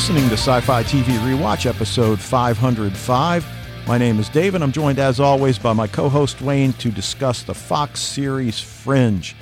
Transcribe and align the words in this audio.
listening 0.00 0.30
to 0.30 0.34
Sci 0.34 0.60
Fi 0.62 0.82
TV 0.82 1.04
Rewatch, 1.18 1.66
episode 1.66 2.18
505. 2.18 3.46
My 3.86 3.98
name 3.98 4.18
is 4.18 4.30
David. 4.30 4.62
I'm 4.62 4.72
joined, 4.72 4.98
as 4.98 5.20
always, 5.20 5.58
by 5.58 5.74
my 5.74 5.86
co 5.86 6.08
host 6.08 6.40
Wayne 6.40 6.72
to 6.74 6.90
discuss 6.90 7.42
the 7.42 7.52
Fox 7.52 8.00
series 8.00 8.58
Fringe. 8.58 9.36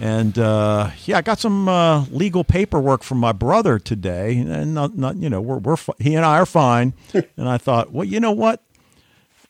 And 0.00 0.36
uh, 0.40 0.90
yeah, 1.04 1.18
I 1.18 1.22
got 1.22 1.38
some 1.38 1.68
uh, 1.68 2.04
legal 2.06 2.42
paperwork 2.42 3.04
from 3.04 3.18
my 3.18 3.30
brother 3.30 3.78
today, 3.78 4.38
and 4.38 4.74
not, 4.74 4.98
not 4.98 5.18
you 5.18 5.30
know, 5.30 5.40
we're, 5.40 5.58
we're 5.58 5.76
he 6.00 6.16
and 6.16 6.24
I 6.24 6.38
are 6.40 6.46
fine. 6.46 6.92
and 7.14 7.48
I 7.48 7.56
thought, 7.56 7.92
well, 7.92 8.04
you 8.04 8.18
know 8.18 8.32
what? 8.32 8.64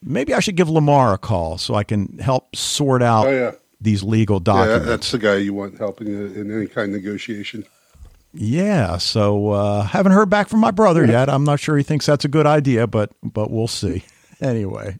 Maybe 0.03 0.35
I 0.35 0.41
should 0.41 0.57
give 0.57 0.69
Lamar 0.69 1.15
a 1.15 1.19
call 1.19 1.57
so 1.57 1.75
I 1.75 1.83
can 1.83 2.19
help 2.19 2.55
sort 2.55 3.03
out 3.03 3.27
Oh, 3.29 3.31
yeah. 3.31 3.53
these 3.81 4.03
legal 4.03 4.39
documents. 4.41 4.85
Yeah, 4.85 4.91
that's 4.91 5.13
the 5.13 5.19
guy 5.19 5.37
you 5.37 5.55
want 5.55 5.79
helping 5.79 6.09
in 6.09 6.55
any 6.55 6.67
kind 6.67 6.95
of 6.95 7.03
negotiation. 7.03 7.65
Yeah, 8.39 8.99
so 8.99 9.51
uh, 9.51 9.83
haven't 9.83 10.13
heard 10.13 10.29
back 10.31 10.49
from 10.49 10.61
my 10.61 10.71
brother 10.71 11.05
yet. 11.07 11.29
I'm 11.29 11.45
not 11.45 11.59
sure 11.61 11.77
he 11.77 11.83
thinks 11.83 12.07
that's 12.07 12.25
a 12.25 12.29
good 12.29 12.47
idea, 12.47 12.87
but 12.87 13.11
but 13.23 13.51
we'll 13.51 13.69
see. 13.69 14.05
Anyway, 14.39 14.99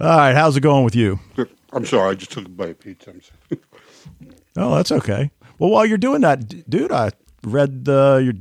all 0.00 0.08
right, 0.18 0.34
how's 0.34 0.56
it 0.56 0.62
going 0.62 0.84
with 0.84 0.96
you? 0.96 1.20
I'm 1.72 1.86
sorry, 1.86 2.10
I 2.10 2.14
just 2.14 2.32
took 2.32 2.46
a 2.46 2.48
bite 2.48 2.70
of 2.70 2.80
pizza. 2.80 3.12
Oh, 4.56 4.74
that's 4.74 4.90
okay. 4.90 5.30
Well, 5.60 5.70
while 5.70 5.86
you're 5.86 5.96
doing 5.98 6.22
that, 6.22 6.48
d- 6.48 6.64
dude, 6.68 6.90
I 6.90 7.12
read 7.44 7.86
uh, 7.88 8.16
your 8.16 8.32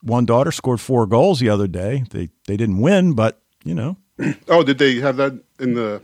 one 0.00 0.24
daughter 0.24 0.50
scored 0.50 0.80
four 0.80 1.06
goals 1.06 1.40
the 1.40 1.50
other 1.50 1.66
day. 1.66 2.04
They 2.08 2.30
they 2.46 2.56
didn't 2.56 2.78
win, 2.80 3.12
but 3.12 3.42
you 3.64 3.74
know, 3.74 3.98
oh, 4.48 4.62
did 4.62 4.78
they 4.78 4.94
have 5.00 5.16
that 5.18 5.38
in 5.60 5.74
the? 5.74 6.00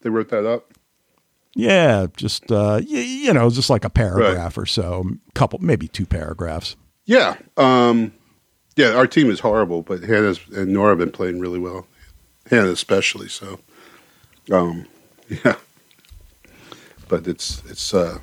They 0.00 0.08
wrote 0.08 0.30
that 0.30 0.46
up. 0.46 0.72
Yeah, 1.60 2.06
just 2.16 2.50
uh, 2.50 2.80
y- 2.82 2.86
you 3.24 3.32
know, 3.32 3.50
just 3.50 3.70
like 3.70 3.84
a 3.84 3.90
paragraph 3.90 4.56
or 4.58 4.66
so, 4.66 5.04
couple 5.34 5.58
maybe 5.60 5.88
two 5.88 6.06
paragraphs. 6.06 6.76
Yeah, 7.06 7.36
um, 7.56 8.12
yeah. 8.76 8.92
Our 8.94 9.06
team 9.06 9.30
is 9.30 9.40
horrible, 9.40 9.82
but 9.82 10.02
Hannah's 10.02 10.40
and 10.54 10.72
Nora 10.72 10.90
have 10.90 10.98
been 10.98 11.10
playing 11.12 11.40
really 11.40 11.58
well. 11.58 11.86
Hannah 12.50 12.70
especially. 12.70 13.28
So, 13.28 13.60
um, 14.52 14.86
yeah. 15.28 15.56
But 17.08 17.26
it's 17.26 17.62
it's 17.68 17.92
uh, 17.92 18.18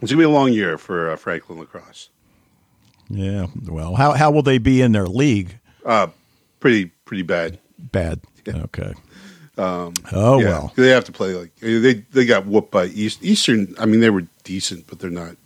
it's 0.00 0.12
gonna 0.12 0.20
be 0.20 0.24
a 0.24 0.28
long 0.30 0.52
year 0.52 0.78
for 0.78 1.10
uh, 1.10 1.16
Franklin 1.16 1.58
lacrosse. 1.58 2.08
Yeah. 3.08 3.46
Well, 3.66 3.94
how 3.96 4.12
how 4.12 4.30
will 4.30 4.42
they 4.42 4.58
be 4.58 4.80
in 4.80 4.92
their 4.92 5.06
league? 5.06 5.58
Uh, 5.84 6.08
pretty 6.60 6.86
pretty 7.04 7.22
bad. 7.22 7.58
Bad. 7.78 8.20
Yeah. 8.46 8.56
Okay. 8.64 8.94
Oh 9.56 9.92
Yeah, 10.40 10.44
well. 10.48 10.72
they 10.76 10.88
have 10.90 11.04
to 11.04 11.12
play 11.12 11.34
like 11.34 11.54
they 11.60 11.94
they 11.94 12.26
got 12.26 12.46
whooped 12.46 12.70
by 12.70 12.86
East 12.86 13.22
Eastern. 13.22 13.74
I 13.78 13.86
mean, 13.86 14.00
they 14.00 14.10
were 14.10 14.26
decent, 14.42 14.86
but 14.86 14.98
they're 14.98 15.10
not. 15.10 15.36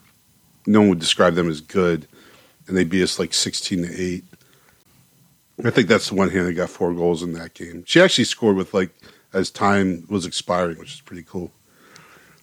No 0.66 0.80
one 0.80 0.88
would 0.90 0.98
describe 0.98 1.34
them 1.34 1.48
as 1.48 1.60
good, 1.60 2.06
and 2.66 2.76
they 2.76 2.84
beat 2.84 3.02
us 3.02 3.18
like 3.18 3.34
sixteen 3.34 3.82
to 3.86 4.00
eight. 4.00 4.24
I 5.64 5.70
think 5.70 5.88
that's 5.88 6.08
the 6.08 6.14
one 6.14 6.30
hand 6.30 6.46
that 6.46 6.52
got 6.54 6.70
four 6.70 6.92
goals 6.94 7.22
in 7.22 7.32
that 7.34 7.54
game. 7.54 7.82
She 7.86 8.00
actually 8.00 8.24
scored 8.24 8.56
with 8.56 8.72
like 8.72 8.90
as 9.32 9.50
time 9.50 10.04
was 10.08 10.24
expiring, 10.24 10.78
which 10.78 10.94
is 10.94 11.00
pretty 11.00 11.24
cool. 11.24 11.50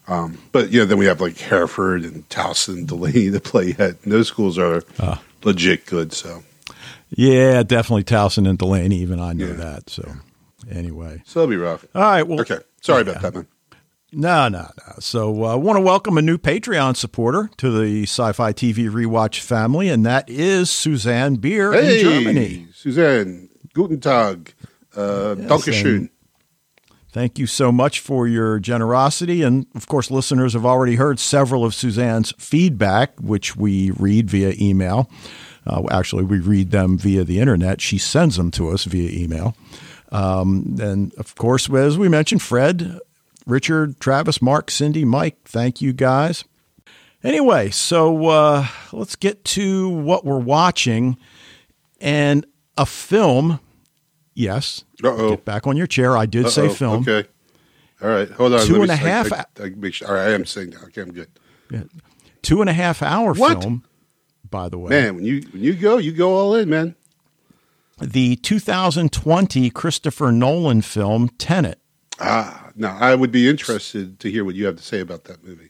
Um, 0.08 0.38
but 0.52 0.70
yeah, 0.70 0.84
then 0.86 0.98
we 1.00 1.06
have 1.06 1.20
like 1.22 1.38
Hereford 1.38 2.04
and 2.04 2.28
Towson 2.30 2.74
and 2.74 2.88
Dulaney 2.88 3.32
to 3.32 3.40
play 3.40 3.74
yet. 3.80 3.96
And 4.04 4.12
those 4.12 4.28
schools 4.28 4.60
are 4.60 4.84
Ah. 5.00 5.20
legit 5.44 5.86
good. 5.88 6.14
So 6.14 6.44
Yeah, 7.10 7.64
definitely 7.64 8.04
Towson 8.04 8.48
and 8.48 8.60
Dulaney. 8.60 8.94
Even 8.94 9.20
I 9.20 9.34
know 9.34 9.48
Yeah. 9.48 9.54
that. 9.54 9.90
So 9.90 10.12
anyway, 10.72 11.22
so 11.26 11.40
that'll 11.40 11.50
be 11.52 11.58
rough. 11.58 11.86
all 11.96 12.02
right. 12.02 12.24
Well, 12.24 12.42
Okay, 12.42 12.60
sorry 12.82 13.02
about 13.02 13.22
that, 13.22 13.34
man. 13.36 13.48
No, 14.12 14.48
no, 14.48 14.62
no. 14.62 14.94
So 15.00 15.44
I 15.44 15.54
uh, 15.54 15.58
want 15.58 15.76
to 15.78 15.82
welcome 15.82 16.18
a 16.18 16.22
new 16.22 16.38
Patreon 16.38 16.96
supporter 16.96 17.50
to 17.58 17.70
the 17.70 18.04
Sci-Fi 18.04 18.54
TV 18.54 18.90
Rewatch 18.90 19.42
family, 19.42 19.90
and 19.90 20.06
that 20.06 20.30
is 20.30 20.70
Suzanne 20.72 21.36
Beer 21.36 21.74
Hey, 21.74 22.00
in 22.00 22.06
Germany. 22.24 22.68
Suzanne, 22.74 23.50
guten 23.74 24.00
Tag, 24.00 24.54
uh, 24.96 25.36
Dankeschön. 25.38 25.86
and- 25.98 26.10
Thank 27.12 27.40
you 27.40 27.48
so 27.48 27.72
much 27.72 28.02
for 28.02 28.28
your 28.28 28.60
generosity. 28.60 29.42
And 29.42 29.68
of 29.74 29.88
course, 29.88 30.12
listeners 30.12 30.52
have 30.52 30.66
already 30.66 30.96
heard 30.96 31.18
several 31.18 31.64
of 31.64 31.74
Suzanne's 31.74 32.34
feedback, 32.38 33.18
which 33.22 33.56
we 33.56 33.92
read 33.92 34.30
via 34.30 34.54
email. 34.60 35.10
Uh, 35.66 35.84
actually, 35.92 36.26
we 36.26 36.40
read 36.40 36.72
them 36.72 36.98
via 36.98 37.24
the 37.24 37.40
internet. 37.40 37.80
She 37.80 37.98
sends 37.98 38.36
them 38.36 38.52
to 38.52 38.70
us 38.70 38.84
via 38.84 39.10
email. 39.10 39.56
Um, 40.16 40.78
and 40.80 41.14
of 41.16 41.36
course, 41.36 41.70
as 41.70 41.98
we 41.98 42.08
mentioned, 42.10 42.42
Fred, 42.42 43.00
Richard, 43.46 44.00
Travis, 44.00 44.42
Mark, 44.42 44.72
Cindy, 44.72 45.04
Mike, 45.06 45.38
thank 45.46 45.82
you 45.82 45.94
guys. 45.94 46.46
Anyway, 47.24 47.70
so 47.72 48.28
uh, 48.28 48.68
let's 48.94 49.16
get 49.16 49.44
to 49.46 49.90
what 49.90 50.24
we're 50.26 50.40
watching. 50.40 51.18
And 52.00 52.46
a 52.78 52.86
film, 52.86 53.60
yes. 54.36 54.84
Uh-oh. 55.04 55.32
Get 55.32 55.46
back 55.46 55.66
on 55.66 55.76
your 55.76 55.88
chair. 55.88 56.16
I 56.18 56.26
did 56.28 56.50
say 56.50 56.68
Uh-oh. 56.68 56.74
film. 56.74 57.02
Okay. 57.08 57.28
All 58.02 58.10
right. 58.10 58.30
Hold 58.30 58.54
on. 58.54 58.66
Two 58.66 58.82
and 58.82 58.92
a 58.92 58.94
s- 58.94 59.00
I- 59.00 59.04
half 59.08 59.34
I, 59.34 59.46
I, 59.64 59.70
make 59.70 59.94
sure. 59.96 60.08
All 60.08 60.14
right. 60.14 60.28
I 60.28 60.32
am 60.34 60.46
saying 60.46 60.72
now. 60.72 60.82
Okay. 60.86 61.02
I'm 61.02 61.12
good. 61.14 61.30
Two 62.42 62.62
and 62.62 62.70
a 62.70 62.74
half 62.74 63.02
hour 63.02 63.34
What? 63.34 63.62
film, 63.62 63.84
by 64.52 64.70
the 64.70 64.78
way. 64.78 64.90
Man, 64.90 65.16
when 65.16 65.26
you 65.26 65.42
when 65.52 65.64
you 65.64 65.74
go, 65.74 65.98
you 65.98 66.12
go 66.12 66.34
all 66.36 66.54
in, 66.56 66.70
man. 66.70 66.96
The 68.02 68.36
2020 68.38 69.70
Christopher 69.70 70.32
Nolan 70.32 70.82
film, 70.82 71.30
Tenet. 71.38 71.80
Ah, 72.20 72.72
now 72.76 72.98
I 73.00 73.16
would 73.16 73.32
be 73.32 73.50
interested 73.50 74.20
to 74.20 74.30
hear 74.32 74.44
what 74.46 74.56
you 74.56 74.66
have 74.66 74.76
to 74.78 74.84
say 74.84 75.00
about 75.00 75.26
that 75.26 75.44
movie. 75.46 75.70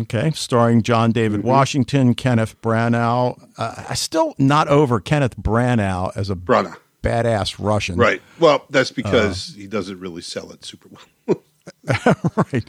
Okay, 0.00 0.32
starring 0.32 0.82
John 0.82 1.12
David 1.12 1.40
Mm-hmm. 1.40 1.48
Washington, 1.48 2.14
Kenneth 2.14 2.60
Branagh. 2.60 3.40
Uh, 3.56 3.84
I 3.88 3.94
still 3.94 4.34
not 4.38 4.68
over 4.68 4.98
Kenneth 5.00 5.36
Branagh 5.36 6.16
as 6.16 6.30
a 6.30 6.34
Brana. 6.34 6.76
badass 7.02 7.56
Russian. 7.58 7.96
Right. 7.96 8.20
Well, 8.40 8.64
that's 8.70 8.90
because 8.90 9.54
he 9.56 9.66
doesn't 9.66 10.00
really 10.00 10.22
sell 10.22 10.50
it 10.52 10.64
super 10.64 10.88
well. 10.90 11.42
right. 12.52 12.64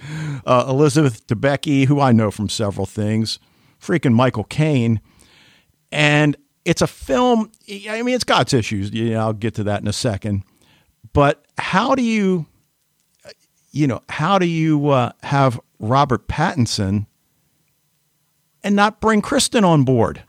Uh, 0.45 0.65
Elizabeth 0.69 1.25
Debicki, 1.27 1.85
who 1.87 1.99
I 1.99 2.11
know 2.11 2.31
from 2.31 2.47
several 2.47 2.85
things, 2.85 3.39
freaking 3.81 4.13
Michael 4.13 4.43
Caine, 4.45 5.01
and 5.91 6.37
it's 6.65 6.81
a 6.81 6.87
film. 6.87 7.51
I 7.89 8.01
mean, 8.01 8.15
it's 8.15 8.23
got 8.23 8.41
its 8.41 8.53
issues. 8.53 8.91
You 8.91 9.11
know, 9.11 9.19
I'll 9.19 9.33
get 9.33 9.53
to 9.55 9.63
that 9.65 9.81
in 9.81 9.87
a 9.87 9.93
second. 9.93 10.43
But 11.13 11.45
how 11.57 11.95
do 11.95 12.01
you, 12.01 12.47
you 13.71 13.87
know, 13.87 14.01
how 14.09 14.39
do 14.39 14.45
you 14.45 14.89
uh, 14.89 15.11
have 15.23 15.59
Robert 15.79 16.27
Pattinson 16.27 17.05
and 18.63 18.75
not 18.75 18.99
bring 18.99 19.21
Kristen 19.21 19.63
on 19.63 19.83
board, 19.83 20.23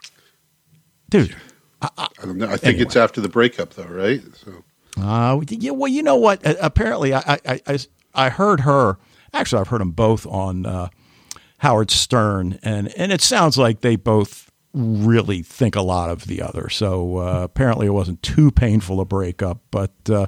dude? 1.11 1.35
I 1.83 2.09
don't 2.23 2.39
know. 2.39 2.49
I 2.49 2.57
think 2.57 2.79
it's 2.81 2.97
after 2.97 3.21
the 3.21 3.29
breakup, 3.29 3.75
though, 3.75 3.85
right? 3.85 4.23
So 4.35 4.65
Uh, 4.99 5.41
yeah, 5.49 5.73
well, 5.73 5.89
you 5.91 6.03
know 6.03 6.17
what? 6.17 6.45
Uh, 6.47 6.55
apparently, 6.61 7.13
I, 7.15 7.39
I, 7.45 7.61
I, 7.67 7.79
I 8.15 8.29
heard 8.31 8.61
her. 8.61 8.99
Actually, 9.33 9.61
I've 9.61 9.69
heard 9.69 9.81
them 9.83 9.91
both 9.91 10.27
on 10.27 10.65
uh, 10.67 10.89
Howard 11.59 11.91
Stern, 11.91 12.59
and 12.63 12.89
and 12.97 13.13
it 13.13 13.21
sounds 13.21 13.59
like 13.59 13.83
they 13.83 13.97
both 13.97 14.46
really 14.77 15.43
think 15.43 15.75
a 15.75 15.81
lot 15.81 16.11
of 16.11 16.27
the 16.27 16.43
other. 16.43 16.69
So 16.69 17.19
uh, 17.19 17.43
apparently, 17.45 17.87
it 17.87 17.91
wasn't 17.91 18.23
too 18.23 18.51
painful 18.51 19.01
a 19.01 19.05
breakup. 19.05 19.61
But 19.71 19.93
uh, 20.09 20.27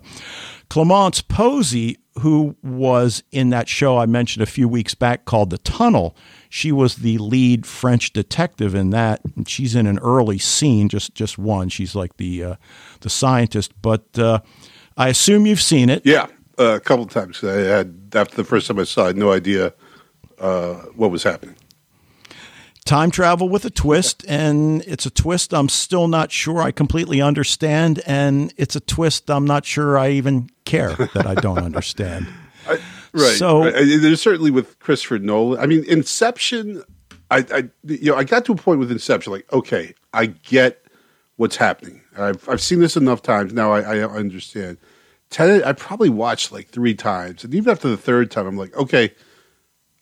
Clémence 0.70 1.22
Poésy, 1.22 1.96
who 2.20 2.56
was 2.62 3.22
in 3.30 3.50
that 3.50 3.68
show 3.68 3.98
I 3.98 4.06
mentioned 4.06 4.42
a 4.42 4.46
few 4.46 4.66
weeks 4.66 4.94
back 4.94 5.26
called 5.26 5.50
The 5.50 5.58
Tunnel, 5.58 6.16
she 6.48 6.72
was 6.72 6.96
the 6.96 7.18
lead 7.18 7.66
French 7.66 8.12
detective 8.12 8.74
in 8.74 8.90
that. 8.90 9.20
And 9.36 9.48
she's 9.48 9.74
in 9.74 9.86
an 9.86 9.98
early 9.98 10.38
scene, 10.38 10.88
just 10.88 11.14
just 11.14 11.38
one. 11.38 11.68
She's 11.68 11.94
like 11.94 12.16
the 12.16 12.42
uh, 12.42 12.56
the 13.00 13.10
scientist, 13.10 13.72
but 13.82 14.18
uh, 14.18 14.40
I 14.96 15.08
assume 15.08 15.46
you've 15.46 15.62
seen 15.62 15.90
it. 15.90 16.02
yeah, 16.04 16.26
a 16.56 16.80
couple 16.80 17.04
of 17.04 17.10
times 17.10 17.44
I 17.44 17.52
had 17.52 18.12
after 18.14 18.36
the 18.36 18.44
first 18.44 18.66
time 18.66 18.78
I 18.78 18.84
saw, 18.84 19.02
it, 19.02 19.04
I 19.04 19.06
had 19.08 19.16
no 19.16 19.32
idea 19.32 19.74
uh, 20.40 20.74
what 20.96 21.10
was 21.10 21.22
happening. 21.22 21.56
Time 22.84 23.10
travel 23.10 23.48
with 23.50 23.64
a 23.66 23.70
twist, 23.70 24.24
and 24.26 24.82
it's 24.86 25.04
a 25.04 25.10
twist 25.10 25.52
I'm 25.52 25.68
still 25.68 26.08
not 26.08 26.32
sure 26.32 26.62
I 26.62 26.70
completely 26.70 27.20
understand, 27.20 28.00
and 28.06 28.52
it's 28.56 28.76
a 28.76 28.80
twist 28.80 29.30
I'm 29.30 29.44
not 29.44 29.66
sure 29.66 29.98
I 29.98 30.10
even 30.10 30.48
care 30.64 30.94
that 30.94 31.26
I 31.26 31.34
don't 31.34 31.58
understand. 31.62 32.26
Right. 33.12 33.36
So- 33.36 33.64
right. 33.64 33.72
There's 33.74 34.22
certainly 34.22 34.50
with 34.50 34.78
Christopher 34.78 35.18
Nolan. 35.18 35.60
I 35.60 35.66
mean, 35.66 35.84
Inception. 35.84 36.82
I, 37.30 37.44
I, 37.52 37.68
you 37.84 38.12
know, 38.12 38.16
I 38.16 38.24
got 38.24 38.46
to 38.46 38.52
a 38.52 38.56
point 38.56 38.78
with 38.80 38.90
Inception, 38.90 39.32
like, 39.34 39.52
okay, 39.52 39.92
I 40.14 40.26
get 40.26 40.86
what's 41.36 41.56
happening. 41.56 42.00
I've, 42.16 42.48
I've 42.48 42.60
seen 42.62 42.80
this 42.80 42.96
enough 42.96 43.20
times 43.20 43.52
now. 43.52 43.70
I, 43.72 43.98
I 43.98 44.02
understand. 44.02 44.78
Tenet, 45.28 45.62
I 45.64 45.74
probably 45.74 46.08
watched 46.08 46.52
like 46.52 46.68
three 46.68 46.94
times, 46.94 47.44
and 47.44 47.54
even 47.54 47.70
after 47.70 47.88
the 47.88 47.98
third 47.98 48.30
time, 48.30 48.46
I'm 48.46 48.56
like, 48.56 48.74
okay, 48.76 49.12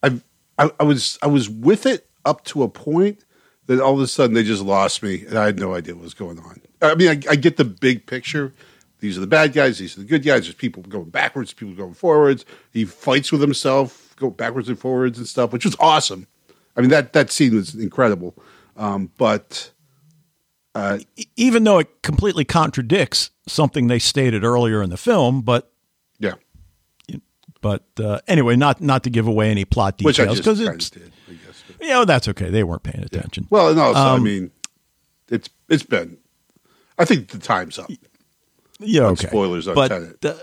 I've, 0.05 0.23
I, 0.57 0.71
I 0.79 0.85
was, 0.85 1.19
I 1.21 1.27
was 1.27 1.51
with 1.51 1.85
it 1.85 2.09
up 2.27 2.45
to 2.45 2.63
a 2.63 2.69
point 2.69 3.25
that 3.67 3.81
all 3.81 3.95
of 3.95 4.01
a 4.01 4.07
sudden 4.07 4.35
they 4.35 4.43
just 4.45 4.63
lost 4.63 5.03
me, 5.03 5.25
and 5.27 5.39
I 5.39 5.47
had 5.47 5.59
no 5.59 5.75
idea 5.75 5.95
what 5.95 6.05
was 6.05 6.15
going 6.15 6.39
on. 6.39 6.61
I 6.83 6.95
mean, 6.95 7.09
I, 7.09 7.33
I 7.33 7.37
get 7.37 7.57
the 7.57 7.65
big 7.65 8.07
picture. 8.07 8.53
These 9.01 9.17
are 9.17 9.21
the 9.21 9.27
bad 9.27 9.53
guys. 9.55 9.79
These 9.79 9.97
are 9.97 10.01
the 10.01 10.07
good 10.07 10.23
guys. 10.25 10.43
There's 10.43 10.55
people 10.55 10.83
going 10.83 11.11
backwards, 11.11 11.53
people 11.53 11.75
going 11.75 11.95
forwards. 11.95 12.45
He 12.73 12.85
fights 12.85 13.33
with 13.33 13.41
himself, 13.41 14.15
go 14.17 14.31
backwards 14.31 14.69
and 14.69 14.79
forwards 14.79 15.19
and 15.19 15.27
stuff, 15.27 15.53
which 15.53 15.65
was 15.65 15.77
awesome. 15.81 16.27
I 16.77 16.81
mean, 16.83 16.91
that 16.91 17.13
that 17.15 17.31
scene 17.31 17.55
was 17.55 17.75
incredible. 17.75 18.35
Um, 18.77 19.11
but 19.17 19.71
Uh, 20.75 20.99
even 21.37 21.65
though 21.65 21.79
it 21.79 21.89
completely 22.03 22.45
contradicts 22.45 23.31
something 23.49 23.87
they 23.87 23.99
stated 23.99 24.45
earlier 24.45 24.83
in 24.83 24.91
the 24.91 24.99
film, 24.99 25.41
but 25.41 25.73
yeah, 26.19 26.35
but 27.63 27.85
uh, 27.99 28.19
anyway, 28.29 28.57
not 28.57 28.83
not 28.83 29.03
to 29.03 29.11
give 29.11 29.27
away 29.27 29.51
any 29.51 29.65
plot 29.65 29.97
details 29.97 30.37
because 30.37 30.61
it's 30.61 30.91
did. 30.91 31.13
I 31.81 31.85
you 31.85 31.91
know 31.91 32.05
that's 32.05 32.29
okay. 32.29 32.51
They 32.51 32.63
weren't 32.65 32.83
paying 32.83 33.05
attention. 33.05 33.47
Well, 33.51 33.69
and 33.71 33.79
also, 33.81 33.99
I 34.01 34.15
Um, 34.15 34.23
mean, 34.23 34.51
it's 35.29 35.49
it's 35.69 35.83
been. 35.83 36.19
I 36.99 37.05
think 37.05 37.29
the 37.29 37.39
time's 37.39 37.79
up. 37.79 37.91
yeah, 38.81 39.03
okay. 39.09 39.27
spoilers 39.29 39.69
on 39.69 39.75
but 39.75 39.89
Tenet. 39.89 40.25
uh, 40.25 40.35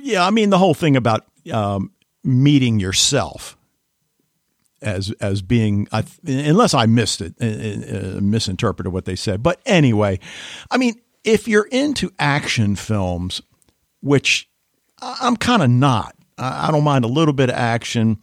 yeah, 0.00 0.26
I 0.26 0.30
mean 0.30 0.50
the 0.50 0.58
whole 0.58 0.74
thing 0.74 0.96
about 0.96 1.26
um, 1.52 1.92
meeting 2.24 2.80
yourself 2.80 3.56
as 4.80 5.12
as 5.20 5.42
being, 5.42 5.86
I, 5.92 6.02
unless 6.26 6.74
I 6.74 6.86
missed 6.86 7.20
it, 7.20 7.34
uh, 7.40 8.16
uh, 8.16 8.20
misinterpreted 8.20 8.92
what 8.92 9.04
they 9.04 9.14
said. 9.16 9.42
But 9.42 9.60
anyway, 9.64 10.18
I 10.72 10.76
mean, 10.76 10.94
if 11.24 11.46
you're 11.46 11.68
into 11.70 12.10
action 12.18 12.74
films, 12.74 13.42
which 14.00 14.48
I- 15.00 15.18
I'm 15.20 15.36
kind 15.36 15.62
of 15.62 15.70
not, 15.70 16.16
I 16.36 16.68
I 16.68 16.70
don't 16.72 16.82
mind 16.84 17.04
a 17.04 17.08
little 17.08 17.34
bit 17.34 17.48
of 17.48 17.54
action. 17.56 18.18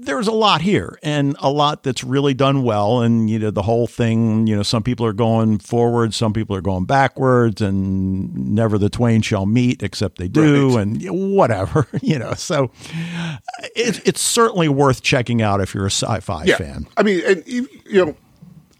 There's 0.00 0.26
a 0.26 0.32
lot 0.32 0.60
here 0.60 0.98
and 1.02 1.36
a 1.40 1.50
lot 1.50 1.82
that's 1.82 2.02
really 2.04 2.34
done 2.34 2.62
well. 2.62 3.02
And, 3.02 3.28
you 3.28 3.38
know, 3.38 3.50
the 3.50 3.62
whole 3.62 3.86
thing, 3.86 4.46
you 4.46 4.56
know, 4.56 4.62
some 4.62 4.82
people 4.82 5.04
are 5.06 5.12
going 5.12 5.58
forward, 5.58 6.14
some 6.14 6.32
people 6.32 6.54
are 6.56 6.60
going 6.60 6.84
backwards, 6.84 7.60
and 7.60 8.34
never 8.54 8.78
the 8.78 8.88
twain 8.88 9.22
shall 9.22 9.46
meet, 9.46 9.82
except 9.82 10.18
they 10.18 10.28
do, 10.28 10.76
Right. 10.76 10.82
and 10.82 11.34
whatever, 11.36 11.86
you 12.02 12.18
know. 12.18 12.34
So 12.34 12.70
uh, 12.94 13.36
it, 13.76 14.06
it's 14.06 14.20
certainly 14.20 14.68
worth 14.68 15.02
checking 15.02 15.42
out 15.42 15.60
if 15.60 15.74
you're 15.74 15.86
a 15.86 15.90
sci 15.90 16.20
fi 16.20 16.44
yeah. 16.44 16.56
fan. 16.56 16.86
I 16.96 17.02
mean, 17.02 17.22
and 17.26 17.46
you 17.46 17.66
know, 17.92 18.16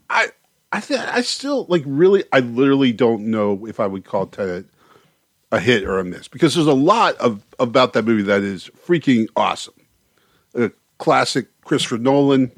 I 0.08 0.28
I 0.72 0.80
think 0.80 1.00
I 1.00 1.20
still 1.22 1.66
like 1.68 1.82
really. 1.86 2.24
I 2.32 2.40
literally 2.40 2.92
don't 2.92 3.30
know 3.30 3.66
if 3.66 3.80
I 3.80 3.86
would 3.86 4.04
call 4.04 4.26
Tenet 4.26 4.66
a 5.50 5.58
hit 5.60 5.84
or 5.84 5.98
a 5.98 6.04
miss 6.04 6.28
because 6.28 6.54
there's 6.54 6.66
a 6.66 6.74
lot 6.74 7.16
of 7.16 7.42
about 7.58 7.94
that 7.94 8.04
movie 8.04 8.22
that 8.24 8.42
is 8.42 8.70
freaking 8.86 9.26
awesome. 9.34 9.74
Classic 10.98 11.46
Christopher 11.62 11.98
Nolan. 11.98 12.50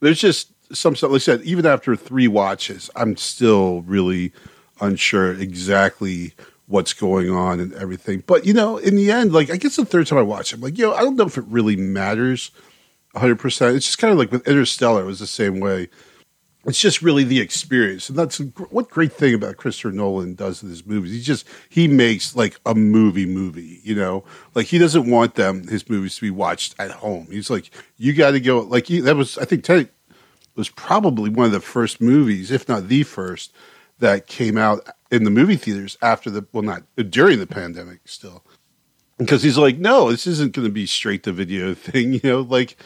There's 0.00 0.20
just 0.20 0.52
some 0.74 0.96
stuff. 0.96 1.10
Like 1.10 1.18
I 1.18 1.24
said, 1.24 1.42
even 1.42 1.66
after 1.66 1.96
three 1.96 2.28
watches, 2.28 2.90
I'm 2.96 3.16
still 3.16 3.82
really 3.82 4.32
unsure 4.80 5.32
exactly 5.32 6.32
what's 6.66 6.92
going 6.92 7.30
on 7.30 7.58
and 7.58 7.74
everything. 7.74 8.22
But 8.26 8.46
you 8.46 8.54
know, 8.54 8.78
in 8.78 8.96
the 8.96 9.10
end, 9.10 9.32
like 9.32 9.50
I 9.50 9.56
guess 9.56 9.76
the 9.76 9.84
third 9.84 10.06
time 10.06 10.18
I 10.18 10.22
watched 10.22 10.52
it, 10.52 10.56
I'm 10.56 10.62
like, 10.62 10.78
know, 10.78 10.94
I 10.94 11.00
don't 11.00 11.16
know 11.16 11.26
if 11.26 11.36
it 11.36 11.44
really 11.48 11.76
matters 11.76 12.50
100. 13.12 13.38
percent 13.38 13.76
It's 13.76 13.86
just 13.86 13.98
kind 13.98 14.12
of 14.12 14.18
like 14.18 14.30
with 14.30 14.46
Interstellar, 14.46 15.02
it 15.02 15.06
was 15.06 15.18
the 15.18 15.26
same 15.26 15.60
way. 15.60 15.88
It's 16.66 16.80
just 16.80 17.00
really 17.00 17.24
the 17.24 17.40
experience, 17.40 18.10
and 18.10 18.18
that's 18.18 18.38
what 18.38 18.90
great 18.90 19.14
thing 19.14 19.32
about 19.32 19.56
Christopher 19.56 19.92
Nolan 19.92 20.34
does 20.34 20.62
in 20.62 20.68
his 20.68 20.84
movies. 20.84 21.12
He 21.12 21.22
just 21.22 21.48
he 21.70 21.88
makes 21.88 22.36
like 22.36 22.60
a 22.66 22.74
movie 22.74 23.24
movie, 23.24 23.80
you 23.82 23.94
know. 23.94 24.24
Like 24.54 24.66
he 24.66 24.76
doesn't 24.76 25.08
want 25.08 25.36
them 25.36 25.66
his 25.68 25.88
movies 25.88 26.16
to 26.16 26.20
be 26.20 26.30
watched 26.30 26.74
at 26.78 26.90
home. 26.90 27.28
He's 27.30 27.48
like, 27.48 27.70
you 27.96 28.12
got 28.12 28.32
to 28.32 28.40
go. 28.40 28.60
Like 28.60 28.86
he, 28.86 29.00
that 29.00 29.16
was, 29.16 29.38
I 29.38 29.46
think, 29.46 29.64
Tenet 29.64 29.90
was 30.54 30.68
probably 30.68 31.30
one 31.30 31.46
of 31.46 31.52
the 31.52 31.60
first 31.60 31.98
movies, 31.98 32.50
if 32.50 32.68
not 32.68 32.88
the 32.88 33.04
first, 33.04 33.54
that 33.98 34.26
came 34.26 34.58
out 34.58 34.86
in 35.10 35.24
the 35.24 35.30
movie 35.30 35.56
theaters 35.56 35.96
after 36.02 36.28
the 36.28 36.46
well, 36.52 36.62
not 36.62 36.82
during 37.08 37.38
the 37.38 37.46
pandemic, 37.46 38.00
still. 38.04 38.44
Because 39.16 39.42
he's 39.42 39.58
like, 39.58 39.78
no, 39.78 40.10
this 40.10 40.26
isn't 40.26 40.52
going 40.52 40.68
to 40.68 40.72
be 40.72 40.84
straight 40.84 41.22
to 41.22 41.32
video 41.32 41.72
thing. 41.72 42.12
You 42.22 42.30
know, 42.30 42.40
like 42.42 42.76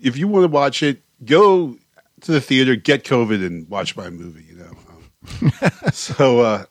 if 0.00 0.16
you 0.16 0.28
want 0.28 0.44
to 0.44 0.48
watch 0.48 0.82
it, 0.82 1.02
go 1.24 1.76
to 2.22 2.32
the 2.32 2.40
theater, 2.40 2.76
get 2.76 3.04
COVID, 3.04 3.44
and 3.44 3.68
watch 3.68 3.96
my 3.96 4.10
movie. 4.10 4.44
You 4.48 4.56
know. 4.56 4.72
Um, 4.88 5.62
so, 5.92 6.40
uh, 6.40 6.64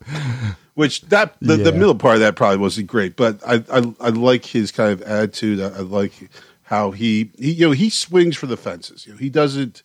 which 0.74 1.02
that 1.02 1.34
the, 1.40 1.56
the 1.56 1.72
middle 1.72 1.94
part 1.94 2.14
of 2.14 2.20
that 2.20 2.36
probably 2.36 2.58
wasn't 2.58 2.86
great, 2.86 3.16
but 3.16 3.40
I, 3.46 3.64
I 3.70 3.94
I 4.00 4.08
like 4.10 4.44
his 4.44 4.70
kind 4.70 4.92
of 4.92 5.02
attitude. 5.02 5.60
I, 5.60 5.78
I 5.78 5.80
like 5.80 6.30
how 6.62 6.90
he, 6.90 7.30
he 7.38 7.52
you 7.52 7.66
know 7.66 7.72
he 7.72 7.90
swings 7.90 8.36
for 8.36 8.46
the 8.46 8.56
fences. 8.56 9.06
You 9.06 9.12
know, 9.14 9.18
he 9.18 9.28
doesn't 9.28 9.82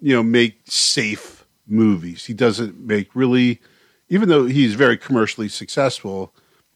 you 0.00 0.14
know 0.14 0.22
make 0.22 0.60
safe 0.64 1.46
movies. 1.66 2.24
He 2.24 2.34
doesn't 2.34 2.78
make 2.78 3.14
really, 3.14 3.60
even 4.08 4.28
though 4.28 4.46
he's 4.46 4.74
very 4.74 4.96
commercially 4.96 5.48
successful. 5.48 6.34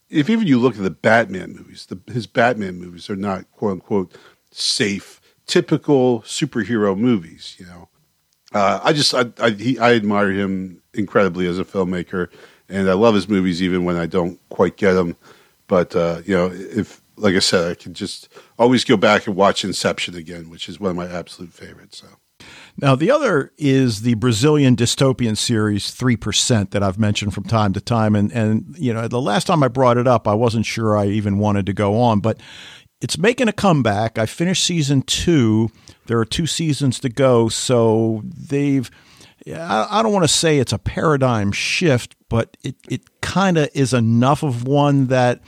If 0.08 0.28
even 0.28 0.46
you 0.46 0.58
look 0.58 0.76
at 0.76 0.82
the 0.82 0.90
Batman 0.90 1.52
movies, 1.54 1.86
the, 1.86 2.00
his 2.12 2.26
Batman 2.26 2.76
movies 2.76 3.08
are 3.10 3.16
not 3.16 3.50
quote 3.52 3.72
unquote 3.72 4.16
safe, 4.50 5.20
typical 5.46 6.22
superhero 6.22 6.96
movies. 6.96 7.56
You 7.58 7.66
know, 7.66 7.88
uh, 8.52 8.80
I 8.82 8.92
just 8.92 9.14
I 9.14 9.26
I, 9.38 9.50
he, 9.50 9.78
I 9.78 9.94
admire 9.94 10.30
him 10.30 10.82
incredibly 10.94 11.46
as 11.46 11.58
a 11.58 11.64
filmmaker, 11.64 12.28
and 12.68 12.88
I 12.88 12.94
love 12.94 13.14
his 13.14 13.28
movies 13.28 13.62
even 13.62 13.84
when 13.84 13.96
I 13.96 14.06
don't 14.06 14.38
quite 14.48 14.76
get 14.76 14.94
them. 14.94 15.16
But 15.66 15.94
uh, 15.94 16.22
you 16.24 16.36
know, 16.36 16.50
if 16.52 17.00
like 17.16 17.34
I 17.34 17.40
said, 17.40 17.70
I 17.70 17.74
can 17.74 17.94
just 17.94 18.28
always 18.58 18.84
go 18.84 18.96
back 18.96 19.26
and 19.26 19.36
watch 19.36 19.64
Inception 19.64 20.14
again, 20.14 20.50
which 20.50 20.68
is 20.68 20.80
one 20.80 20.90
of 20.90 20.96
my 20.96 21.08
absolute 21.08 21.52
favorites. 21.52 21.98
So. 21.98 22.08
Now, 22.80 22.94
the 22.94 23.10
other 23.10 23.52
is 23.58 24.02
the 24.02 24.14
Brazilian 24.14 24.74
dystopian 24.74 25.36
series 25.36 25.94
3% 25.94 26.70
that 26.70 26.82
I've 26.82 26.98
mentioned 26.98 27.34
from 27.34 27.44
time 27.44 27.74
to 27.74 27.80
time. 27.80 28.14
And, 28.14 28.32
and, 28.32 28.74
you 28.78 28.94
know, 28.94 29.06
the 29.06 29.20
last 29.20 29.46
time 29.46 29.62
I 29.62 29.68
brought 29.68 29.98
it 29.98 30.06
up, 30.06 30.26
I 30.26 30.34
wasn't 30.34 30.64
sure 30.64 30.96
I 30.96 31.06
even 31.06 31.38
wanted 31.38 31.66
to 31.66 31.74
go 31.74 32.00
on, 32.00 32.20
but 32.20 32.40
it's 33.00 33.18
making 33.18 33.48
a 33.48 33.52
comeback. 33.52 34.18
I 34.18 34.26
finished 34.26 34.64
season 34.64 35.02
two. 35.02 35.70
There 36.06 36.18
are 36.18 36.24
two 36.24 36.46
seasons 36.46 36.98
to 37.00 37.08
go. 37.08 37.48
So 37.48 38.22
they've, 38.24 38.90
I 39.46 40.00
don't 40.02 40.12
want 40.12 40.24
to 40.24 40.28
say 40.28 40.58
it's 40.58 40.72
a 40.72 40.78
paradigm 40.78 41.52
shift, 41.52 42.16
but 42.28 42.56
it, 42.62 42.76
it 42.88 43.20
kind 43.20 43.58
of 43.58 43.68
is 43.74 43.94
enough 43.94 44.42
of 44.42 44.66
one 44.66 45.06
that, 45.06 45.40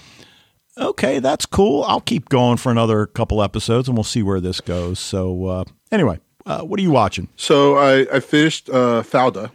okay, 0.78 1.18
that's 1.18 1.46
cool. 1.46 1.82
I'll 1.84 2.00
keep 2.00 2.28
going 2.28 2.56
for 2.56 2.70
another 2.70 3.06
couple 3.06 3.42
episodes 3.42 3.88
and 3.88 3.96
we'll 3.96 4.04
see 4.04 4.22
where 4.22 4.40
this 4.40 4.60
goes. 4.60 4.98
So, 4.98 5.46
uh, 5.46 5.64
anyway, 5.90 6.20
uh, 6.46 6.62
what 6.62 6.80
are 6.80 6.82
you 6.82 6.90
watching? 6.90 7.28
So 7.36 7.76
I, 7.76 8.06
I 8.12 8.20
finished 8.20 8.68
uh, 8.70 9.02
Fauda, 9.02 9.50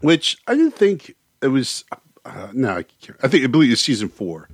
which 0.00 0.38
I 0.46 0.54
didn't 0.54 0.74
think 0.74 1.14
it 1.42 1.48
was. 1.48 1.84
Uh, 2.24 2.48
no, 2.52 2.70
I, 2.70 2.84
I 3.22 3.28
think 3.28 3.44
I 3.44 3.46
believe 3.48 3.70
it's 3.70 3.82
season 3.82 4.08
four. 4.08 4.48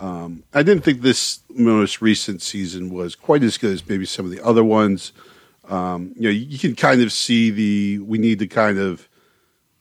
Um, 0.00 0.44
I 0.54 0.62
didn't 0.62 0.84
think 0.84 1.00
this 1.02 1.40
most 1.50 2.00
recent 2.00 2.40
season 2.42 2.90
was 2.92 3.14
quite 3.14 3.42
as 3.42 3.58
good 3.58 3.72
as 3.72 3.88
maybe 3.88 4.04
some 4.06 4.24
of 4.24 4.30
the 4.30 4.44
other 4.44 4.62
ones. 4.64 5.12
Um, 5.68 6.12
you 6.16 6.22
know, 6.22 6.30
you, 6.30 6.46
you 6.46 6.58
can 6.58 6.74
kind 6.74 7.02
of 7.02 7.12
see 7.12 7.50
the 7.50 7.98
we 8.04 8.18
need 8.18 8.38
to 8.38 8.46
kind 8.46 8.78
of 8.78 9.08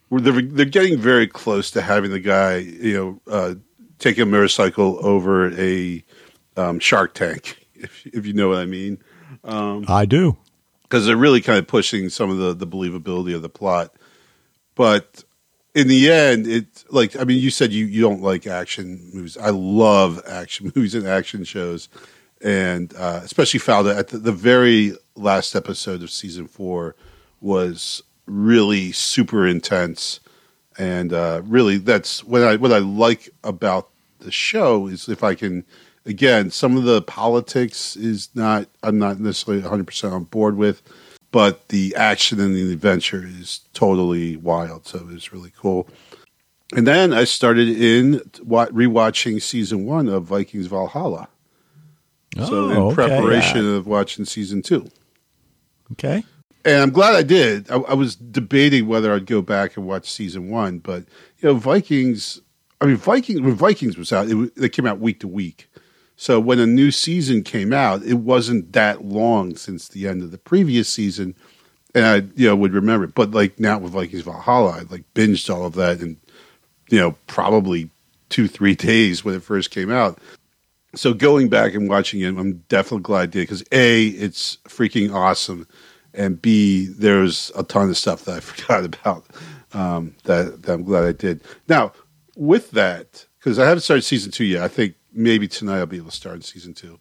we're- 0.09 0.23
they're 0.23 0.41
they're 0.41 0.65
getting 0.65 0.97
very 0.97 1.27
close 1.27 1.69
to 1.71 1.81
having 1.81 2.11
the 2.11 2.19
guy 2.19 2.57
you 2.57 2.93
know 3.27 3.31
uh, 3.31 3.55
take 3.99 4.17
a 4.17 4.25
motorcycle 4.25 4.99
over 5.05 5.51
a 5.59 6.03
um, 6.55 6.79
Shark 6.79 7.13
Tank, 7.13 7.65
if 7.75 8.05
if 8.07 8.25
you 8.25 8.33
know 8.33 8.49
what 8.49 8.57
I 8.59 8.65
mean 8.65 8.97
I 9.45 10.05
do. 10.05 10.35
because 10.83 11.05
they're 11.05 11.15
really 11.15 11.41
kind 11.41 11.59
of 11.59 11.67
pushing 11.67 12.09
some 12.09 12.29
of 12.31 12.37
the 12.37 12.53
the 12.53 12.67
believability 12.67 13.35
of 13.35 13.41
the 13.43 13.49
plot. 13.49 13.93
But 14.75 15.23
in 15.77 15.87
the 15.87 16.11
end, 16.11 16.47
it 16.47 16.83
like 16.89 17.15
I 17.15 17.23
mean, 17.23 17.39
you 17.39 17.51
said 17.51 17.71
you 17.71 17.85
you 17.85 18.01
don't 18.01 18.21
like 18.21 18.47
action 18.47 19.11
movies. 19.13 19.37
I 19.37 19.51
love 19.51 20.19
action 20.27 20.71
movies 20.75 20.95
and 20.95 21.07
action 21.07 21.43
shows, 21.43 21.87
and 22.41 22.95
uh, 22.97 23.21
especially 23.23 23.59
Fauda 23.59 23.95
at 23.95 24.07
the, 24.07 24.17
the 24.17 24.31
very 24.31 24.93
last 25.15 25.55
episode 25.55 26.01
of 26.01 26.09
season 26.09 26.47
four 26.47 26.95
was 27.41 28.01
really 28.25 28.91
super 28.91 29.45
intense, 29.45 30.19
and 30.79 31.13
uh, 31.13 31.43
really 31.45 31.77
that's 31.77 32.23
what 32.23 32.43
I 32.43 32.55
what 32.55 32.73
I 32.73 32.79
like 32.79 33.29
about 33.43 33.89
the 34.17 34.31
show 34.31 34.87
is 34.87 35.07
if 35.07 35.23
I 35.23 35.35
can. 35.35 35.63
Again, 36.07 36.51
some 36.51 36.77
of 36.77 36.85
the 36.85 37.01
politics 37.01 37.97
is 37.97 38.29
not. 38.33 38.67
I'm 38.81 38.97
not 38.97 39.19
necessarily 39.19 39.61
100 39.61 39.85
percent 39.85 40.13
on 40.13 40.23
board 40.23 40.55
with, 40.55 40.81
but 41.31 41.69
the 41.69 41.95
action 41.95 42.39
and 42.39 42.55
the 42.55 42.71
adventure 42.71 43.23
is 43.25 43.61
totally 43.73 44.37
wild. 44.37 44.87
So 44.87 44.99
it 44.99 45.05
was 45.07 45.31
really 45.33 45.51
cool. 45.57 45.87
And 46.75 46.85
then 46.85 47.13
I 47.13 47.23
started 47.23 47.69
in 47.69 48.19
rewatching 48.45 49.41
season 49.41 49.85
one 49.85 50.07
of 50.09 50.23
Vikings 50.25 50.67
Valhalla. 50.67 51.29
so 52.35 52.65
oh, 52.65 52.69
in 52.69 52.77
Oh, 52.77 52.85
okay. 52.87 52.95
preparation 52.95 53.63
Yeah. 53.65 53.77
of 53.77 53.87
watching 53.87 54.25
season 54.25 54.61
two, 54.61 54.87
Okay. 55.93 56.23
and 56.65 56.81
I'm 56.81 56.91
glad 56.91 57.15
I 57.15 57.23
did. 57.23 57.71
I, 57.71 57.75
I 57.77 57.93
was 57.93 58.15
debating 58.15 58.87
whether 58.87 59.13
I'd 59.13 59.25
go 59.25 59.41
back 59.41 59.77
and 59.77 59.87
watch 59.87 60.11
season 60.11 60.49
one, 60.49 60.79
but 60.79 61.05
you 61.39 61.49
know, 61.49 61.55
Vikings. 61.55 62.41
I 62.79 62.85
mean, 62.85 62.97
Vikings 62.97 63.41
when 63.41 63.55
Vikings 63.55 63.97
was 63.97 64.13
out, 64.13 64.29
it, 64.29 64.55
they 64.55 64.69
came 64.69 64.85
out 64.85 64.99
week 64.99 65.21
to 65.21 65.27
week. 65.27 65.67
So 66.17 66.39
when 66.39 66.59
a 66.59 66.65
new 66.65 66.89
season 66.89 67.43
came 67.43 67.71
out, 67.71 68.03
it 68.03 68.15
wasn't 68.15 68.73
that 68.73 69.05
long 69.05 69.55
since 69.55 69.87
the 69.87 70.07
end 70.07 70.23
of 70.23 70.31
the 70.31 70.39
previous 70.39 70.89
season, 70.89 71.35
and 71.93 72.05
I 72.05 72.15
you 72.35 72.47
know 72.47 72.55
would 72.55 72.73
remember 72.73 73.05
it. 73.05 73.15
But 73.15 73.31
like 73.31 73.59
now 73.59 73.77
with 73.77 73.93
Vikings 73.93 74.23
Valhalla, 74.23 74.79
I 74.79 74.81
like 74.89 75.03
binged 75.13 75.53
all 75.53 75.65
of 75.65 75.75
that 75.75 76.01
in 76.01 76.17
you 76.89 76.99
know 76.99 77.15
probably 77.27 77.91
two 78.29 78.47
three 78.47 78.75
days 78.89 79.23
when 79.23 79.35
it 79.35 79.43
first 79.43 79.69
came 79.69 79.91
out. 79.91 80.19
So 80.95 81.13
going 81.13 81.49
back 81.49 81.75
and 81.75 81.87
watching 81.87 82.21
it, 82.21 82.29
I'm 82.29 82.63
definitely 82.67 83.03
glad 83.03 83.21
I 83.21 83.25
did 83.27 83.41
because 83.41 83.63
a 83.71 84.07
it's 84.07 84.57
freaking 84.67 85.13
awesome, 85.13 85.67
and 86.15 86.41
B, 86.41 86.87
there's 86.87 87.51
a 87.55 87.63
ton 87.63 87.89
of 87.89 87.97
stuff 87.97 88.25
that 88.25 88.37
I 88.37 88.39
forgot 88.41 88.85
about 88.85 89.25
um, 89.73 90.15
that, 90.23 90.63
that 90.63 90.73
I'm 90.73 90.83
glad 90.83 91.05
I 91.05 91.11
did. 91.11 91.41
Now, 91.67 91.93
with 92.35 92.71
that, 92.71 93.25
because 93.39 93.59
I 93.59 93.65
haven't 93.65 93.81
started 93.81 94.01
season 94.01 94.31
two 94.31 94.45
yet, 94.45 94.63
I 94.63 94.67
think 94.67 94.95
maybe 95.17 95.47
tonight 95.47 95.79
I'll 95.79 95.85
be 95.85 95.97
able 95.97 96.11
to 96.11 96.15
start 96.15 96.35
in 96.35 96.41
season 96.43 96.73
two. 96.73 96.99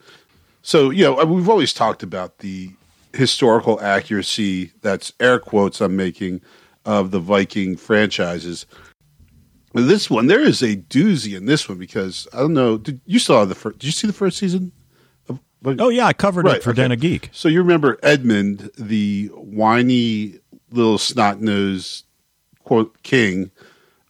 So, 0.62 0.90
you 0.90 1.04
know, 1.04 1.24
we've 1.24 1.48
always 1.48 1.72
talked 1.72 2.02
about 2.02 2.38
the 2.38 2.70
historical 3.12 3.80
accuracy, 3.80 4.72
that's 4.82 5.12
air 5.20 5.38
quotes 5.38 5.80
I'm 5.80 5.94
making, 5.94 6.40
of 6.84 7.10
the 7.10 7.20
Viking 7.20 7.76
franchises. 7.76 8.66
This 9.74 10.08
one, 10.08 10.26
there 10.26 10.40
is 10.40 10.62
a 10.62 10.76
doozy 10.76 11.36
in 11.36 11.46
this 11.46 11.68
one 11.68 11.78
because 11.78 12.26
I 12.32 12.38
don't 12.38 12.54
know. 12.54 12.78
Did 12.78 13.00
you 13.04 13.18
saw 13.18 13.44
the 13.44 13.54
first? 13.54 13.78
Did 13.78 13.86
you 13.86 13.92
see 13.92 14.06
the 14.06 14.12
first 14.12 14.38
season? 14.38 14.72
Of, 15.28 15.40
oh 15.64 15.90
yeah, 15.90 16.06
I 16.06 16.14
covered 16.14 16.46
right, 16.46 16.56
it 16.56 16.62
for 16.62 16.70
okay. 16.70 16.82
Den 16.82 16.92
of 16.92 17.00
Geek. 17.00 17.28
So 17.32 17.48
you 17.48 17.60
remember 17.60 17.98
Edmund, 18.02 18.70
the 18.78 19.26
whiny 19.34 20.40
little 20.70 20.98
snot 20.98 21.40
nosed 21.40 22.06
quote 22.64 23.02
king 23.02 23.50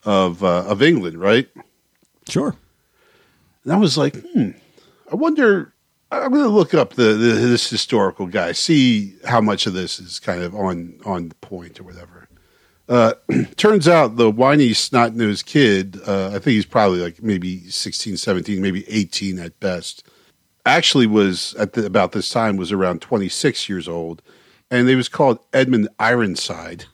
of 0.04 0.44
uh, 0.44 0.64
of 0.66 0.82
England, 0.82 1.18
right? 1.18 1.48
Sure. 2.28 2.54
And 3.66 3.74
I 3.74 3.78
was 3.78 3.98
like, 3.98 4.14
hmm, 4.14 4.50
I 5.10 5.16
wonder. 5.16 5.74
I'm 6.12 6.30
going 6.30 6.44
to 6.44 6.48
look 6.48 6.72
up 6.72 6.94
the, 6.94 7.14
the, 7.14 7.32
this 7.32 7.68
historical 7.68 8.28
guy, 8.28 8.52
see 8.52 9.16
how 9.24 9.40
much 9.40 9.66
of 9.66 9.72
this 9.72 9.98
is 9.98 10.20
kind 10.20 10.40
of 10.40 10.54
on 10.54 11.00
on 11.04 11.30
point 11.40 11.80
or 11.80 11.82
whatever. 11.82 12.28
Uh, 12.88 13.14
turns 13.56 13.88
out 13.88 14.14
the 14.14 14.30
whiny 14.30 14.72
snot 14.72 15.16
nosed 15.16 15.46
kid, 15.46 15.98
uh, 16.06 16.28
I 16.28 16.34
think 16.34 16.44
he's 16.44 16.64
probably 16.64 17.00
like 17.00 17.24
maybe 17.24 17.68
16, 17.68 18.18
17, 18.18 18.62
maybe 18.62 18.88
18 18.88 19.40
at 19.40 19.58
best, 19.58 20.06
actually 20.64 21.08
was 21.08 21.54
at 21.54 21.72
the, 21.72 21.84
about 21.84 22.12
this 22.12 22.30
time 22.30 22.56
was 22.56 22.70
around 22.70 23.02
26 23.02 23.68
years 23.68 23.88
old. 23.88 24.22
And 24.70 24.88
he 24.88 24.94
was 24.94 25.08
called 25.08 25.40
Edmund 25.52 25.88
Ironside. 25.98 26.84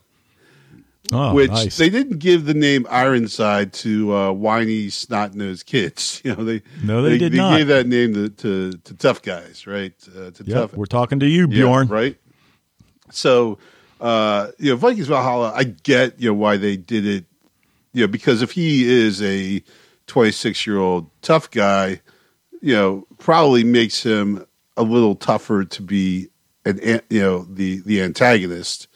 Oh, 1.12 1.35
which 1.35 1.50
nice. 1.50 1.76
they 1.76 1.90
didn't 1.90 2.19
give 2.19 2.47
the 2.47 2.54
name 2.54 2.87
Ironside 2.88 3.73
to 3.75 4.14
uh, 4.14 4.33
whiny 4.33 4.88
snot 4.88 5.35
nosed 5.35 5.66
kids. 5.66 6.21
You 6.25 6.35
know, 6.37 6.45
they 6.45 6.62
no, 6.83 7.02
they, 7.02 7.11
they 7.11 7.19
did 7.19 7.33
they 7.33 7.37
not. 7.37 7.59
gave 7.59 7.66
that 7.66 7.87
name 7.87 8.14
to, 8.14 8.28
to, 8.28 8.73
to 8.73 8.95
tough 8.95 9.23
guys, 9.23 9.66
right? 9.66 9.92
Uh, 10.09 10.31
to 10.31 10.45
yep, 10.45 10.57
tough. 10.57 10.75
We're 10.75 10.87
talking 10.87 11.21
to 11.21 11.26
you, 11.26 11.49
Bjorn. 11.49 11.88
Yeah, 11.88 11.95
right? 11.95 12.16
So 13.11 13.59
uh, 14.02 14.50
you 14.59 14.71
know, 14.71 14.76
Vikings 14.76 15.07
Valhalla, 15.07 15.52
I 15.54 15.62
get, 15.62 16.21
you 16.21 16.31
know, 16.31 16.35
why 16.35 16.57
they 16.57 16.76
did 16.76 17.07
it, 17.07 17.25
you 17.92 18.02
know, 18.02 18.09
because 18.09 18.42
if 18.42 18.50
he 18.50 18.90
is 18.90 19.23
a 19.23 19.62
26 20.09 20.66
year 20.66 20.78
old 20.78 21.09
tough 21.23 21.50
guy, 21.50 22.00
you 22.61 22.75
know, 22.75 23.07
probably 23.19 23.62
makes 23.62 24.02
him 24.02 24.45
a 24.76 24.83
little 24.83 25.14
tougher 25.14 25.64
to 25.64 25.83
be 25.83 26.28
an, 26.64 27.00
you 27.11 27.21
know, 27.21 27.45
the, 27.45 27.81
the 27.87 28.02
antagonist. 28.02 28.88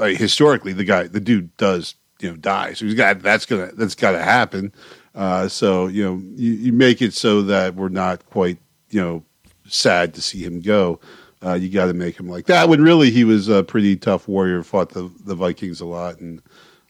Like, 0.00 0.16
historically, 0.16 0.72
the 0.72 0.84
guy, 0.84 1.04
the 1.04 1.20
dude 1.20 1.56
does, 1.56 1.94
you 2.20 2.30
know, 2.30 2.36
die. 2.36 2.72
So 2.72 2.86
he's 2.86 2.94
got, 2.94 3.20
that's 3.20 3.46
gonna, 3.46 3.70
that's 3.74 3.94
gotta 3.94 4.22
happen. 4.22 4.72
Uh, 5.14 5.48
so, 5.48 5.86
you 5.86 6.02
know, 6.04 6.22
you, 6.34 6.52
you 6.52 6.72
make 6.72 7.02
it 7.02 7.14
so 7.14 7.42
that 7.42 7.74
we're 7.74 7.88
not 7.88 8.24
quite, 8.26 8.58
you 8.90 9.00
know, 9.00 9.24
sad 9.68 10.14
to 10.14 10.22
see 10.22 10.42
him 10.42 10.60
go. 10.60 11.00
Uh, 11.44 11.54
you 11.54 11.70
got 11.70 11.86
to 11.86 11.94
make 11.94 12.18
him 12.18 12.28
like 12.28 12.46
that. 12.46 12.68
When 12.68 12.82
really 12.82 13.10
he 13.10 13.24
was 13.24 13.48
a 13.48 13.62
pretty 13.62 13.96
tough 13.96 14.28
warrior, 14.28 14.62
fought 14.62 14.90
the, 14.90 15.10
the 15.24 15.34
Vikings 15.34 15.80
a 15.80 15.86
lot, 15.86 16.18
and 16.20 16.42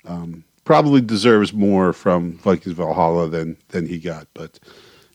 um, 0.04 0.44
probably 0.64 1.00
deserves 1.00 1.52
more 1.52 1.92
from 1.92 2.38
Vikings 2.38 2.74
Valhalla 2.74 3.28
than 3.28 3.56
than 3.68 3.86
he 3.86 3.98
got. 3.98 4.26
But 4.34 4.58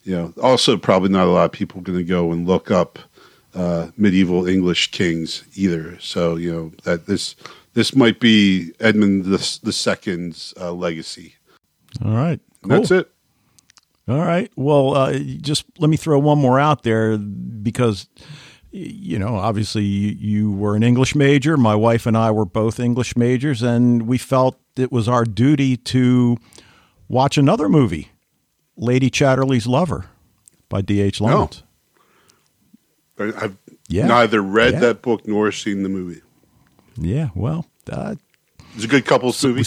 you 0.04 0.16
know, 0.16 0.34
also 0.42 0.78
probably 0.78 1.10
not 1.10 1.28
a 1.28 1.32
lot 1.32 1.46
of 1.46 1.52
people 1.52 1.82
going 1.82 1.98
to 1.98 2.04
go 2.06 2.32
and 2.32 2.48
look 2.48 2.72
up 2.72 2.98
uh, 3.54 3.88
medieval 3.98 4.48
English 4.48 4.92
kings 4.92 5.44
either. 5.56 6.00
So 6.00 6.38
you 6.38 6.54
know 6.54 6.72
that 6.84 7.06
this 7.06 7.36
this 7.76 7.96
might 7.96 8.20
be 8.20 8.72
Edmund 8.80 9.26
the, 9.26 9.60
the 9.62 9.72
Second's 9.72 10.54
uh, 10.60 10.74
legacy. 10.74 11.36
All 12.04 12.12
right, 12.12 12.40
cool. 12.64 12.70
that's 12.70 12.90
it. 12.90 13.12
All 14.08 14.20
right. 14.20 14.52
Well, 14.56 14.96
uh, 14.96 15.18
just 15.18 15.66
let 15.80 15.90
me 15.90 15.98
throw 15.98 16.20
one 16.20 16.38
more 16.38 16.60
out 16.60 16.84
there 16.84 17.18
because 17.18 18.08
you 18.72 19.18
know, 19.18 19.36
obviously 19.36 19.84
you, 19.84 20.52
were 20.52 20.76
an 20.76 20.84
English 20.84 21.16
major. 21.16 21.56
My 21.56 21.76
wife 21.76 22.06
and 22.06 22.18
I 22.18 22.32
were 22.32 22.46
both 22.46 22.78
English 22.78 23.16
majors, 23.16 23.62
and 23.62 24.06
we 24.06 24.18
felt 24.18 24.60
it 24.76 24.92
was 24.92 25.08
our 25.08 25.24
duty 25.24 25.78
to 25.78 26.38
watch 27.08 27.38
another 27.38 27.70
movie, 27.70 28.12
Lady 28.76 29.10
Chatterley's 29.10 29.66
Lover 29.66 30.08
by 30.68 30.82
D.H. 30.82 31.22
Lawrence. 31.22 31.64
No. 33.18 33.32
I've 33.38 33.58
yeah. 33.88 34.08
neither 34.08 34.42
read 34.42 34.74
yeah. 34.74 34.80
that 34.82 35.02
book 35.02 35.26
nor 35.26 35.54
seen 35.54 35.84
the 35.84 35.90
movie. 35.90 36.22
Yeah, 36.98 37.30
well, 37.36 37.66
uh, 37.92 38.16
it's 38.76 38.86
a 38.86 38.88
good 38.88 39.06
couples 39.06 39.44
movie. 39.44 39.62
We, 39.62 39.66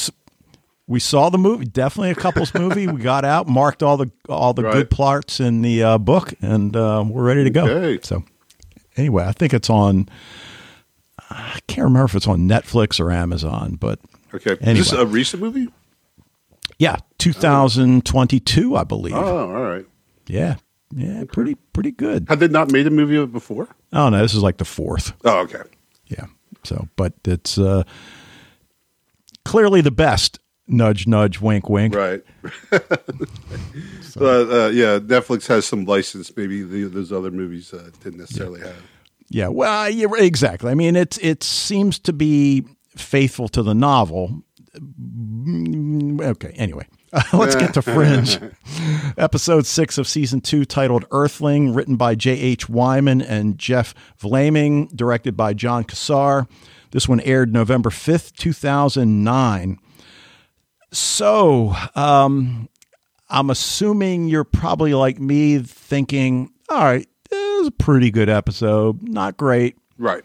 we, 0.95 1.01
saw 1.01 1.31
the 1.31 1.39
movie, 1.39 1.67
definitely 1.67 2.11
a 2.11 2.15
couples 2.15 2.55
movie. 2.55 2.87
We 2.87 3.01
got 3.01 3.25
out, 3.25 3.49
marked 3.49 3.83
all 3.83 3.97
the 3.97 4.11
all 4.29 4.55
the 4.55 4.65
right. 4.65 4.73
good 4.73 4.91
parts 4.91 5.41
in 5.41 5.63
the 5.63 5.83
uh, 5.83 5.99
book, 5.99 6.33
and 6.41 6.75
uh, 6.75 7.05
we're 7.07 7.25
ready 7.25 7.45
to 7.45 7.51
go. 7.51 7.67
Okay. 7.67 8.01
So 8.03 8.25
anyway, 8.97 9.25
I 9.25 9.33
think 9.33 9.55
it's 9.55 9.71
on. 9.71 10.09
I 11.31 11.59
can't 11.67 11.85
remember 11.85 12.07
if 12.07 12.15
it's 12.15 12.27
on 12.27 12.49
Netflix 12.49 13.01
or 13.01 13.13
Amazon, 13.13 13.77
but 13.79 13.99
okay. 14.35 14.57
Anyway. 14.61 14.81
Is 14.81 14.91
this 14.91 14.99
a 14.99 15.07
recent 15.07 15.43
movie? 15.43 15.69
Yeah, 16.79 16.97
2022, 17.19 18.77
I 18.77 18.85
believe. 18.85 19.15
Oh, 19.15 19.51
all 19.51 19.63
right. 19.63 19.85
Yeah, 20.29 20.57
yeah, 20.95 21.25
pretty 21.31 21.57
pretty 21.73 21.91
good. 21.91 22.27
Had 22.29 22.41
they 22.41 22.49
not 22.49 22.71
made 22.71 22.87
a 22.87 22.91
movie 22.91 23.25
before? 23.27 23.69
Oh 23.93 24.09
no, 24.09 24.23
this 24.23 24.35
is 24.35 24.43
like 24.43 24.59
the 24.59 24.65
fourth. 24.65 25.13
Oh, 25.25 25.41
okay. 25.41 25.63
Yeah. 26.07 26.27
So, 26.65 26.89
but 26.97 27.15
it's 27.25 27.59
uh, 27.59 27.85
clearly 29.45 29.81
the 29.81 29.91
best. 29.91 30.39
Nudge, 30.71 31.07
nudge, 31.07 31.41
wink, 31.41 31.71
wink. 31.71 31.95
Right. 31.95 32.23
so. 34.03 34.21
uh, 34.21 34.67
uh, 34.67 34.69
yeah, 34.69 34.99
Netflix 34.99 35.47
has 35.47 35.65
some 35.65 35.87
license. 35.87 36.35
Maybe 36.37 36.63
the, 36.63 36.85
those 36.85 37.11
other 37.11 37.31
movies 37.31 37.73
uh, 37.73 37.89
didn't 38.03 38.19
necessarily 38.19 38.61
yeah. 38.61 38.67
have. 38.67 38.83
Yeah. 39.31 39.49
Well, 39.49 39.89
yeah, 39.89 40.09
exactly. 40.19 40.71
I 40.71 40.75
mean, 40.75 40.95
it's 40.95 41.17
it 41.19 41.43
seems 41.43 41.99
to 42.01 42.13
be 42.13 42.65
faithful 42.97 43.49
to 43.49 43.63
the 43.63 43.75
novel. 43.75 44.43
Okay. 46.21 46.53
Anyway, 46.57 46.87
let's 47.33 47.55
get 47.55 47.75
to 47.75 47.83
Fringe. 47.83 48.39
Episode 49.17 49.67
six 49.67 49.99
of 49.99 50.07
season 50.07 50.41
two, 50.41 50.65
titled 50.65 51.07
Earthling, 51.11 51.73
written 51.73 51.97
by 51.97 52.15
J.H. 52.15 52.69
Wyman 52.69 53.23
and 53.23 53.59
Jeff 53.59 53.95
Vlaming, 54.21 54.95
directed 54.95 55.37
by 55.37 55.55
John 55.55 55.85
Cassar. 55.85 56.47
This 56.91 57.09
one 57.09 57.21
aired 57.21 57.53
November 57.53 57.91
5th, 57.91 58.33
2009. 58.37 59.79
So, 60.91 61.75
um, 61.95 62.69
I'm 63.29 63.51
assuming 63.51 64.29
you're 64.29 64.45
probably 64.45 64.95
like 64.95 65.19
me 65.19 65.59
thinking, 65.59 66.51
all 66.69 66.83
right, 66.83 67.07
it 67.31 67.59
was 67.59 67.69
a 67.69 67.73
pretty 67.73 68.11
good 68.11 68.29
episode. 68.29 69.03
Not 69.03 69.37
great. 69.37 69.77
Right. 69.99 70.25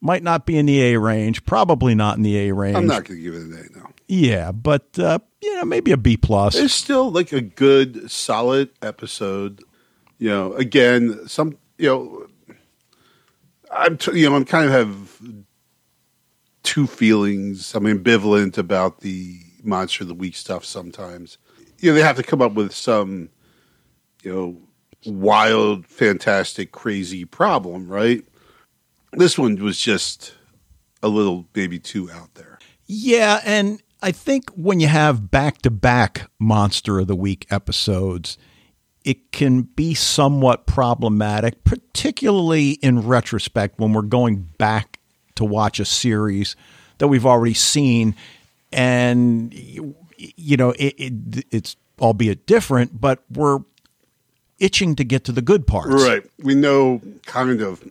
Might 0.00 0.22
not 0.22 0.46
be 0.46 0.56
in 0.56 0.66
the 0.66 0.80
A 0.82 0.98
range. 0.98 1.44
Probably 1.44 1.94
not 1.94 2.16
in 2.16 2.22
the 2.22 2.36
A 2.38 2.54
range. 2.54 2.76
I'm 2.76 2.86
not 2.86 3.04
going 3.04 3.18
to 3.18 3.22
give 3.22 3.34
it 3.34 3.42
an 3.42 3.52
A, 3.52 3.78
no. 3.78 3.86
Yeah, 4.08 4.50
but, 4.50 4.98
uh, 4.98 5.18
you 5.42 5.54
know, 5.56 5.64
maybe 5.64 5.92
a 5.92 5.96
B 5.96 6.16
plus. 6.16 6.56
It's 6.56 6.72
still 6.72 7.10
like 7.10 7.32
a 7.32 7.40
good, 7.40 8.10
solid 8.10 8.70
episode. 8.82 9.62
You 10.18 10.30
know, 10.30 10.54
again, 10.54 11.28
some, 11.28 11.58
you 11.78 11.88
know, 11.88 12.26
I'm, 13.70 13.96
t- 13.98 14.18
you 14.18 14.28
know, 14.28 14.36
I'm 14.36 14.44
kind 14.44 14.66
of 14.66 14.72
have 14.72 15.20
two 16.62 16.86
feelings. 16.86 17.74
I'm 17.74 17.84
ambivalent 17.84 18.58
about 18.58 19.00
the 19.00 19.38
monster 19.62 20.04
of 20.04 20.08
the 20.08 20.14
week 20.14 20.34
stuff 20.34 20.64
sometimes. 20.64 21.38
You 21.78 21.90
know, 21.90 21.94
they 21.94 22.02
have 22.02 22.16
to 22.16 22.22
come 22.22 22.42
up 22.42 22.54
with 22.54 22.74
some, 22.74 23.28
you 24.22 24.34
know, 24.34 24.56
wild, 25.06 25.86
fantastic, 25.86 26.72
crazy 26.72 27.24
problem, 27.24 27.88
right? 27.88 28.24
This 29.12 29.38
one 29.38 29.56
was 29.56 29.78
just 29.78 30.34
a 31.02 31.08
little 31.08 31.46
maybe 31.54 31.78
too 31.78 32.10
out 32.10 32.34
there. 32.34 32.58
Yeah, 32.86 33.40
and 33.44 33.82
I 34.02 34.12
think 34.12 34.50
when 34.50 34.80
you 34.80 34.88
have 34.88 35.30
back 35.30 35.62
to 35.62 35.70
back 35.70 36.30
Monster 36.38 37.00
of 37.00 37.06
the 37.06 37.16
Week 37.16 37.46
episodes, 37.50 38.38
it 39.04 39.32
can 39.32 39.62
be 39.62 39.94
somewhat 39.94 40.66
problematic, 40.66 41.64
particularly 41.64 42.72
in 42.72 43.06
retrospect 43.06 43.78
when 43.78 43.92
we're 43.92 44.02
going 44.02 44.48
back 44.58 44.98
to 45.36 45.44
watch 45.44 45.80
a 45.80 45.84
series 45.84 46.56
that 46.98 47.08
we've 47.08 47.26
already 47.26 47.54
seen 47.54 48.14
and 48.72 49.52
you 49.54 50.56
know 50.56 50.70
it, 50.72 50.94
it, 50.98 51.44
it's 51.50 51.76
albeit 52.00 52.46
different, 52.46 53.00
but 53.00 53.22
we're 53.30 53.60
itching 54.58 54.94
to 54.96 55.04
get 55.04 55.24
to 55.24 55.32
the 55.32 55.42
good 55.42 55.66
parts. 55.66 56.02
Right. 56.02 56.22
We 56.38 56.54
know 56.54 57.00
kind 57.26 57.60
of 57.60 57.90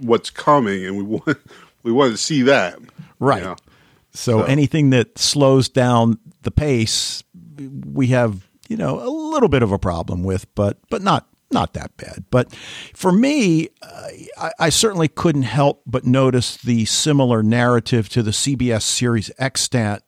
what's 0.00 0.30
coming, 0.30 0.84
and 0.84 0.96
we 0.96 1.02
want 1.26 1.38
we 1.82 1.92
want 1.92 2.12
to 2.12 2.18
see 2.18 2.42
that. 2.42 2.78
Right. 3.18 3.42
You 3.42 3.48
know? 3.48 3.56
so, 4.12 4.40
so 4.40 4.42
anything 4.42 4.90
that 4.90 5.18
slows 5.18 5.68
down 5.68 6.18
the 6.42 6.50
pace, 6.50 7.22
we 7.58 8.08
have 8.08 8.48
you 8.68 8.76
know 8.76 9.00
a 9.00 9.10
little 9.10 9.48
bit 9.48 9.62
of 9.62 9.72
a 9.72 9.78
problem 9.78 10.22
with, 10.22 10.52
but 10.54 10.78
but 10.88 11.02
not 11.02 11.26
not 11.52 11.72
that 11.74 11.96
bad. 11.96 12.24
But 12.30 12.52
for 12.94 13.12
me, 13.12 13.68
uh, 13.82 14.08
I, 14.38 14.52
I, 14.58 14.68
certainly 14.68 15.08
couldn't 15.08 15.42
help 15.42 15.82
but 15.84 16.04
notice 16.04 16.56
the 16.56 16.84
similar 16.84 17.42
narrative 17.42 18.08
to 18.10 18.22
the 18.22 18.30
CBS 18.30 18.82
series 18.82 19.30
Extant, 19.36 20.04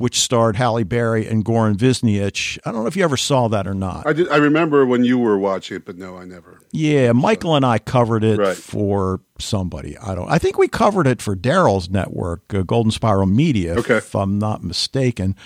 which 0.00 0.18
starred 0.18 0.56
Halle 0.56 0.82
Berry 0.82 1.26
and 1.26 1.44
Goran 1.44 1.74
Visnjic. 1.74 2.58
I 2.64 2.72
don't 2.72 2.80
know 2.80 2.86
if 2.86 2.96
you 2.96 3.04
ever 3.04 3.18
saw 3.18 3.48
that 3.48 3.66
or 3.66 3.74
not. 3.74 4.06
I, 4.06 4.14
did, 4.14 4.30
I 4.30 4.38
remember 4.38 4.86
when 4.86 5.04
you 5.04 5.18
were 5.18 5.38
watching 5.38 5.76
it, 5.76 5.84
but 5.84 5.98
no, 5.98 6.16
I 6.16 6.24
never. 6.24 6.62
Yeah, 6.72 7.12
Michael 7.12 7.54
and 7.54 7.66
I 7.66 7.80
covered 7.80 8.24
it 8.24 8.38
right. 8.38 8.56
for 8.56 9.20
somebody. 9.38 9.98
I 9.98 10.14
don't. 10.14 10.26
I 10.30 10.38
think 10.38 10.56
we 10.56 10.68
covered 10.68 11.06
it 11.06 11.20
for 11.20 11.36
Daryl's 11.36 11.90
network, 11.90 12.54
uh, 12.54 12.62
Golden 12.62 12.90
Spiral 12.90 13.26
Media, 13.26 13.74
okay. 13.74 13.98
if 13.98 14.16
I'm 14.16 14.38
not 14.38 14.64
mistaken. 14.64 15.36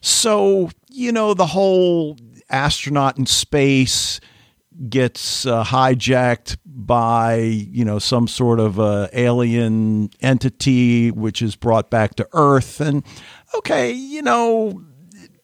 So 0.00 0.70
you 0.90 1.12
know 1.12 1.32
the 1.32 1.46
whole 1.46 2.18
astronaut 2.50 3.16
in 3.16 3.26
space 3.26 4.18
gets 4.88 5.46
uh, 5.46 5.62
hijacked 5.62 6.56
by 6.74 7.36
you 7.36 7.84
know 7.84 7.98
some 7.98 8.26
sort 8.26 8.58
of 8.58 8.80
uh, 8.80 9.08
alien 9.12 10.10
entity 10.20 11.10
which 11.10 11.40
is 11.40 11.54
brought 11.54 11.88
back 11.88 12.16
to 12.16 12.28
earth 12.32 12.80
and 12.80 13.04
okay 13.54 13.92
you 13.92 14.20
know 14.20 14.82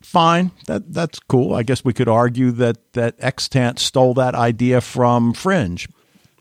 fine 0.03 0.51
that 0.67 0.93
that's 0.93 1.21
cool. 1.21 1.55
I 1.55 1.63
guess 1.63 1.85
we 1.85 1.93
could 1.93 2.09
argue 2.09 2.51
that 2.53 2.93
that 2.95 3.15
extant 3.21 3.79
stole 3.79 4.15
that 4.15 4.35
idea 4.35 4.81
from 4.81 5.33
fringe 5.33 5.89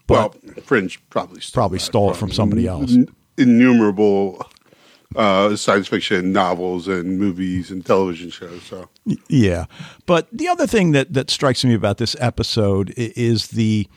well 0.07 0.35
fringe 0.63 0.99
probably 1.09 1.41
stole 1.41 1.61
probably 1.61 1.79
stole 1.79 2.11
it 2.11 2.15
from, 2.15 2.29
from 2.29 2.35
somebody 2.35 2.67
else. 2.67 2.95
innumerable 3.37 4.43
uh, 5.15 5.55
science 5.55 5.87
fiction 5.87 6.31
novels 6.31 6.87
and 6.87 7.17
movies 7.19 7.71
and 7.71 7.85
television 7.85 8.29
shows. 8.29 8.61
So. 8.63 8.89
Yeah, 9.27 9.65
but 10.05 10.27
the 10.31 10.47
other 10.47 10.67
thing 10.67 10.91
that 10.91 11.13
that 11.13 11.29
strikes 11.29 11.63
me 11.65 11.73
about 11.73 11.97
this 11.97 12.15
episode 12.19 12.93
is 12.95 13.47
the 13.49 13.87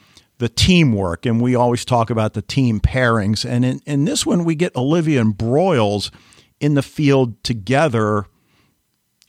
the 0.42 0.48
teamwork, 0.48 1.24
and 1.24 1.40
we 1.40 1.54
always 1.54 1.84
talk 1.84 2.10
about 2.10 2.34
the 2.34 2.42
team 2.42 2.80
pairings, 2.80 3.48
and 3.48 3.64
in, 3.64 3.80
in 3.86 4.04
this 4.04 4.26
one 4.26 4.42
we 4.42 4.56
get 4.56 4.74
Olivia 4.74 5.20
and 5.20 5.34
Broyles 5.34 6.10
in 6.60 6.74
the 6.74 6.82
field 6.82 7.42
together 7.44 8.26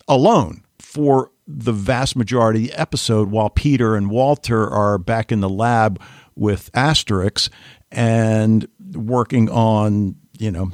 alone 0.08 0.64
for 0.80 1.30
the 1.46 1.72
vast 1.72 2.16
majority 2.16 2.66
of 2.66 2.72
the 2.72 2.82
episode, 2.82 3.30
while 3.30 3.52
Peter 3.52 3.96
and 3.96 4.10
Walter 4.10 4.68
are 4.68 4.98
back 4.98 5.32
in 5.32 5.40
the 5.40 5.50
lab 5.50 6.02
with 6.36 6.72
Asterix 6.72 7.50
and 7.92 8.68
working 8.96 9.50
on 9.52 10.16
you 10.40 10.52
know, 10.52 10.72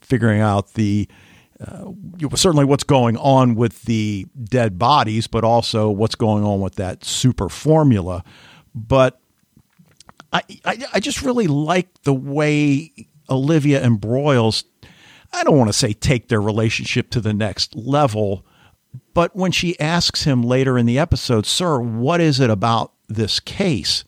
figuring 0.00 0.40
out 0.40 0.72
the 0.72 1.06
uh, 1.60 1.92
certainly 2.34 2.64
what's 2.64 2.82
going 2.82 3.16
on 3.18 3.54
with 3.54 3.82
the 3.82 4.26
dead 4.42 4.78
bodies, 4.78 5.26
but 5.26 5.44
also 5.44 5.90
what's 5.90 6.14
going 6.14 6.44
on 6.44 6.60
with 6.60 6.76
that 6.76 7.04
super 7.04 7.48
formula. 7.48 8.24
But 8.74 9.20
I, 10.32 10.42
I, 10.64 10.84
I 10.94 11.00
just 11.00 11.22
really 11.22 11.46
like 11.46 12.02
the 12.02 12.14
way 12.14 12.92
Olivia 13.28 13.82
and 13.82 14.00
Broyles, 14.00 14.64
I 15.32 15.44
don't 15.44 15.58
want 15.58 15.68
to 15.68 15.78
say 15.78 15.92
take 15.92 16.28
their 16.28 16.40
relationship 16.40 17.10
to 17.10 17.20
the 17.20 17.32
next 17.32 17.74
level, 17.74 18.44
but 19.14 19.34
when 19.34 19.52
she 19.52 19.78
asks 19.80 20.24
him 20.24 20.42
later 20.42 20.78
in 20.78 20.86
the 20.86 20.98
episode, 20.98 21.46
Sir, 21.46 21.78
what 21.78 22.20
is 22.20 22.40
it 22.40 22.50
about 22.50 22.92
this 23.08 23.40
case? 23.40 24.04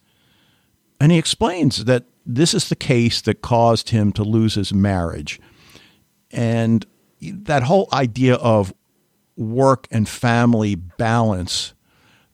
And 1.00 1.12
he 1.12 1.18
explains 1.18 1.84
that 1.84 2.04
this 2.26 2.54
is 2.54 2.68
the 2.68 2.76
case 2.76 3.20
that 3.22 3.40
caused 3.40 3.90
him 3.90 4.12
to 4.12 4.22
lose 4.22 4.54
his 4.54 4.72
marriage. 4.72 5.40
And 6.30 6.84
that 7.20 7.62
whole 7.64 7.88
idea 7.92 8.34
of 8.34 8.72
work 9.36 9.86
and 9.90 10.08
family 10.08 10.74
balance 10.74 11.72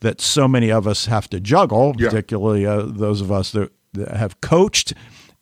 that 0.05 0.21
so 0.21 0.47
many 0.47 0.71
of 0.71 0.87
us 0.87 1.07
have 1.07 1.29
to 1.31 1.41
juggle, 1.41 1.95
yeah. 1.99 2.09
particularly 2.09 2.67
uh, 2.67 2.83
those 2.83 3.23
of 3.23 3.33
us 3.33 3.53
that, 3.53 3.73
that 3.95 4.15
have 4.15 4.39
coached 4.43 4.93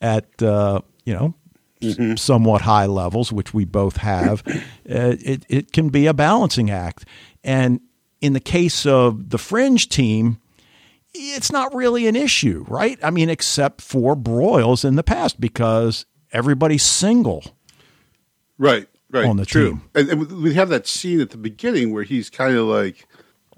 at, 0.00 0.40
uh, 0.40 0.80
you 1.04 1.12
know, 1.12 1.34
mm-hmm. 1.80 2.14
somewhat 2.14 2.62
high 2.62 2.86
levels, 2.86 3.32
which 3.32 3.52
we 3.52 3.64
both 3.64 3.96
have, 3.96 4.42
uh, 4.46 4.62
it, 4.86 5.44
it 5.48 5.72
can 5.72 5.88
be 5.88 6.06
a 6.06 6.14
balancing 6.14 6.70
act. 6.70 7.04
And 7.42 7.80
in 8.20 8.34
the 8.34 8.40
case 8.40 8.86
of 8.86 9.30
the 9.30 9.38
fringe 9.38 9.88
team, 9.88 10.38
it's 11.12 11.50
not 11.50 11.74
really 11.74 12.06
an 12.06 12.14
issue, 12.14 12.64
right? 12.68 13.00
I 13.02 13.10
mean, 13.10 13.28
except 13.28 13.82
for 13.82 14.14
Broyles 14.14 14.84
in 14.84 14.94
the 14.94 15.02
past 15.02 15.40
because 15.40 16.06
everybody's 16.32 16.84
single. 16.84 17.44
Right, 18.58 18.88
right. 19.10 19.26
On 19.26 19.38
the 19.38 19.44
True. 19.44 19.70
team. 19.70 19.82
And, 19.96 20.08
and 20.08 20.42
we 20.42 20.54
have 20.54 20.68
that 20.68 20.86
scene 20.86 21.20
at 21.20 21.30
the 21.30 21.36
beginning 21.36 21.92
where 21.92 22.04
he's 22.04 22.30
kind 22.30 22.56
of 22.56 22.66
like 22.66 23.08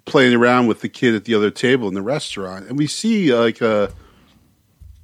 playing 0.05 0.35
around 0.35 0.67
with 0.67 0.81
the 0.81 0.89
kid 0.89 1.15
at 1.15 1.25
the 1.25 1.35
other 1.35 1.51
table 1.51 1.89
in 1.89 1.95
the 1.95 2.03
restaurant. 2.03 2.67
And 2.69 2.79
we 2.79 2.87
see 2.87 3.35
like 3.35 3.61
a. 3.61 3.85
Uh, 3.85 3.91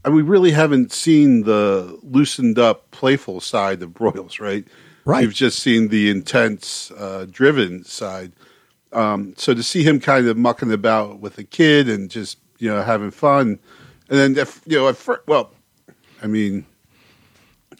and 0.02 0.14
we 0.14 0.22
really 0.22 0.52
haven't 0.52 0.92
seen 0.92 1.42
the 1.42 1.98
loosened 2.02 2.58
up, 2.58 2.90
playful 2.90 3.38
side 3.42 3.82
of 3.82 3.90
Broyles, 3.90 4.40
right? 4.40 4.66
Right. 5.04 5.26
We've 5.26 5.34
just 5.34 5.58
seen 5.58 5.88
the 5.88 6.08
intense, 6.08 6.90
uh, 6.92 7.26
driven 7.30 7.84
side. 7.84 8.32
Um, 8.94 9.34
so 9.36 9.52
to 9.52 9.62
see 9.62 9.82
him 9.82 10.00
kind 10.00 10.26
of 10.26 10.38
mucking 10.38 10.72
about 10.72 11.20
with 11.20 11.36
a 11.36 11.44
kid 11.44 11.86
and 11.86 12.10
just 12.10 12.38
you 12.58 12.70
know 12.70 12.82
having 12.82 13.10
fun, 13.10 13.58
and 14.10 14.18
then 14.18 14.36
if, 14.36 14.60
you 14.66 14.76
know, 14.76 14.88
at 14.88 14.96
first, 14.96 15.22
well, 15.28 15.52
I 16.20 16.26
mean, 16.26 16.66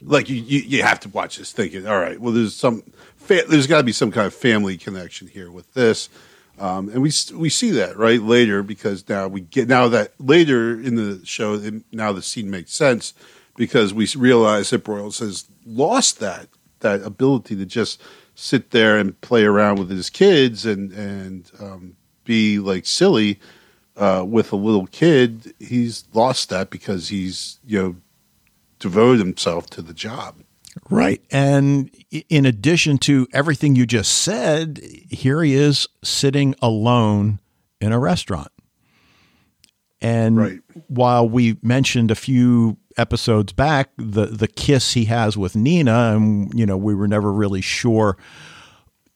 like 0.01 0.31
you, 0.31 0.37
you, 0.37 0.61
you 0.61 0.83
have 0.83 1.01
to 1.01 1.09
watch 1.09 1.39
this 1.39 1.53
thinking, 1.53 1.87
all 1.87 1.99
right, 1.99 2.21
well, 2.21 2.33
there's 2.33 2.55
some, 2.55 2.83
fa- 3.17 3.45
there's 3.49 3.67
got 3.67 3.79
to 3.79 3.85
be 3.85 3.93
some 3.93 4.13
kind 4.13 4.27
of 4.29 4.33
family 4.33 4.79
connection 4.79 5.27
here 5.27 5.51
with 5.51 5.75
this, 5.75 6.09
um, 6.61 6.88
and 6.90 7.03
we 7.03 7.11
we 7.35 7.49
see 7.49 7.70
that 7.70 7.96
right 7.96 8.23
later 8.23 8.62
because 8.62 9.09
now 9.09 9.27
we 9.27 9.40
get 9.40 9.68
now 9.68 9.88
that 9.88 10.12
later 10.20 10.81
in 10.81 10.94
the 10.94 11.25
show 11.25 11.59
now 11.90 12.12
the 12.12 12.23
scene 12.23 12.51
makes 12.51 12.73
sense 12.73 13.14
because 13.57 13.92
we 13.92 14.07
realize 14.16 14.70
that 14.70 14.85
Broyles 14.85 15.20
has 15.20 15.46
lost 15.64 16.20
that 16.20 16.49
that 16.81 17.03
ability 17.03 17.57
to 17.57 17.66
just 17.66 18.01
sit 18.35 18.70
there 18.70 18.99
and 18.99 19.20
play 19.20 19.44
around 19.44 19.79
with 19.79 19.90
his 19.90 20.11
kids 20.11 20.66
and 20.66 20.92
and 20.92 21.51
um, 21.59 21.96
be 22.25 22.59
like 22.59 22.87
silly 22.87 23.40
uh, 23.96 24.25
with 24.27 24.53
a 24.53 24.57
little 24.57 24.87
kid, 24.87 25.55
he's 25.59 26.05
lost 26.12 26.49
that 26.51 26.70
because 26.70 27.09
he's 27.09 27.59
you 27.66 27.83
know 27.83 27.96
devoted 28.79 29.18
himself 29.18 29.68
to 29.70 29.83
the 29.83 29.94
job. 29.94 30.37
Right. 30.88 31.23
And 31.31 31.90
in 32.29 32.47
addition 32.47 32.99
to 32.99 33.29
everything 33.33 33.77
you 33.77 33.87
just 33.87 34.12
said, 34.12 34.81
here 35.11 35.43
he 35.43 35.55
is 35.55 35.88
sitting 36.03 36.55
alone 36.61 37.38
in 37.81 37.93
a 37.93 37.99
restaurant. 37.99 38.51
And 40.01 40.37
right. 40.37 40.61
while 40.88 41.29
we 41.29 41.59
mentioned 41.62 42.11
a 42.11 42.14
few 42.14 42.79
episodes 42.97 43.53
back 43.53 43.90
the 43.97 44.27
the 44.27 44.49
kiss 44.49 44.93
he 44.93 45.07
has 45.07 45.37
with 45.37 45.55
Nina 45.55 46.14
and 46.14 46.53
you 46.59 46.66
know 46.66 46.77
we 46.77 46.95
were 46.95 47.09
never 47.09 47.33
really 47.33 47.61
sure 47.61 48.16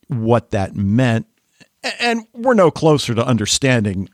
what 0.09 0.51
that 0.51 0.77
meant 0.77 1.27
and 2.01 2.27
we're 2.33 2.55
no 2.55 2.71
closer 2.71 3.15
to 3.15 3.27
understanding 3.27 4.09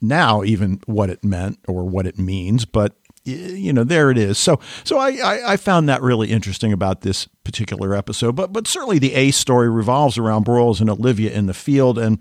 now 0.00 0.44
even 0.44 0.80
what 0.86 1.08
it 1.08 1.24
meant 1.24 1.58
or 1.66 1.84
what 1.84 2.06
it 2.06 2.18
means 2.18 2.64
but 2.64 2.96
you 3.26 3.72
know 3.72 3.84
there 3.84 4.10
it 4.10 4.18
is 4.18 4.38
so 4.38 4.60
so 4.84 4.98
I, 4.98 5.10
I, 5.16 5.52
I 5.52 5.56
found 5.56 5.88
that 5.88 6.02
really 6.02 6.30
interesting 6.30 6.72
about 6.72 7.00
this 7.00 7.26
particular 7.44 7.94
episode 7.94 8.36
but 8.36 8.52
but 8.52 8.66
certainly 8.66 8.98
the 8.98 9.14
a 9.14 9.30
story 9.30 9.68
revolves 9.68 10.16
around 10.18 10.44
Broyles 10.46 10.80
and 10.80 10.88
Olivia 10.88 11.32
in 11.32 11.46
the 11.46 11.54
field 11.54 11.98
and 11.98 12.18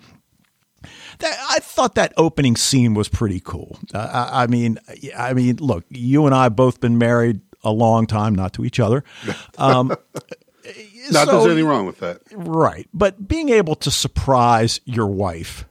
that, 1.20 1.38
I 1.50 1.60
thought 1.60 1.96
that 1.96 2.14
opening 2.18 2.56
scene 2.56 2.94
was 2.94 3.08
pretty 3.08 3.40
cool. 3.40 3.80
Uh, 3.94 4.30
I, 4.32 4.44
I, 4.44 4.48
mean, 4.48 4.78
I 5.18 5.34
mean, 5.34 5.56
look, 5.58 5.86
you 5.90 6.26
and 6.26 6.36
I 6.36 6.44
have 6.44 6.56
both 6.56 6.80
been 6.80 6.98
married 6.98 7.42
a 7.64 7.72
long 7.72 8.06
time, 8.06 8.36
not 8.36 8.54
to 8.54 8.66
each 8.66 8.80
other. 8.80 9.04
Um, 9.58 9.96
not 11.12 11.28
so, 11.28 11.32
there's 11.32 11.46
anything 11.46 11.66
wrong 11.66 11.86
with 11.86 12.00
that, 12.00 12.20
right? 12.34 12.90
But 12.94 13.28
being 13.28 13.50
able 13.50 13.76
to 13.76 13.92
surprise 13.92 14.82
your 14.86 15.08
wife 15.08 15.66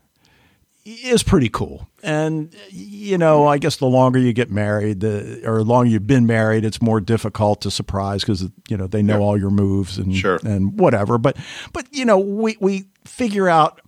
is 0.85 1.23
pretty 1.23 1.49
cool. 1.49 1.89
And 2.03 2.55
you 2.69 3.17
know, 3.17 3.47
I 3.47 3.57
guess 3.57 3.77
the 3.77 3.87
longer 3.87 4.19
you 4.19 4.33
get 4.33 4.51
married, 4.51 4.99
the 4.99 5.41
or 5.45 5.63
longer 5.63 5.89
you've 5.89 6.07
been 6.07 6.25
married, 6.25 6.63
it's 6.63 6.81
more 6.81 7.01
difficult 7.01 7.61
to 7.61 7.71
surprise 7.71 8.21
because 8.21 8.47
you 8.69 8.77
know 8.77 8.87
they 8.87 9.01
know 9.01 9.19
yeah. 9.19 9.25
all 9.25 9.37
your 9.37 9.49
moves 9.49 9.97
and 9.97 10.15
sure. 10.15 10.39
and 10.43 10.79
whatever. 10.79 11.17
But 11.17 11.37
but 11.73 11.87
you 11.91 12.05
know, 12.05 12.19
we 12.19 12.57
we 12.59 12.85
figure 13.05 13.49
out 13.49 13.81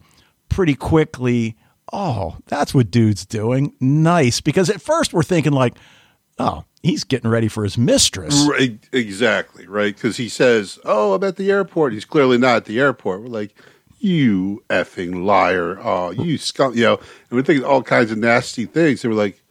pretty 0.50 0.76
quickly, 0.76 1.56
oh, 1.94 2.38
that's 2.48 2.74
what 2.74 2.92
dude's 2.92 3.26
doing. 3.26 3.74
Nice. 3.80 4.42
Because 4.42 4.70
at 4.70 4.82
first 4.82 5.14
we're 5.14 5.24
thinking, 5.24 5.54
like, 5.54 5.76
oh, 6.40 6.64
he's 6.84 7.04
getting 7.04 7.30
ready 7.30 7.48
for 7.48 7.64
his 7.64 7.78
mistress. 7.78 8.48
Right, 8.50 8.80
exactly, 8.92 9.68
right? 9.68 9.96
Because 9.96 10.18
he 10.18 10.30
says, 10.30 10.80
oh, 10.86 11.14
I'm 11.14 11.24
at 11.24 11.36
the 11.36 11.52
airport. 11.52 11.94
He's 11.94 12.06
clearly 12.06 12.38
not 12.38 12.58
at 12.58 12.66
the 12.66 12.80
airport. 12.80 13.22
We're 13.22 13.28
like, 13.28 13.56
you 14.00 14.64
effing 14.70 15.26
liar. 15.26 15.80
Oh, 15.82 16.12
you 16.12 16.38
scum. 16.38 16.76
You 16.76 16.84
know, 16.84 16.96
and 16.96 17.32
we're 17.32 17.44
thinking 17.44 17.66
all 17.66 17.84
kinds 17.84 18.12
of 18.12 18.18
nasty 18.18 18.66
things. 18.66 19.04
And 19.04 19.14
we're 19.14 19.20
like, 19.20 19.42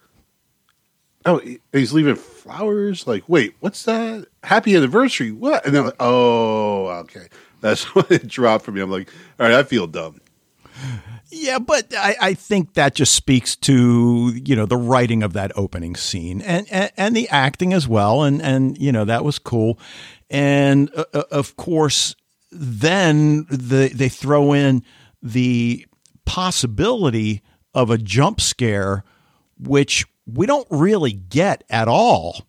oh, 1.24 1.40
he's 1.72 1.92
leaving 1.92 2.14
flowers? 2.14 3.06
Like, 3.06 3.24
wait, 3.28 3.54
what's 3.60 3.82
that? 3.84 4.26
Happy 4.42 4.76
anniversary. 4.76 5.32
What? 5.32 5.66
And 5.66 5.74
then, 5.74 5.86
like, 5.86 5.96
oh, 6.00 6.86
okay. 6.86 7.28
That's 7.60 7.84
what 7.94 8.10
it 8.10 8.26
dropped 8.28 8.64
for 8.64 8.72
me. 8.72 8.80
I'm 8.80 8.90
like, 8.90 9.12
all 9.38 9.46
right, 9.46 9.56
I 9.56 9.62
feel 9.62 9.86
dumb. 9.86 10.20
Yeah, 11.28 11.58
but 11.58 11.92
I, 11.94 12.16
I 12.20 12.34
think 12.34 12.74
that 12.74 12.94
just 12.94 13.14
speaks 13.14 13.56
to 13.56 14.32
you 14.44 14.54
know 14.54 14.66
the 14.66 14.76
writing 14.76 15.22
of 15.22 15.32
that 15.32 15.50
opening 15.56 15.96
scene 15.96 16.40
and 16.40 16.66
and, 16.70 16.92
and 16.96 17.16
the 17.16 17.28
acting 17.30 17.72
as 17.72 17.88
well, 17.88 18.22
and 18.22 18.40
and 18.40 18.78
you 18.78 18.92
know 18.92 19.04
that 19.04 19.24
was 19.24 19.38
cool, 19.38 19.78
and 20.30 20.90
uh, 20.94 21.04
uh 21.12 21.22
of 21.32 21.56
course 21.56 22.14
then 22.58 23.46
the, 23.50 23.90
they 23.94 24.08
throw 24.08 24.52
in 24.52 24.82
the 25.22 25.86
possibility 26.24 27.42
of 27.74 27.90
a 27.90 27.98
jump 27.98 28.40
scare, 28.40 29.04
which 29.58 30.04
we 30.26 30.46
don't 30.46 30.66
really 30.70 31.12
get 31.12 31.64
at 31.70 31.88
all. 31.88 32.44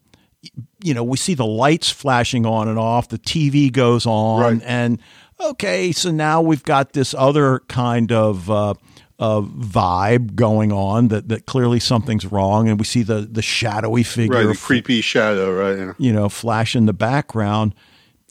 You 0.83 0.93
know, 0.93 1.03
we 1.03 1.17
see 1.17 1.33
the 1.33 1.45
lights 1.45 1.89
flashing 1.89 2.45
on 2.45 2.67
and 2.67 2.77
off, 2.79 3.09
the 3.09 3.17
TV 3.17 3.71
goes 3.71 4.05
on, 4.05 4.41
Right. 4.41 4.61
and 4.65 4.99
okay, 5.39 5.91
so 5.91 6.11
now 6.11 6.41
we've 6.41 6.63
got 6.63 6.93
this 6.93 7.13
other 7.13 7.59
kind 7.67 8.11
of 8.11 8.49
uh, 8.49 8.73
of 9.19 9.47
vibe 9.47 10.35
going 10.35 10.71
on 10.71 11.07
that 11.09 11.27
that 11.29 11.45
clearly 11.47 11.79
something's 11.79 12.25
wrong, 12.25 12.69
and 12.69 12.79
we 12.79 12.85
see 12.85 13.03
the 13.03 13.21
the 13.21 13.41
shadowy 13.41 14.03
figure, 14.03 14.35
Right, 14.37 14.47
the 14.47 14.55
creepy 14.57 15.01
shadow, 15.01 15.51
right? 15.53 15.77
Yeah. 15.77 15.93
you 15.97 16.13
know, 16.13 16.29
flash 16.29 16.75
in 16.75 16.85
the 16.85 16.93
background, 16.93 17.73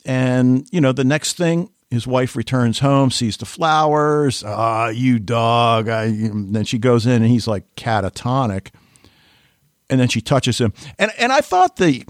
and 0.07 0.67
you 0.73 0.81
know, 0.81 0.93
the 0.93 1.05
next 1.05 1.37
thing. 1.37 1.71
His 1.89 2.05
wife 2.05 2.35
returns 2.35 2.81
home, 2.81 3.13
sees 3.13 3.37
the 3.37 3.47
flowers. 3.47 4.43
Ah, 4.45 4.89
you 4.89 5.21
dog! 5.21 5.89
I, 5.89 6.09
then 6.11 6.65
she 6.65 6.79
goes 6.79 7.07
in, 7.07 7.23
and 7.23 7.27
he's 7.27 7.47
like 7.47 7.63
catatonic. 7.77 8.71
And 9.89 10.01
then 10.01 10.09
she 10.09 10.21
touches 10.21 10.59
him, 10.61 10.73
and 10.99 11.13
and 11.17 11.33
I 11.33 11.41
thought 11.43 11.77
the 11.77 12.05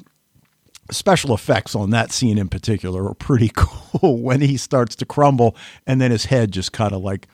special 0.90 1.35
effects 1.35 1.74
on 1.74 1.90
that 1.90 2.11
scene 2.11 2.38
in 2.38 2.48
particular 2.48 3.02
were 3.02 3.14
pretty 3.14 3.50
cool 3.54 4.22
when 4.22 4.40
he 4.40 4.56
starts 4.56 4.94
to 4.96 5.04
crumble 5.04 5.56
and 5.87 6.00
then 6.00 6.11
his 6.12 6.24
head 6.26 6.52
just 6.52 6.72
kind 6.72 6.92
of 6.94 7.02
like 7.02 7.26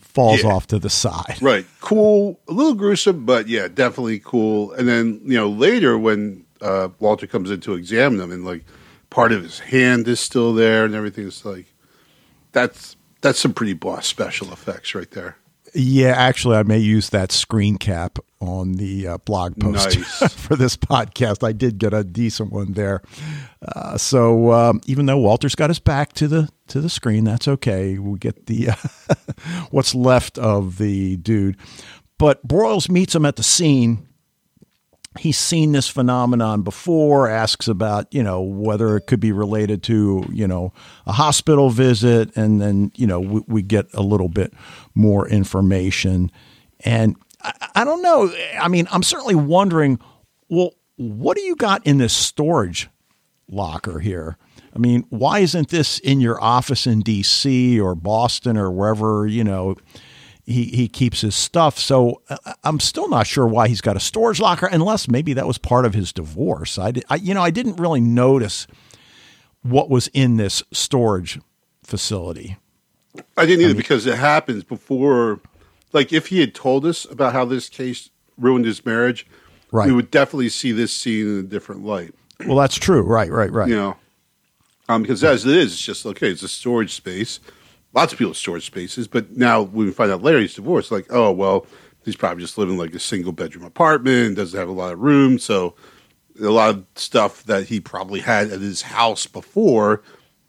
falls 0.00 0.42
Yeah. 0.42 0.50
off 0.50 0.66
to 0.68 0.78
the 0.78 0.90
side. 0.90 1.36
Right. 1.40 1.66
Cool. 1.80 2.40
A 2.48 2.52
little 2.52 2.74
gruesome, 2.74 3.24
but 3.26 3.48
yeah, 3.48 3.68
definitely 3.68 4.18
cool. 4.20 4.72
And 4.72 4.88
then, 4.88 5.20
you 5.24 5.36
know, 5.36 5.48
later 5.48 5.96
when 5.98 6.46
uh, 6.62 6.88
Walter 6.98 7.26
comes 7.26 7.50
in 7.50 7.60
to 7.60 7.74
examine 7.74 8.18
him 8.20 8.32
and 8.32 8.44
like 8.46 8.64
part 9.10 9.32
of 9.32 9.42
his 9.42 9.58
hand 9.60 10.08
is 10.08 10.20
still 10.20 10.54
there 10.54 10.84
and 10.84 10.94
everything, 10.94 11.26
it's 11.26 11.44
like, 11.44 11.66
that's, 12.52 12.96
that's 13.20 13.38
some 13.38 13.54
pretty 13.54 13.74
boss 13.74 14.06
special 14.06 14.52
effects 14.52 14.94
right 14.94 15.10
there. 15.10 15.36
Yeah, 15.74 16.12
actually, 16.16 16.56
I 16.56 16.62
may 16.62 16.78
use 16.78 17.10
that 17.10 17.32
screen 17.32 17.76
cap 17.76 18.18
on 18.40 18.74
the 18.74 19.08
uh, 19.08 19.18
blog 19.18 19.60
post 19.60 19.98
Nice. 19.98 20.32
for 20.34 20.56
this 20.56 20.76
podcast. 20.76 21.46
I 21.46 21.52
did 21.52 21.78
get 21.78 21.92
a 21.92 22.02
decent 22.02 22.50
one 22.50 22.72
there. 22.72 23.02
Uh, 23.60 23.98
so 23.98 24.52
um, 24.52 24.80
even 24.86 25.04
though 25.06 25.18
Walter's 25.18 25.54
got 25.54 25.68
his 25.68 25.78
back 25.78 26.12
to 26.14 26.28
the 26.28 26.48
to 26.68 26.80
the 26.80 26.88
screen, 26.88 27.24
that's 27.24 27.46
okay. 27.46 27.98
We 27.98 28.18
get 28.18 28.46
the 28.46 28.70
uh, 28.70 29.14
what's 29.70 29.94
left 29.94 30.38
of 30.38 30.78
the 30.78 31.16
dude. 31.16 31.58
But 32.18 32.46
Broyles 32.46 32.88
meets 32.88 33.14
him 33.14 33.26
at 33.26 33.36
the 33.36 33.42
scene. 33.42 34.08
He's 35.18 35.38
seen 35.38 35.72
this 35.72 35.88
phenomenon 35.88 36.62
before. 36.62 37.28
Asks 37.28 37.68
about 37.68 38.12
you 38.12 38.22
know 38.22 38.40
whether 38.40 38.96
it 38.96 39.06
could 39.06 39.20
be 39.20 39.32
related 39.32 39.82
to 39.84 40.24
you 40.30 40.46
know 40.46 40.72
a 41.06 41.12
hospital 41.12 41.70
visit, 41.70 42.36
and 42.36 42.60
then 42.60 42.92
you 42.94 43.06
know 43.06 43.20
we, 43.20 43.42
we 43.46 43.62
get 43.62 43.86
a 43.94 44.02
little 44.02 44.28
bit 44.28 44.52
more 44.94 45.28
information. 45.28 46.30
And 46.80 47.16
I, 47.42 47.52
I 47.76 47.84
don't 47.84 48.02
know. 48.02 48.32
I 48.60 48.68
mean, 48.68 48.88
I'm 48.90 49.02
certainly 49.02 49.34
wondering. 49.34 49.98
Well, 50.48 50.74
what 50.96 51.36
do 51.36 51.42
you 51.42 51.56
got 51.56 51.86
in 51.86 51.98
this 51.98 52.12
storage 52.12 52.88
locker 53.48 53.98
here? 53.98 54.38
I 54.74 54.78
mean, 54.78 55.06
why 55.08 55.38
isn't 55.40 55.70
this 55.70 55.98
in 56.00 56.20
your 56.20 56.42
office 56.42 56.86
in 56.86 57.00
D.C. 57.00 57.80
or 57.80 57.94
Boston 57.94 58.56
or 58.56 58.70
wherever 58.70 59.26
you 59.26 59.42
know 59.42 59.76
he 60.46 60.64
he 60.64 60.88
keeps 60.88 61.20
his 61.20 61.34
stuff? 61.34 61.78
So 61.78 62.22
uh, 62.28 62.36
I'm 62.64 62.80
still 62.80 63.08
not 63.08 63.26
sure 63.26 63.46
why 63.46 63.68
he's 63.68 63.80
got 63.80 63.96
a 63.96 64.00
storage 64.00 64.40
locker, 64.40 64.66
unless 64.66 65.08
maybe 65.08 65.32
that 65.34 65.46
was 65.46 65.58
part 65.58 65.84
of 65.84 65.94
his 65.94 66.12
divorce. 66.12 66.78
I, 66.78 66.92
I 67.10 67.16
you 67.16 67.34
know 67.34 67.42
I 67.42 67.50
didn't 67.50 67.76
really 67.76 68.00
notice 68.00 68.66
what 69.62 69.90
was 69.90 70.08
in 70.08 70.36
this 70.36 70.62
storage 70.72 71.40
facility. 71.82 72.56
I 73.36 73.46
didn't 73.46 73.64
either 73.64 73.74
because 73.74 74.06
it 74.06 74.16
happens 74.18 74.62
before, 74.62 75.40
like 75.92 76.12
if 76.12 76.28
he 76.28 76.40
had 76.40 76.54
told 76.54 76.84
us 76.86 77.04
about 77.10 77.32
how 77.32 77.44
this 77.44 77.68
case 77.68 78.10
ruined 78.38 78.66
his 78.66 78.84
marriage, 78.84 79.26
Right. 79.72 79.86
we 79.88 79.92
would 79.92 80.10
definitely 80.10 80.50
see 80.50 80.72
this 80.72 80.92
scene 80.92 81.26
in 81.26 81.38
a 81.40 81.42
different 81.42 81.84
light. 81.84 82.14
Well, 82.46 82.56
that's 82.56 82.76
true. 82.76 83.02
Right, 83.02 83.30
right, 83.30 83.50
right. 83.50 83.68
you 83.68 83.74
know, 83.74 83.96
um, 84.88 85.02
because 85.02 85.24
as 85.24 85.44
it 85.44 85.56
is, 85.56 85.72
it's 85.72 85.82
just 85.82 86.06
okay. 86.06 86.30
It's 86.30 86.42
a 86.42 86.48
storage 86.48 86.94
space. 86.94 87.40
Lots 87.96 88.12
of 88.12 88.18
people 88.18 88.34
storage 88.34 88.66
spaces, 88.66 89.08
but 89.08 89.38
now 89.38 89.62
when 89.62 89.86
we 89.86 89.92
find 89.92 90.12
out 90.12 90.22
Larry's 90.22 90.54
divorced, 90.54 90.92
like, 90.92 91.06
oh 91.08 91.32
well, 91.32 91.66
he's 92.04 92.14
probably 92.14 92.42
just 92.42 92.58
living 92.58 92.76
like 92.76 92.94
a 92.94 93.00
single 93.00 93.32
bedroom 93.32 93.64
apartment, 93.64 94.36
doesn't 94.36 94.58
have 94.58 94.68
a 94.68 94.72
lot 94.72 94.92
of 94.92 95.00
room, 95.00 95.38
so 95.38 95.74
a 96.38 96.50
lot 96.50 96.74
of 96.74 96.84
stuff 96.94 97.44
that 97.44 97.64
he 97.64 97.80
probably 97.80 98.20
had 98.20 98.50
at 98.50 98.60
his 98.60 98.82
house 98.82 99.26
before 99.26 100.02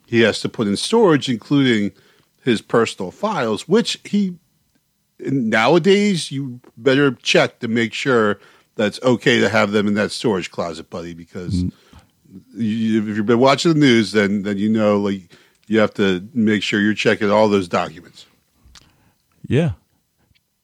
he 0.05 0.19
has 0.21 0.41
to 0.41 0.49
put 0.49 0.67
in 0.67 0.75
storage, 0.75 1.29
including 1.29 1.93
his 2.43 2.61
personal 2.61 3.11
files, 3.11 3.65
which 3.65 3.97
he 4.03 4.35
nowadays 5.19 6.31
you 6.31 6.59
better 6.75 7.11
check 7.11 7.59
to 7.59 7.69
make 7.69 7.93
sure 7.93 8.39
that's 8.75 9.01
okay 9.03 9.39
to 9.39 9.47
have 9.47 9.71
them 9.71 9.87
in 9.87 9.93
that 9.93 10.11
storage 10.11 10.51
closet, 10.51 10.89
buddy, 10.89 11.13
because 11.13 11.63
mm. 11.63 11.71
you, 12.53 13.09
if 13.09 13.15
you've 13.15 13.25
been 13.25 13.39
watching 13.39 13.73
the 13.73 13.79
news, 13.79 14.11
then 14.11 14.43
then 14.43 14.57
you 14.57 14.67
know 14.67 14.99
like 14.99 15.31
you 15.67 15.79
have 15.79 15.93
to 15.95 16.27
make 16.33 16.63
sure 16.63 16.79
you're 16.79 16.93
checking 16.93 17.29
all 17.29 17.49
those 17.49 17.67
documents. 17.67 18.25
Yeah. 19.45 19.71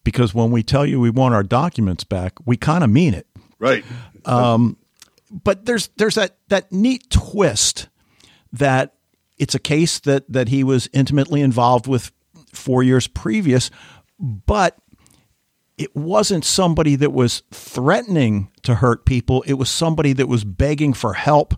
Because 0.04 0.34
when 0.34 0.52
we 0.52 0.64
tell 0.64 0.86
you 0.86 1.00
we 1.00 1.10
want 1.10 1.34
our 1.34 1.44
documents 1.44 2.04
back, 2.04 2.34
we 2.46 2.58
kind 2.58 2.84
of 2.84 2.90
mean 2.90 3.14
it. 3.14 3.28
Right. 3.60 3.86
Um, 4.26 4.78
but 5.32 5.66
there's 5.66 5.90
there's 5.98 6.16
that 6.16 6.38
that 6.50 6.72
neat 6.72 7.10
twist 7.10 7.88
that 8.52 8.96
it's 9.38 9.56
a 9.56 9.60
case 9.60 10.00
that 10.00 10.32
that 10.32 10.50
he 10.50 10.64
was 10.64 10.90
intimately 10.94 11.42
involved 11.42 11.88
with 11.88 12.12
4 12.54 12.84
years 12.84 13.08
previous, 13.08 13.72
but 14.20 14.78
it 15.78 15.96
wasn't 15.96 16.46
somebody 16.46 16.96
that 16.98 17.12
was 17.12 17.42
threatening 17.52 18.50
to 18.62 18.76
hurt 18.76 19.06
people, 19.06 19.44
it 19.48 19.54
was 19.54 19.70
somebody 19.70 20.14
that 20.14 20.28
was 20.28 20.44
begging 20.44 20.94
for 20.94 21.14
help 21.14 21.56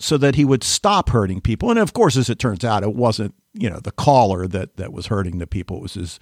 so 0.00 0.16
that 0.16 0.34
he 0.34 0.44
would 0.44 0.64
stop 0.64 1.10
hurting 1.10 1.40
people. 1.40 1.70
And 1.70 1.78
of 1.78 1.92
course, 1.92 2.16
as 2.16 2.30
it 2.30 2.38
turns 2.38 2.64
out, 2.64 2.82
it 2.82 2.94
wasn't, 2.94 3.34
you 3.52 3.68
know, 3.68 3.78
the 3.78 3.92
caller 3.92 4.48
that 4.48 4.76
that 4.76 4.92
was 4.92 5.06
hurting 5.06 5.38
the 5.38 5.46
people, 5.46 5.76
it 5.76 5.82
was 5.82 5.94
his 5.94 6.18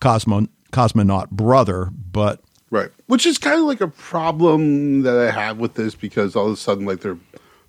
cosmo, 0.00 0.46
cosmonaut 0.72 1.30
brother, 1.30 1.90
but 1.94 2.42
Right. 2.70 2.90
Which 3.06 3.26
is 3.26 3.36
kind 3.36 3.58
of 3.58 3.66
like 3.66 3.80
a 3.80 3.88
problem 3.88 5.02
that 5.02 5.16
I 5.16 5.30
have 5.32 5.58
with 5.58 5.74
this 5.74 5.94
because 5.96 6.36
all 6.36 6.46
of 6.46 6.52
a 6.52 6.56
sudden, 6.56 6.86
like, 6.86 7.00
they're 7.00 7.18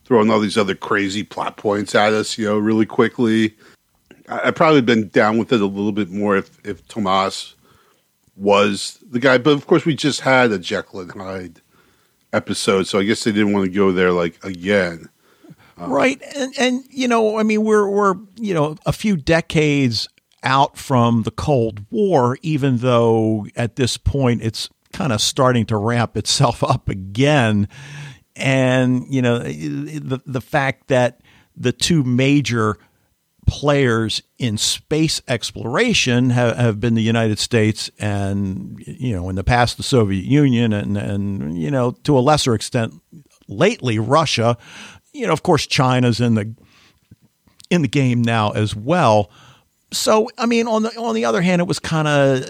throwing 0.06 0.30
all 0.30 0.40
these 0.40 0.58
other 0.58 0.76
crazy 0.76 1.24
plot 1.24 1.58
points 1.58 1.96
at 1.96 2.14
us, 2.14 2.38
you 2.38 2.46
know, 2.46 2.58
really 2.58 2.86
quickly. 2.86 3.56
I, 4.30 4.50
I'd 4.50 4.56
probably 4.56 4.82
been 4.82 5.08
down 5.10 5.40
with 5.40 5.52
it 5.52 5.62
a 5.62 5.66
little 5.66 5.92
bit 5.92 6.12
more 6.12 6.38
if, 6.38 6.64
if 6.64 6.88
Tomas 6.88 7.56
was 8.36 9.04
the 9.10 9.20
guy. 9.20 9.40
But 9.40 9.54
of 9.54 9.66
course, 9.66 9.86
we 9.86 9.96
just 9.96 10.22
had 10.22 10.52
a 10.52 10.60
Jekyll 10.60 11.02
and 11.02 11.12
Hyde 11.12 11.62
episode, 12.32 12.84
so 12.84 13.00
I 13.00 13.04
guess 13.04 13.24
they 13.24 13.32
didn't 13.32 13.54
want 13.54 13.66
to 13.66 13.72
go 13.72 13.92
there, 13.92 14.12
like, 14.12 14.44
again. 14.44 15.10
Right. 15.78 16.22
And 16.36 16.54
and 16.60 16.84
you 16.90 17.08
know, 17.08 17.38
I 17.38 17.44
mean 17.44 17.64
we're 17.64 17.88
we're, 17.88 18.16
you 18.38 18.54
know, 18.54 18.76
a 18.86 18.94
few 18.94 19.16
decades 19.16 20.08
out 20.44 20.78
from 20.78 21.24
the 21.24 21.32
Cold 21.32 21.86
War 21.92 22.38
even 22.42 22.78
though 22.78 23.46
at 23.56 23.76
this 23.76 23.98
point 23.98 24.42
it's 24.42 24.70
kind 24.92 25.14
of 25.14 25.22
starting 25.22 25.66
to 25.68 25.78
ramp 25.78 26.18
itself 26.18 26.64
up 26.68 26.90
again 26.90 27.68
and 28.36 29.06
you 29.10 29.22
know 29.22 29.40
the 29.40 30.22
the 30.26 30.42
fact 30.42 30.88
that 30.88 31.22
the 31.56 31.72
two 31.72 32.04
major 32.04 32.78
players 33.48 34.22
in 34.38 34.58
space 34.58 35.22
exploration 35.28 36.30
have, 36.30 36.56
have 36.56 36.80
been 36.80 36.94
the 36.94 37.02
United 37.02 37.40
States 37.40 37.92
and 38.00 38.82
you 38.86 39.14
know 39.14 39.30
in 39.30 39.36
the 39.36 39.44
past 39.44 39.78
the 39.78 39.84
Soviet 39.84 40.24
Union 40.24 40.74
and 40.74 40.98
and 40.98 41.58
you 41.58 41.70
know 41.70 41.92
to 42.04 42.18
a 42.18 42.22
lesser 42.22 42.54
extent 42.54 42.94
lately 43.48 44.00
Russia 44.00 44.58
you 45.14 45.28
know 45.28 45.34
of 45.34 45.44
course 45.44 45.68
China's 45.68 46.20
in 46.20 46.36
the 46.36 46.54
in 47.70 47.82
the 47.82 47.88
game 47.88 48.22
now 48.22 48.52
as 48.52 48.76
well 48.76 49.30
so 49.92 50.30
I 50.38 50.46
mean 50.46 50.68
on 50.68 50.84
the 50.84 50.98
on 50.98 51.16
the 51.16 51.26
other 51.26 51.42
hand 51.42 51.62
it 51.62 51.68
was 51.68 51.80
kind 51.80 52.08
of 52.08 52.46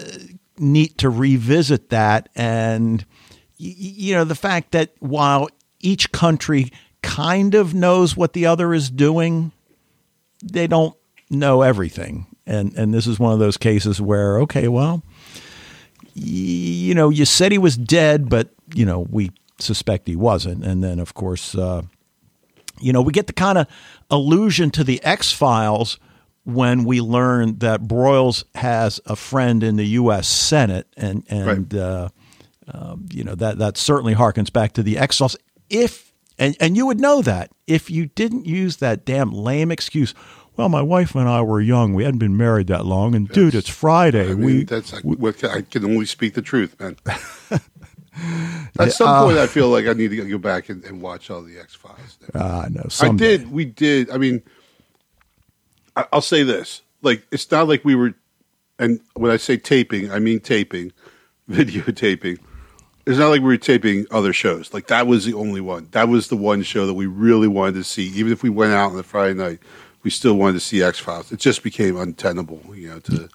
neat 0.58 0.98
to 0.98 1.10
revisit 1.10 1.90
that 1.90 2.28
and 2.34 3.04
you 3.56 4.14
know 4.14 4.24
the 4.24 4.34
fact 4.34 4.72
that 4.72 4.92
while 5.00 5.48
each 5.80 6.12
country 6.12 6.72
kind 7.02 7.54
of 7.54 7.74
knows 7.74 8.16
what 8.16 8.32
the 8.32 8.46
other 8.46 8.74
is 8.74 8.90
doing 8.90 9.52
they 10.42 10.66
don't 10.66 10.94
know 11.30 11.62
everything. 11.62 12.26
And 12.46 12.74
and 12.74 12.92
this 12.92 13.06
is 13.06 13.18
one 13.18 13.32
of 13.32 13.38
those 13.38 13.56
cases 13.56 14.00
where 14.00 14.40
okay, 14.40 14.68
well, 14.68 15.02
you 16.14 16.94
know, 16.94 17.08
you 17.08 17.24
said 17.24 17.52
he 17.52 17.58
was 17.58 17.76
dead, 17.76 18.28
but 18.28 18.50
you 18.74 18.84
know, 18.84 19.06
we 19.10 19.30
suspect 19.58 20.08
he 20.08 20.16
wasn't. 20.16 20.64
And 20.64 20.82
then 20.82 20.98
of 20.98 21.14
course, 21.14 21.54
uh, 21.54 21.82
you 22.80 22.92
know, 22.92 23.02
we 23.02 23.12
get 23.12 23.26
the 23.26 23.32
kind 23.32 23.58
of 23.58 23.66
allusion 24.10 24.70
to 24.72 24.84
the 24.84 25.02
X 25.04 25.32
Files 25.32 25.98
when 26.44 26.84
we 26.84 27.00
learn 27.00 27.58
that 27.58 27.82
Broyles 27.82 28.44
has 28.56 29.00
a 29.06 29.14
friend 29.16 29.62
in 29.62 29.76
the 29.76 29.86
U.S. 29.86 30.26
Senate, 30.28 30.86
and 30.96 31.24
and 31.28 31.72
Right. 31.72 31.80
uh, 31.80 32.08
um, 32.72 33.06
you 33.12 33.22
know 33.24 33.34
that 33.34 33.58
that 33.58 33.76
certainly 33.76 34.14
harkens 34.14 34.52
back 34.52 34.72
to 34.74 34.82
the 34.82 34.98
X 34.98 35.18
Files. 35.18 35.36
If 35.70 36.12
and 36.38 36.56
and 36.60 36.76
you 36.76 36.86
would 36.86 37.00
know 37.00 37.22
that 37.22 37.50
if 37.66 37.90
you 37.90 38.06
didn't 38.06 38.46
use 38.46 38.78
that 38.78 39.04
damn 39.04 39.30
lame 39.32 39.70
excuse. 39.70 40.14
Well, 40.54 40.68
my 40.68 40.82
wife 40.82 41.14
and 41.14 41.26
I 41.26 41.40
were 41.40 41.62
young. 41.62 41.94
We 41.94 42.04
hadn't 42.04 42.18
been 42.18 42.36
married 42.36 42.66
that 42.66 42.84
long, 42.84 43.14
and 43.14 43.26
dude, 43.26 43.54
it's 43.54 43.70
Friday. 43.70 44.24
I 44.32 44.34
mean, 44.34 44.44
we 44.44 44.64
that's 44.64 44.92
I, 44.92 44.98
what- 45.00 45.42
I 45.44 45.62
can 45.62 45.82
only 45.84 46.04
speak 46.04 46.34
the 46.34 46.42
truth, 46.42 46.78
man. 46.78 46.96
At 48.78 48.92
some 48.92 49.08
uh, 49.08 49.24
point, 49.24 49.38
I 49.38 49.46
feel 49.46 49.68
like 49.68 49.86
I 49.86 49.92
need 49.92 50.10
to 50.10 50.28
go 50.28 50.38
back 50.38 50.68
and, 50.68 50.84
and 50.84 51.00
watch 51.00 51.30
all 51.30 51.42
the 51.42 51.58
X 51.58 51.74
Files. 51.74 52.18
uh, 52.34 52.68
no, 52.70 52.82
I 53.00 53.08
did. 53.10 53.50
We 53.50 53.64
did. 53.64 54.10
I 54.10 54.18
mean, 54.18 54.42
I, 55.96 56.06
I'll 56.12 56.20
say 56.20 56.42
this: 56.42 56.82
like, 57.02 57.26
it's 57.30 57.50
not 57.50 57.68
like 57.68 57.84
we 57.84 57.94
were. 57.94 58.14
And 58.78 59.00
when 59.14 59.30
I 59.30 59.36
say 59.36 59.56
taping, 59.56 60.10
I 60.10 60.18
mean 60.18 60.40
taping, 60.40 60.92
videotaping. 61.50 62.38
It's 63.04 63.18
not 63.18 63.28
like 63.28 63.40
we 63.40 63.48
were 63.48 63.56
taping 63.56 64.06
other 64.10 64.32
shows. 64.32 64.72
Like 64.72 64.86
that 64.88 65.06
was 65.06 65.24
the 65.24 65.34
only 65.34 65.60
one. 65.60 65.88
That 65.92 66.08
was 66.08 66.28
the 66.28 66.36
one 66.36 66.62
show 66.62 66.86
that 66.86 66.94
we 66.94 67.06
really 67.06 67.48
wanted 67.48 67.74
to 67.74 67.84
see. 67.84 68.08
Even 68.08 68.32
if 68.32 68.42
we 68.42 68.50
went 68.50 68.72
out 68.72 68.90
on 68.90 68.96
the 68.96 69.02
Friday 69.02 69.34
night, 69.34 69.58
we 70.02 70.10
still 70.10 70.34
wanted 70.34 70.54
to 70.54 70.60
see 70.60 70.82
X 70.82 70.98
Files. 70.98 71.32
It 71.32 71.40
just 71.40 71.62
became 71.62 71.96
untenable, 71.96 72.62
you 72.74 72.90
know, 72.90 73.00
to 73.00 73.28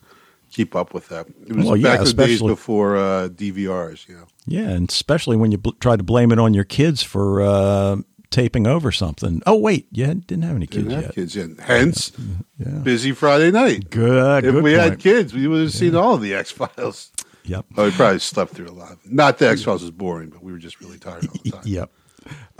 keep 0.51 0.75
up 0.75 0.93
with 0.93 1.09
that. 1.09 1.27
It 1.47 1.55
was 1.55 1.65
Well, 1.65 1.77
yeah, 1.77 1.97
back 1.97 1.99
in 1.99 2.05
the 2.05 2.13
days 2.13 2.41
before 2.41 2.97
uh, 2.97 3.29
DVRs. 3.29 4.07
You 4.07 4.15
know, 4.15 4.27
Yeah, 4.47 4.69
and 4.69 4.89
especially 4.89 5.36
when 5.38 5.51
you 5.51 5.57
bl- 5.57 5.71
try 5.79 5.95
to 5.97 6.03
blame 6.03 6.31
it 6.31 6.39
on 6.39 6.53
your 6.53 6.63
kids 6.63 7.03
for 7.03 7.41
uh, 7.41 7.97
taping 8.31 8.65
over 8.65 8.91
something. 8.91 9.41
Oh 9.45 9.57
wait, 9.57 9.88
you 9.91 10.05
didn't 10.07 10.43
have 10.43 10.55
any 10.55 10.67
kids 10.67 10.83
didn't 10.86 10.91
have 10.95 11.03
yet. 11.03 11.15
kids 11.15 11.36
in. 11.36 11.57
Hence, 11.57 12.12
Yeah. 12.57 12.79
busy 12.79 13.12
Friday 13.12 13.51
night. 13.51 13.89
Good. 13.89 14.45
if 14.45 14.53
good 14.53 14.63
we 14.63 14.73
had 14.73 14.99
kids, 14.99 15.33
we 15.33 15.47
would 15.47 15.62
have 15.62 15.73
seen 15.73 15.95
all 15.95 16.13
of 16.15 16.21
the 16.21 16.33
X 16.33 16.51
Files. 16.51 17.12
Yep. 17.43 17.65
Oh, 17.77 17.86
we 17.86 17.91
probably 17.91 18.19
slept 18.19 18.53
through 18.53 18.67
a 18.69 18.71
lot. 18.73 18.97
Not 19.05 19.38
that 19.39 19.51
X 19.51 19.63
Files 19.63 19.81
was 19.81 19.91
boring, 19.91 20.29
but 20.29 20.43
we 20.43 20.51
were 20.51 20.57
just 20.57 20.79
really 20.81 20.97
tired 20.97 21.25
all 21.27 21.36
the 21.43 21.51
time. 21.51 21.62
Yep. 21.65 21.91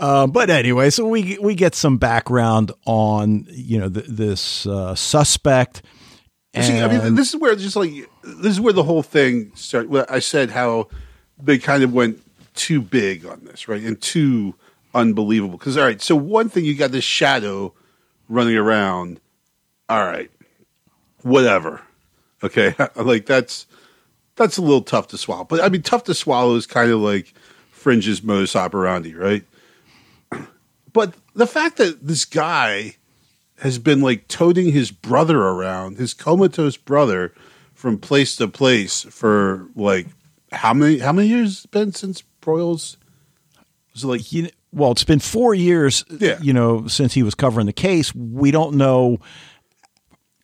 Uh, 0.00 0.26
but 0.26 0.48
anyway, 0.50 0.88
so 0.90 1.06
we 1.06 1.36
we 1.42 1.54
get 1.54 1.74
some 1.74 1.98
background 1.98 2.72
on 2.86 3.46
you 3.50 3.78
know 3.78 3.88
th- 3.90 4.06
this 4.08 4.66
uh, 4.66 4.94
suspect. 4.94 5.82
And 6.54 6.64
See, 6.64 6.78
I 6.80 6.88
mean, 6.88 7.14
this 7.14 7.34
is 7.34 7.40
where 7.40 7.54
just 7.54 7.76
like 7.76 7.92
this 8.22 8.52
is 8.52 8.60
where 8.60 8.72
the 8.72 8.82
whole 8.82 9.02
thing 9.02 9.52
started. 9.54 9.90
Well, 9.90 10.06
I 10.08 10.20
said 10.20 10.50
how 10.50 10.88
they 11.42 11.58
kind 11.58 11.82
of 11.82 11.92
went 11.92 12.22
too 12.54 12.80
big 12.80 13.24
on 13.26 13.44
this, 13.44 13.68
right, 13.68 13.82
and 13.82 14.00
too 14.00 14.54
unbelievable. 14.94 15.58
Because 15.58 15.76
all 15.76 15.84
right, 15.84 16.02
so 16.02 16.16
one 16.16 16.48
thing 16.48 16.64
you 16.64 16.74
got 16.74 16.92
this 16.92 17.04
shadow 17.04 17.72
running 18.28 18.56
around. 18.56 19.20
All 19.88 20.04
right, 20.04 20.30
whatever. 21.22 21.80
Okay, 22.42 22.74
like 22.96 23.26
that's 23.26 23.66
that's 24.36 24.56
a 24.56 24.62
little 24.62 24.82
tough 24.82 25.08
to 25.08 25.18
swallow. 25.18 25.44
But 25.44 25.62
I 25.62 25.68
mean, 25.68 25.82
tough 25.82 26.04
to 26.04 26.14
swallow 26.14 26.54
is 26.56 26.66
kind 26.66 26.90
of 26.90 27.00
like 27.00 27.34
Fringe's 27.70 28.22
modus 28.22 28.56
operandi, 28.56 29.14
right? 29.14 29.44
But 30.94 31.14
the 31.34 31.46
fact 31.46 31.76
that 31.76 32.08
this 32.08 32.24
guy 32.24 32.96
has 33.58 33.78
been 33.78 34.00
like 34.00 34.26
toting 34.26 34.72
his 34.72 34.90
brother 34.90 35.38
around, 35.38 35.98
his 35.98 36.14
comatose 36.14 36.76
brother, 36.76 37.32
from 37.74 37.98
place 37.98 38.34
to 38.36 38.48
place 38.48 39.02
for 39.02 39.68
like 39.76 40.06
how 40.52 40.72
many 40.74 40.98
how 40.98 41.12
many 41.12 41.28
years 41.28 41.48
has 41.48 41.56
it's 41.58 41.66
been 41.66 41.92
since 41.92 42.22
Broyles? 42.42 42.96
Was 43.92 44.04
like 44.04 44.32
know, 44.42 44.48
well, 44.72 44.92
it's 44.92 45.04
been 45.04 45.18
four 45.18 45.54
years. 45.54 46.04
Yeah. 46.08 46.38
You 46.40 46.52
know, 46.52 46.86
since 46.86 47.14
he 47.14 47.22
was 47.22 47.34
covering 47.34 47.66
the 47.66 47.72
case, 47.72 48.14
we 48.14 48.50
don't 48.50 48.76
know. 48.76 49.18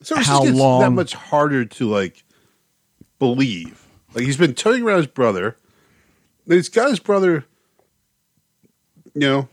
so 0.02 0.16
it 0.16 0.24
how 0.26 0.40
just 0.40 0.44
gets 0.46 0.56
that 0.58 0.62
long- 0.62 0.94
much 0.94 1.14
harder 1.14 1.64
to 1.64 1.88
like 1.88 2.24
believe? 3.18 3.86
Like 4.14 4.24
he's 4.24 4.36
been 4.36 4.54
toting 4.54 4.82
around 4.82 4.98
his 4.98 5.06
brother. 5.06 5.56
And 6.46 6.54
he's 6.54 6.68
got 6.68 6.90
his 6.90 6.98
brother. 7.00 7.44
You 9.14 9.20
know, 9.20 9.48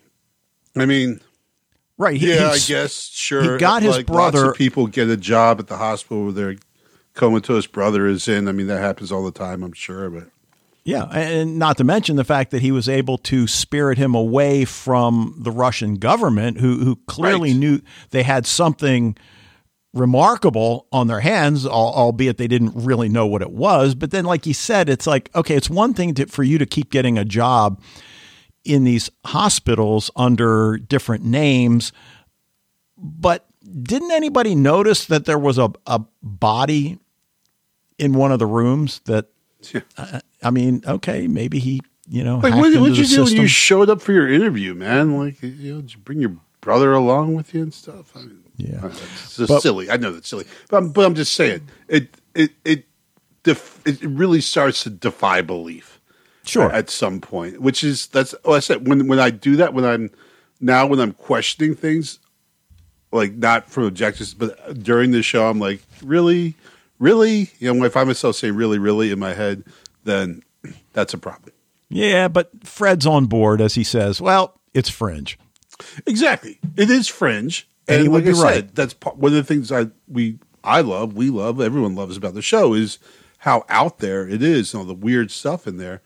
I 0.76 0.86
mean, 0.86 1.22
Right. 1.98 2.18
he- 2.18 2.34
yeah, 2.34 2.50
I 2.50 2.58
guess 2.60 3.10
sure. 3.14 3.54
he 3.54 3.58
got 3.60 3.84
his 3.84 3.96
like, 3.96 4.10
Lots 4.10 4.32
brother- 4.34 4.52
of 4.52 4.58
people 4.58 4.88
get 4.88 5.08
a 5.10 5.18
job 5.18 5.60
at 5.60 5.68
the 5.68 5.78
hospital 5.78 6.24
where 6.26 6.32
their 6.34 6.56
comatose 7.14 7.68
brother 7.68 8.08
is 8.08 8.28
in. 8.28 8.48
I 8.48 8.52
mean, 8.54 8.68
that 8.68 8.80
happens 8.82 9.12
all 9.12 9.24
the 9.24 9.32
time. 9.32 9.62
I'm 9.64 9.74
sure, 9.74 10.10
but 10.10 10.30
Yeah, 10.84 11.04
and 11.12 11.60
not 11.60 11.78
to 11.78 11.84
mention 11.84 12.16
the 12.16 12.24
fact 12.24 12.50
that 12.52 12.62
he 12.64 12.72
was 12.72 12.90
able 12.90 13.20
to 13.20 13.46
spirit 13.46 14.00
him 14.00 14.16
away 14.16 14.66
from 14.66 15.36
the 15.38 15.52
Russian 15.52 15.96
government, 15.96 16.60
who 16.60 16.80
who 16.84 16.96
clearly 17.08 17.52
Right. 17.52 17.60
knew 17.60 17.82
they 18.10 18.24
had 18.24 18.48
something 18.48 19.16
remarkable 19.94 20.88
on 20.92 21.08
their 21.08 21.20
hands, 21.20 21.68
albeit 21.68 22.38
they 22.38 22.48
didn't 22.48 22.72
really 22.76 23.10
know 23.10 23.28
what 23.28 23.42
it 23.44 23.52
was. 23.52 23.94
But 23.94 24.10
then, 24.12 24.26
like 24.26 24.46
you 24.48 24.54
said, 24.56 24.90
it's 24.90 25.06
like 25.06 25.30
okay, 25.36 25.56
it's 25.56 25.70
one 25.70 25.94
thing 25.94 26.16
to, 26.16 26.26
for 26.26 26.44
you 26.44 26.58
to 26.58 26.66
keep 26.66 26.90
getting 26.90 27.18
a 27.18 27.26
job 27.26 27.80
in 28.64 28.84
these 28.84 29.10
hospitals 29.26 30.10
under 30.16 30.78
different 30.78 31.24
names, 31.24 31.92
but 32.98 33.46
didn't 33.84 34.12
anybody 34.12 34.56
notice 34.56 35.06
that 35.06 35.26
there 35.26 35.38
was 35.40 35.58
a, 35.58 35.72
a 35.86 36.02
body 36.24 37.00
in 37.98 38.14
one 38.14 38.32
of 38.32 38.40
the 38.40 38.46
rooms 38.46 39.02
that 39.06 39.28
I, 39.98 40.02
uh, 40.02 40.20
I 40.44 40.50
mean, 40.52 40.82
okay, 40.88 41.28
maybe 41.28 41.60
he, 41.60 41.82
you 42.10 42.24
know, 42.24 42.38
Like, 42.40 42.56
what 42.56 42.72
did 42.74 42.98
you 42.98 43.06
do 43.06 43.24
when 43.24 43.34
you 43.36 43.48
showed 43.48 43.90
up 43.90 44.02
for 44.02 44.12
your 44.12 44.28
interview, 44.32 44.74
man? 44.74 45.18
Like, 45.18 45.42
you 45.42 45.76
know, 45.76 45.82
did 45.82 45.94
you 45.94 46.00
bring 46.00 46.20
your 46.20 46.36
brother 46.62 46.94
along 46.94 47.36
with 47.36 47.54
you 47.54 47.62
and 47.64 47.74
stuff? 47.74 48.12
I 48.16 48.20
mean, 48.20 48.44
Yeah. 48.58 48.88
it's 48.88 49.38
just 49.38 49.48
But- 49.50 49.62
silly. 49.62 49.90
I 49.90 49.98
know 49.98 50.12
that's 50.12 50.28
silly, 50.28 50.46
but 50.70 50.78
I'm, 50.78 50.90
but 50.92 51.06
I'm 51.06 51.16
just 51.16 51.34
saying 51.34 51.62
it. 51.88 52.10
It 52.34 52.52
it 52.66 52.86
def, 53.44 53.80
it 53.86 54.02
really 54.04 54.42
starts 54.42 54.84
to 54.84 54.90
defy 54.90 55.42
belief. 55.42 56.00
Sure. 56.44 56.72
At 56.72 56.90
some 56.90 57.20
point, 57.22 57.62
which 57.62 57.84
is 57.84 58.08
that's. 58.08 58.34
Oh, 58.46 58.54
I 58.54 58.60
said 58.62 58.88
when 58.88 59.08
when 59.08 59.20
I 59.20 59.30
do 59.30 59.56
that 59.58 59.74
when 59.76 59.86
I'm 59.86 60.10
now 60.60 60.88
when 60.88 61.00
I'm 61.00 61.14
questioning 61.14 61.76
things, 61.76 62.18
like 63.12 63.34
not 63.36 63.70
from 63.70 63.84
objectives, 63.84 64.34
but 64.34 64.82
during 64.84 65.12
the 65.12 65.22
show, 65.22 65.48
I'm 65.50 65.60
like, 65.60 65.82
really, 66.04 66.56
really. 66.98 67.52
You 67.60 67.68
know, 67.68 67.74
when 67.74 67.84
I 67.84 67.90
find 67.90 68.08
myself 68.08 68.36
saying 68.38 68.56
really, 68.56 68.80
really 68.80 69.12
in 69.12 69.20
my 69.20 69.34
head, 69.36 69.64
then 70.04 70.44
that's 70.94 71.14
a 71.14 71.18
problem. 71.18 71.52
yeah, 71.90 72.28
but 72.28 72.50
Fred's 72.64 73.06
on 73.06 73.26
board 73.26 73.62
as 73.62 73.76
he 73.76 73.84
says, 73.84 74.22
"Well, 74.22 74.60
it's 74.74 74.90
fringe." 74.90 75.38
Exactly. 76.06 76.60
It 76.78 76.90
is 76.92 77.08
fringe, 77.08 77.68
And 77.88 77.96
and, 77.96 78.04
he 78.04 78.08
would 78.10 78.24
like 78.24 78.30
I 78.30 78.32
be 78.32 78.36
said, 78.36 78.44
right. 78.66 78.76
that's 78.76 78.94
part, 78.94 79.18
one 79.18 79.32
of 79.32 79.36
the 79.36 79.44
things 79.44 79.72
I 79.72 79.88
we 80.08 80.38
I 80.64 80.82
love, 80.82 81.16
we 81.16 81.30
love, 81.32 81.60
everyone 81.60 81.96
loves 81.96 82.18
about 82.18 82.36
the 82.36 82.42
show 82.42 82.74
is 82.74 83.00
how 83.40 83.64
out 83.70 83.98
there 84.00 84.28
it 84.28 84.44
is, 84.44 84.74
and 84.74 84.82
all 84.82 84.88
the 84.88 84.94
weird 84.94 85.32
stuff 85.32 85.66
in 85.66 85.78
there. 85.78 86.02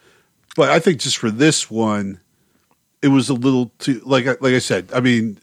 But 0.56 0.70
I 0.70 0.80
think 0.80 1.02
just 1.02 1.18
for 1.18 1.30
this 1.30 1.70
one, 1.70 2.22
it 3.02 3.10
was 3.10 3.28
a 3.30 3.34
little 3.34 3.74
too 3.80 4.02
like 4.06 4.26
like 4.26 4.54
I 4.54 4.60
said. 4.60 4.90
I 4.94 5.02
mean, 5.02 5.38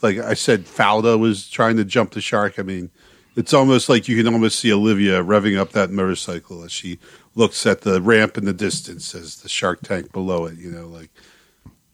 like 0.00 0.16
I 0.18 0.32
said, 0.34 0.64
Fauda 0.64 1.18
was 1.18 1.48
trying 1.50 1.76
to 1.76 1.84
jump 1.84 2.12
the 2.12 2.22
shark. 2.22 2.58
I 2.58 2.62
mean, 2.62 2.90
it's 3.36 3.52
almost 3.52 3.90
like 3.90 4.08
you 4.08 4.16
can 4.16 4.32
almost 4.32 4.58
see 4.58 4.72
Olivia 4.72 5.22
revving 5.22 5.58
up 5.58 5.72
that 5.72 5.90
motorcycle 5.90 6.64
as 6.64 6.72
she 6.72 6.98
looks 7.36 7.64
at 7.66 7.82
the 7.82 8.02
ramp 8.02 8.36
in 8.36 8.44
the 8.44 8.52
distance 8.52 9.14
as 9.14 9.36
the 9.36 9.48
shark 9.48 9.82
tank 9.82 10.10
below 10.12 10.46
it. 10.46 10.58
You 10.58 10.72
know, 10.72 10.88
like 10.88 11.10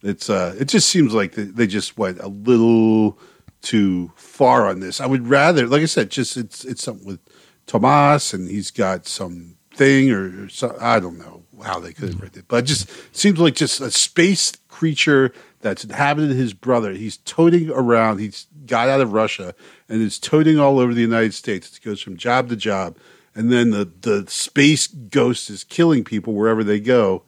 it's 0.02 0.30
uh, 0.30 0.56
it 0.58 0.68
just 0.68 0.88
seems 0.88 1.12
like 1.12 1.34
they, 1.34 1.66
just 1.66 1.98
went 1.98 2.18
a 2.20 2.28
little 2.28 3.18
too 3.60 4.10
far 4.16 4.68
on 4.68 4.80
this. 4.80 5.00
I 5.00 5.06
would 5.06 5.28
rather, 5.28 5.66
like 5.66 5.82
I 5.82 5.86
said, 5.86 6.10
just 6.10 6.36
it's 6.36 6.64
it's 6.64 6.82
something 6.82 7.06
with 7.06 7.20
Tomas 7.66 8.32
and 8.32 8.48
he's 8.48 8.70
got 8.70 9.06
some 9.06 9.56
thing 9.74 10.10
or, 10.10 10.44
or 10.44 10.48
so, 10.48 10.76
I 10.80 11.00
don't 11.00 11.18
know 11.18 11.42
how 11.64 11.78
they 11.78 11.92
could 11.92 12.10
have 12.10 12.20
written 12.20 12.40
it, 12.40 12.48
but 12.48 12.64
it 12.64 12.66
just 12.66 12.90
seems 13.16 13.38
like 13.38 13.54
just 13.54 13.80
a 13.80 13.90
space 13.90 14.52
creature 14.68 15.32
that's 15.60 15.84
inhabited 15.84 16.36
his 16.36 16.54
brother. 16.54 16.92
He's 16.92 17.18
toting 17.18 17.70
around. 17.70 18.18
He's 18.18 18.48
got 18.66 18.88
out 18.88 19.00
of 19.00 19.12
Russia 19.12 19.54
and 19.88 20.02
is 20.02 20.18
toting 20.18 20.58
all 20.58 20.78
over 20.78 20.92
the 20.92 21.00
United 21.00 21.34
States. 21.34 21.76
It 21.76 21.84
goes 21.84 22.02
from 22.02 22.16
job 22.16 22.48
to 22.48 22.56
job, 22.56 22.96
and 23.34 23.50
then 23.52 23.70
the 23.70 23.90
the 24.00 24.24
space 24.28 24.86
ghost 24.86 25.50
is 25.50 25.64
killing 25.64 26.04
people 26.04 26.34
wherever 26.34 26.62
they 26.64 26.80
go. 26.80 27.24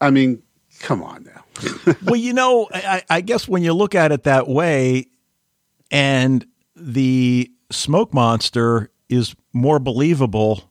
I 0.00 0.10
mean, 0.10 0.42
come 0.80 1.02
on 1.02 1.24
now. 1.24 1.44
well, 2.04 2.16
you 2.16 2.32
know, 2.32 2.68
I, 2.72 3.02
I 3.08 3.20
guess 3.22 3.48
when 3.48 3.62
you 3.62 3.72
look 3.72 3.94
at 3.94 4.12
it 4.12 4.24
that 4.24 4.46
way, 4.46 5.06
and 5.90 6.46
the 6.74 7.50
smoke 7.70 8.12
monster 8.12 8.90
is 9.08 9.34
more 9.52 9.78
believable 9.78 10.70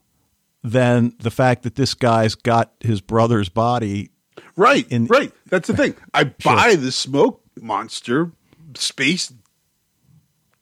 than 0.62 1.12
the 1.18 1.30
fact 1.30 1.64
that 1.64 1.74
this 1.74 1.94
guy's 1.94 2.34
got 2.34 2.72
his 2.80 3.00
brother's 3.00 3.48
body. 3.48 4.10
Right, 4.56 4.86
In- 4.90 5.06
right. 5.06 5.32
That's 5.48 5.68
the 5.68 5.76
thing. 5.76 5.96
I 6.14 6.24
buy 6.44 6.76
the 6.76 6.92
smoke 6.92 7.42
monster 7.60 8.32
space 8.74 9.32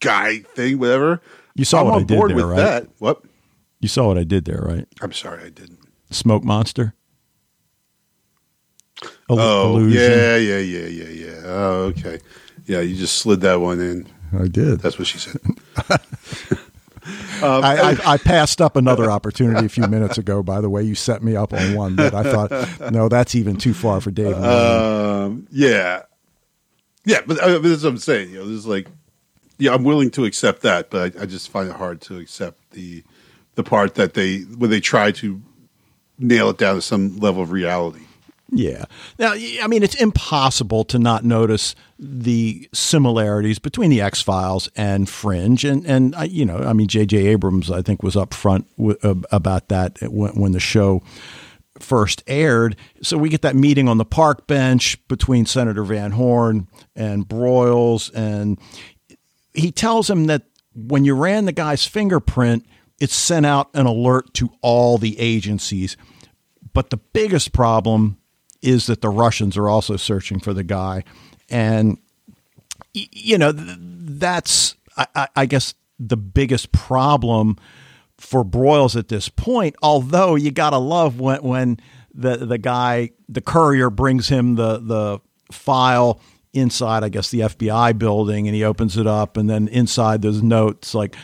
guy 0.01 0.39
thing, 0.41 0.79
whatever. 0.79 1.21
You 1.55 1.65
saw 1.65 1.81
I'm 1.81 1.87
what 1.87 1.95
on 1.95 2.01
I 2.03 2.05
did 2.05 2.17
board 2.17 2.31
there, 2.31 2.37
with 2.37 2.47
right? 2.47 2.57
that. 2.57 2.89
What? 2.99 3.23
You 3.85 3.89
saw 3.89 4.07
what 4.07 4.17
I 4.17 4.25
did 4.25 4.47
there, 4.47 4.63
right? 4.63 4.89
I'm 5.03 5.13
sorry, 5.13 5.45
I 5.45 5.51
didn't. 5.51 5.79
Smoke 6.11 6.43
monster. 6.43 6.95
Ill- 9.29 9.39
Oh, 9.39 9.77
illusion. 9.77 10.01
yeah, 10.11 10.37
yeah, 10.37 10.57
yeah, 10.57 10.87
yeah, 10.87 11.09
yeah. 11.27 11.41
Oh, 11.45 11.93
okay. 11.93 12.19
Yeah, 12.65 12.81
you 12.81 12.97
just 12.97 13.19
slid 13.19 13.43
that 13.43 13.61
one 13.61 13.81
in. 13.81 14.09
I 14.33 14.49
did. 14.49 14.81
That's 14.81 14.99
what 14.99 15.07
she 15.07 15.19
said. 15.19 15.39
I, 17.43 17.91
I, 17.93 18.13
I, 18.15 18.17
passed 18.17 18.63
up 18.63 18.77
another 18.77 19.11
opportunity 19.11 19.67
a 19.67 19.69
few 19.69 19.87
minutes 19.87 20.17
ago. 20.17 20.43
By 20.43 20.63
the 20.63 20.71
way, 20.71 20.83
you 20.83 20.95
set 20.95 21.23
me 21.23 21.37
up 21.37 21.53
on 21.53 21.75
one 21.75 21.97
that 21.97 22.15
I 22.15 22.23
thought, 22.23 22.91
no, 22.91 23.11
that's 23.11 23.35
even 23.35 23.59
too 23.59 23.75
far 23.75 24.01
for 24.01 24.11
Dave. 24.11 24.35
Um, 24.35 25.47
yeah, 25.51 26.05
yeah, 27.05 27.21
but, 27.27 27.39
uh, 27.39 27.59
but 27.59 27.69
that's 27.69 27.83
what 27.83 27.91
I'm 27.91 27.99
saying. 27.99 28.31
You 28.31 28.39
know, 28.39 28.47
this 28.47 28.57
is 28.57 28.67
like, 28.67 28.89
yeah, 29.59 29.75
I'm 29.75 29.85
willing 29.85 30.11
to 30.13 30.25
accept 30.25 30.63
that, 30.63 30.89
but 30.89 31.19
I, 31.19 31.25
I 31.25 31.27
just 31.27 31.51
find 31.51 31.69
it 31.69 31.77
hard 31.77 32.01
to 32.03 32.19
accept 32.19 32.71
the 32.71 33.05
the 33.55 33.63
part 33.63 33.95
that 33.95 34.15
they 34.15 34.41
when 34.41 34.71
they 34.71 34.81
try 34.81 35.13
to 35.13 35.41
nail 36.19 36.51
it 36.51 36.59
down 36.59 36.77
to 36.77 36.83
some 36.83 37.17
level 37.19 37.43
of 37.43 37.51
reality. 37.51 38.01
Yeah. 38.51 38.85
Now, 39.19 39.33
I 39.33 39.67
mean, 39.67 39.83
it's 39.83 39.95
impossible 39.95 40.85
to 40.85 40.99
not 40.99 41.25
notice 41.25 41.75
the 41.99 42.69
similarities 42.73 43.59
between 43.59 43.91
the 43.91 44.01
X 44.01 44.23
Files 44.23 44.69
and 44.77 45.09
Fringe, 45.09 45.65
and 45.65 45.85
and 45.87 46.15
you 46.31 46.45
know, 46.45 46.59
I 46.59 46.73
mean, 46.73 46.87
J.J. 46.87 47.27
Abrams, 47.27 47.71
I 47.71 47.83
think, 47.83 48.03
was 48.03 48.17
up 48.17 48.35
front 48.35 48.67
w- 48.77 48.97
about 49.33 49.69
that 49.69 49.99
when, 50.03 50.33
when 50.33 50.53
the 50.53 50.61
show 50.61 51.03
first 51.81 52.23
aired. 52.27 52.77
So 53.03 53.19
we 53.19 53.29
get 53.29 53.43
that 53.43 53.57
meeting 53.57 53.89
on 53.89 53.99
the 53.99 54.05
park 54.05 54.47
bench 54.47 55.05
between 55.09 55.47
Senator 55.47 55.83
Van 55.83 56.13
Horn 56.13 56.69
and 56.95 57.27
Broyles, 57.27 58.15
and 58.15 58.59
he 59.55 59.73
tells 59.73 60.09
him 60.09 60.27
that 60.27 60.43
when 60.75 61.05
you 61.05 61.15
ran 61.15 61.47
the 61.47 61.53
guy's 61.53 61.87
fingerprint, 61.87 62.67
it 63.05 63.11
sent 63.11 63.45
out 63.45 63.69
an 63.75 63.85
alert 63.85 64.33
to 64.33 64.51
all 64.63 64.97
the 64.97 65.21
agencies. 65.21 65.99
But 66.73 66.89
the 66.89 66.97
biggest 66.97 67.53
problem 67.53 68.17
is 68.63 68.87
that 68.87 69.03
the 69.03 69.11
Russians 69.11 69.59
are 69.59 69.69
also 69.69 69.99
searching 69.99 70.41
for 70.41 70.55
the 70.55 70.65
guy. 70.65 71.05
And, 71.51 71.99
you 72.95 73.37
know, 73.37 73.53
that's, 73.53 74.75
I, 74.97 75.29
I 75.37 75.45
guess, 75.45 75.75
the 75.99 76.17
biggest 76.17 76.73
problem 76.73 77.59
for 78.17 78.43
Broyles 78.43 78.97
at 78.97 79.09
this 79.09 79.29
point. 79.29 79.77
Although 79.83 80.35
you 80.35 80.51
got 80.51 80.71
to 80.71 80.79
love 80.79 81.21
when, 81.21 81.43
when 81.43 81.81
the, 82.15 82.39
the 82.39 82.57
guy, 82.57 83.11
the 83.29 83.43
courier 83.43 83.91
brings 83.91 84.29
him 84.29 84.55
the, 84.55 84.79
the 84.79 85.21
file 85.53 86.23
inside, 86.55 87.05
I 87.05 87.11
guess, 87.11 87.29
the 87.29 87.41
FBI 87.41 87.99
building 87.99 88.49
and 88.49 88.55
he 88.55 88.65
opens 88.65 88.97
it 88.97 89.07
up. 89.07 89.37
And 89.37 89.51
then 89.51 89.69
inside 89.69 90.23
there's 90.23 90.43
notes 90.43 90.95
like, 90.95 91.15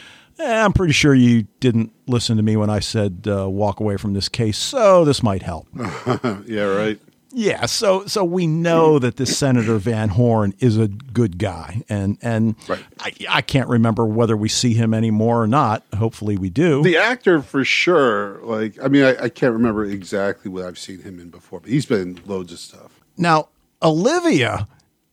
eh, 0.40 0.64
I'm 0.64 0.72
pretty 0.72 0.92
sure 0.92 1.14
you 1.14 1.46
didn't 1.60 1.92
listen 2.06 2.36
to 2.36 2.42
me 2.42 2.56
when 2.56 2.70
I 2.70 2.80
said 2.80 3.26
uh, 3.28 3.48
walk 3.48 3.80
away 3.80 3.96
from 3.96 4.14
this 4.14 4.28
case, 4.28 4.58
so 4.58 5.04
this 5.04 5.22
might 5.22 5.42
help. 5.42 5.68
yeah, 6.46 6.62
right. 6.62 6.98
Yeah, 7.32 7.66
so 7.66 8.06
so 8.06 8.24
we 8.24 8.48
know 8.48 8.98
that 8.98 9.16
this 9.16 9.38
Senator 9.38 9.78
Van 9.78 10.08
Horn 10.08 10.52
is 10.58 10.76
a 10.76 10.88
good 10.88 11.38
guy, 11.38 11.82
and 11.88 12.18
and 12.22 12.56
right. 12.68 12.84
I, 12.98 13.12
I 13.28 13.40
can't 13.42 13.68
remember 13.68 14.04
whether 14.04 14.36
we 14.36 14.48
see 14.48 14.74
him 14.74 14.92
anymore 14.92 15.40
or 15.40 15.46
not. 15.46 15.84
Hopefully, 15.96 16.36
we 16.36 16.50
do. 16.50 16.82
The 16.82 16.96
actor 16.96 17.40
for 17.40 17.64
sure. 17.64 18.40
Like, 18.42 18.82
I 18.82 18.88
mean, 18.88 19.04
I, 19.04 19.24
I 19.24 19.28
can't 19.28 19.52
remember 19.52 19.84
exactly 19.84 20.50
what 20.50 20.64
I've 20.64 20.78
seen 20.78 21.02
him 21.02 21.20
in 21.20 21.30
before, 21.30 21.60
but 21.60 21.70
he's 21.70 21.86
been 21.86 22.00
in 22.00 22.20
loads 22.26 22.52
of 22.52 22.58
stuff. 22.58 22.98
Now, 23.16 23.48
Olivia 23.80 24.66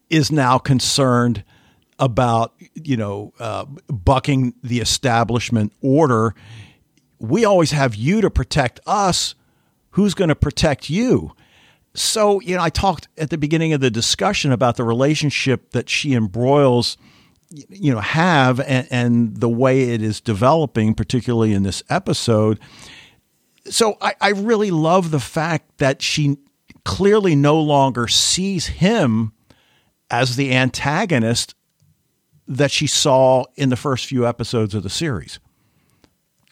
is 0.09 0.31
now 0.31 0.57
concerned 0.57 1.43
about 1.99 2.53
you 2.75 2.97
know 2.97 3.33
uh, 3.39 3.65
bucking 3.89 4.53
the 4.63 4.79
establishment 4.79 5.73
order. 5.81 6.35
We 7.19 7.45
always 7.45 7.71
have 7.71 7.95
you 7.95 8.21
to 8.21 8.29
protect 8.29 8.79
us. 8.85 9.35
Who's 9.91 10.13
going 10.13 10.29
to 10.29 10.35
protect 10.35 10.89
you? 10.89 11.33
So, 11.97 12.39
you 12.41 12.55
know, 12.55 12.61
I 12.61 12.69
talked 12.69 13.07
at 13.17 13.31
the 13.31 13.39
beginning 13.39 13.73
of 13.73 13.81
the 13.81 13.89
discussion 13.89 14.51
about 14.51 14.77
the 14.77 14.83
relationship 14.83 15.71
that 15.71 15.89
she 15.89 16.13
and 16.13 16.31
Broyles, 16.31 16.95
you 17.49 17.91
know, 17.91 17.99
have 17.99 18.59
and, 18.59 18.87
and 18.91 19.37
the 19.37 19.49
way 19.49 19.89
it 19.89 20.03
is 20.03 20.21
developing, 20.21 20.93
particularly 20.93 21.53
in 21.53 21.63
this 21.63 21.81
episode. 21.89 22.59
So 23.65 23.97
I, 23.99 24.13
I 24.21 24.29
really 24.29 24.69
love 24.69 25.09
the 25.09 25.19
fact 25.19 25.79
that 25.79 26.03
she 26.03 26.37
clearly 26.85 27.35
no 27.35 27.59
longer 27.59 28.07
sees 28.07 28.67
him 28.67 29.33
as 30.11 30.35
the 30.35 30.53
antagonist 30.53 31.55
that 32.47 32.71
she 32.71 32.87
saw 32.87 33.45
in 33.55 33.69
the 33.69 33.75
first 33.75 34.05
few 34.05 34.25
episodes 34.25 34.73
of 34.73 34.83
the 34.83 34.89
series 34.89 35.39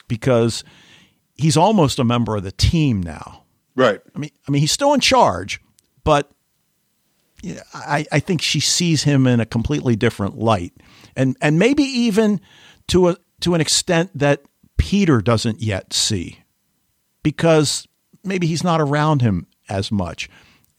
because 0.08 0.64
he's 1.36 1.58
almost 1.58 2.00
a 2.00 2.04
member 2.04 2.36
of 2.36 2.44
the 2.44 2.52
team 2.52 3.02
now. 3.02 3.44
Right. 3.76 4.02
I 4.16 4.20
mean, 4.20 4.32
I 4.48 4.52
mean, 4.52 4.62
he's 4.62 4.72
still 4.72 4.94
in 4.94 5.00
charge, 5.00 5.60
but 6.04 6.32
I, 7.74 8.06
I 8.12 8.20
think 8.20 8.42
she 8.42 8.60
sees 8.60 9.04
him 9.04 9.28
in 9.28 9.40
a 9.40 9.46
completely 9.46 9.96
different 9.96 10.38
light, 10.38 10.74
and 11.16 11.36
and 11.42 11.60
maybe 11.60 11.84
even 11.84 12.40
to 12.88 13.10
a 13.10 13.18
to 13.42 13.54
an 13.54 13.62
extent 13.62 14.12
that 14.18 14.44
Peter 14.78 15.22
doesn't 15.22 15.62
yet 15.62 15.94
see, 15.94 16.40
because 17.22 17.88
maybe 18.24 18.48
he's 18.48 18.64
not 18.64 18.82
around 18.82 19.22
him 19.22 19.48
as 19.70 19.92
much. 19.92 20.30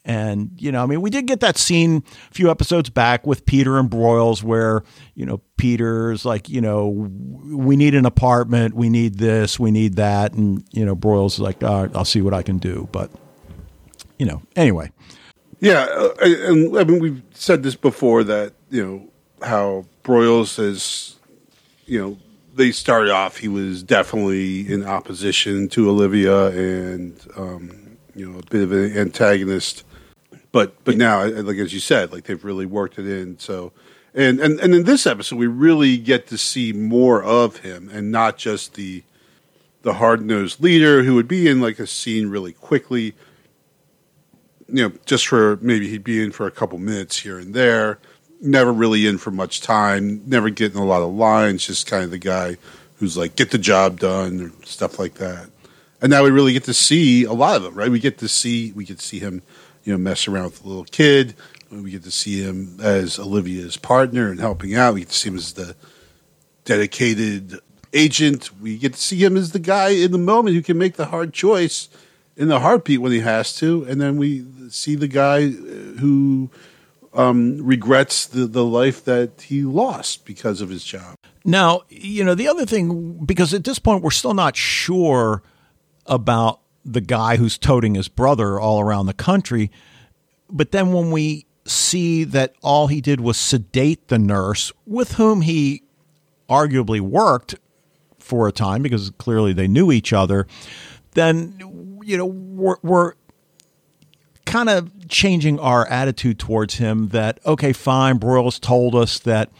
And, 0.06 0.52
you 0.56 0.70
know, 0.70 0.84
I 0.84 0.86
mean, 0.86 1.02
we 1.02 1.10
did 1.10 1.26
get 1.26 1.40
that 1.40 1.58
scene 1.58 2.04
a 2.30 2.32
few 2.32 2.48
episodes 2.48 2.88
back 2.88 3.26
with 3.26 3.44
Peter 3.44 3.76
and 3.76 3.90
Broyles 3.90 4.40
where, 4.40 4.84
you 5.16 5.26
know, 5.26 5.40
Peter's 5.56 6.24
like, 6.24 6.48
you 6.48 6.60
know, 6.60 6.86
we 6.86 7.76
need 7.76 7.92
an 7.96 8.06
apartment, 8.06 8.74
we 8.74 8.88
need 8.88 9.18
this, 9.18 9.58
we 9.58 9.72
need 9.72 9.96
that. 9.96 10.32
And, 10.32 10.64
you 10.70 10.84
know, 10.84 10.94
Broyles 10.94 11.32
is 11.32 11.40
like, 11.40 11.60
I'll 11.64 12.04
see 12.04 12.22
what 12.22 12.34
I 12.34 12.42
can 12.42 12.58
do. 12.58 12.88
But, 12.92 13.10
you 14.16 14.26
know, 14.26 14.42
anyway. 14.54 14.92
Yeah. 15.58 15.88
Uh, 15.90 16.14
and 16.20 16.78
I 16.78 16.84
mean, 16.84 17.00
we've 17.00 17.22
said 17.34 17.64
this 17.64 17.74
before 17.74 18.22
that, 18.22 18.52
you 18.70 18.86
know, 18.86 19.08
how 19.44 19.86
Broyles 20.04 20.60
is, 20.60 21.16
you 21.86 22.00
know, 22.00 22.16
they 22.54 22.70
started 22.70 23.10
off, 23.10 23.38
he 23.38 23.48
was 23.48 23.82
definitely 23.82 24.72
in 24.72 24.84
opposition 24.84 25.68
to 25.70 25.90
Olivia 25.90 26.46
and, 26.46 27.20
um, 27.36 27.96
you 28.14 28.30
know, 28.30 28.38
a 28.38 28.42
bit 28.44 28.62
of 28.62 28.70
an 28.70 28.96
antagonist 28.96 29.82
but 30.56 30.82
but 30.86 30.96
now, 30.96 31.22
like 31.22 31.58
as 31.58 31.74
you 31.74 31.80
said, 31.80 32.14
like 32.14 32.24
they've 32.24 32.42
really 32.42 32.64
worked 32.64 32.98
it 32.98 33.06
in. 33.06 33.38
So, 33.38 33.72
and 34.14 34.40
and 34.40 34.58
and 34.58 34.74
in 34.74 34.84
this 34.84 35.06
episode, 35.06 35.36
we 35.36 35.46
really 35.46 35.98
get 35.98 36.28
to 36.28 36.38
see 36.38 36.72
more 36.72 37.22
of 37.22 37.58
him, 37.58 37.90
and 37.92 38.10
not 38.10 38.38
just 38.38 38.72
the 38.72 39.02
the 39.82 39.92
hard 39.92 40.24
nosed 40.24 40.62
leader 40.62 41.02
who 41.02 41.14
would 41.14 41.28
be 41.28 41.46
in 41.46 41.60
like 41.60 41.78
a 41.78 41.86
scene 41.86 42.30
really 42.30 42.54
quickly. 42.54 43.12
You 44.66 44.88
know, 44.88 44.92
just 45.04 45.28
for 45.28 45.58
maybe 45.60 45.90
he'd 45.90 46.02
be 46.02 46.24
in 46.24 46.32
for 46.32 46.46
a 46.46 46.50
couple 46.50 46.78
minutes 46.78 47.18
here 47.18 47.38
and 47.38 47.52
there. 47.52 47.98
Never 48.40 48.72
really 48.72 49.06
in 49.06 49.18
for 49.18 49.30
much 49.30 49.60
time. 49.60 50.22
Never 50.24 50.48
getting 50.48 50.80
a 50.80 50.86
lot 50.86 51.02
of 51.02 51.12
lines. 51.12 51.66
Just 51.66 51.86
kind 51.86 52.02
of 52.02 52.10
the 52.10 52.16
guy 52.16 52.56
who's 52.96 53.14
like, 53.14 53.36
get 53.36 53.50
the 53.50 53.58
job 53.58 54.00
done 54.00 54.40
or 54.40 54.64
stuff 54.64 54.98
like 54.98 55.16
that. 55.16 55.50
And 56.00 56.08
now 56.10 56.24
we 56.24 56.30
really 56.30 56.54
get 56.54 56.64
to 56.64 56.74
see 56.74 57.24
a 57.24 57.34
lot 57.34 57.56
of 57.56 57.62
them, 57.62 57.74
right? 57.74 57.90
We 57.90 58.00
get 58.00 58.16
to 58.18 58.28
see 58.28 58.72
we 58.72 58.86
get 58.86 59.00
to 59.00 59.04
see 59.04 59.18
him 59.18 59.42
you 59.86 59.92
know, 59.92 59.98
mess 59.98 60.28
around 60.28 60.46
with 60.46 60.62
the 60.62 60.68
little 60.68 60.84
kid. 60.84 61.34
We 61.70 61.92
get 61.92 62.02
to 62.02 62.10
see 62.10 62.42
him 62.42 62.78
as 62.82 63.18
Olivia's 63.18 63.76
partner 63.76 64.30
and 64.30 64.40
helping 64.40 64.74
out. 64.74 64.94
We 64.94 65.00
get 65.00 65.10
to 65.10 65.14
see 65.14 65.30
him 65.30 65.36
as 65.36 65.52
the 65.52 65.76
dedicated 66.64 67.60
agent. 67.92 68.50
We 68.60 68.78
get 68.78 68.94
to 68.94 69.00
see 69.00 69.24
him 69.24 69.36
as 69.36 69.52
the 69.52 69.58
guy 69.58 69.90
in 69.90 70.10
the 70.10 70.18
moment 70.18 70.56
who 70.56 70.62
can 70.62 70.76
make 70.76 70.96
the 70.96 71.06
hard 71.06 71.32
choice 71.32 71.88
in 72.36 72.48
the 72.48 72.60
heartbeat 72.60 73.00
when 73.00 73.12
he 73.12 73.20
has 73.20 73.54
to. 73.56 73.84
And 73.88 74.00
then 74.00 74.16
we 74.16 74.44
see 74.70 74.96
the 74.96 75.08
guy 75.08 75.48
who 75.48 76.50
um, 77.14 77.64
regrets 77.64 78.26
the, 78.26 78.46
the 78.46 78.64
life 78.64 79.04
that 79.04 79.42
he 79.42 79.62
lost 79.62 80.24
because 80.24 80.60
of 80.60 80.68
his 80.68 80.84
job. 80.84 81.16
Now, 81.44 81.82
you 81.88 82.24
know, 82.24 82.34
the 82.34 82.48
other 82.48 82.66
thing, 82.66 83.24
because 83.24 83.54
at 83.54 83.64
this 83.64 83.78
point 83.78 84.02
we're 84.02 84.10
still 84.10 84.34
not 84.34 84.56
sure 84.56 85.42
about 86.06 86.60
the 86.86 87.00
guy 87.00 87.36
who's 87.36 87.58
toting 87.58 87.96
his 87.96 88.08
brother 88.08 88.60
all 88.60 88.80
around 88.80 89.06
the 89.06 89.12
country. 89.12 89.70
But 90.48 90.70
then 90.70 90.92
when 90.92 91.10
we 91.10 91.46
see 91.64 92.22
that 92.24 92.54
all 92.62 92.86
he 92.86 93.00
did 93.00 93.20
was 93.20 93.36
sedate 93.36 94.06
the 94.06 94.18
nurse 94.18 94.72
with 94.86 95.12
whom 95.12 95.42
he 95.42 95.82
arguably 96.48 97.00
worked 97.00 97.56
for 98.20 98.46
a 98.46 98.52
time 98.52 98.82
because 98.82 99.10
clearly 99.18 99.52
they 99.52 99.66
knew 99.66 99.90
each 99.90 100.12
other, 100.12 100.46
then, 101.14 101.98
you 102.04 102.16
know, 102.16 102.26
we're, 102.26 102.76
we're 102.82 103.14
kind 104.44 104.68
of 104.68 105.08
changing 105.08 105.58
our 105.58 105.86
attitude 105.88 106.38
towards 106.38 106.74
him 106.74 107.08
that, 107.08 107.40
okay, 107.44 107.72
fine, 107.72 108.18
Broyles 108.20 108.60
told 108.60 108.94
us 108.94 109.18
that, 109.20 109.50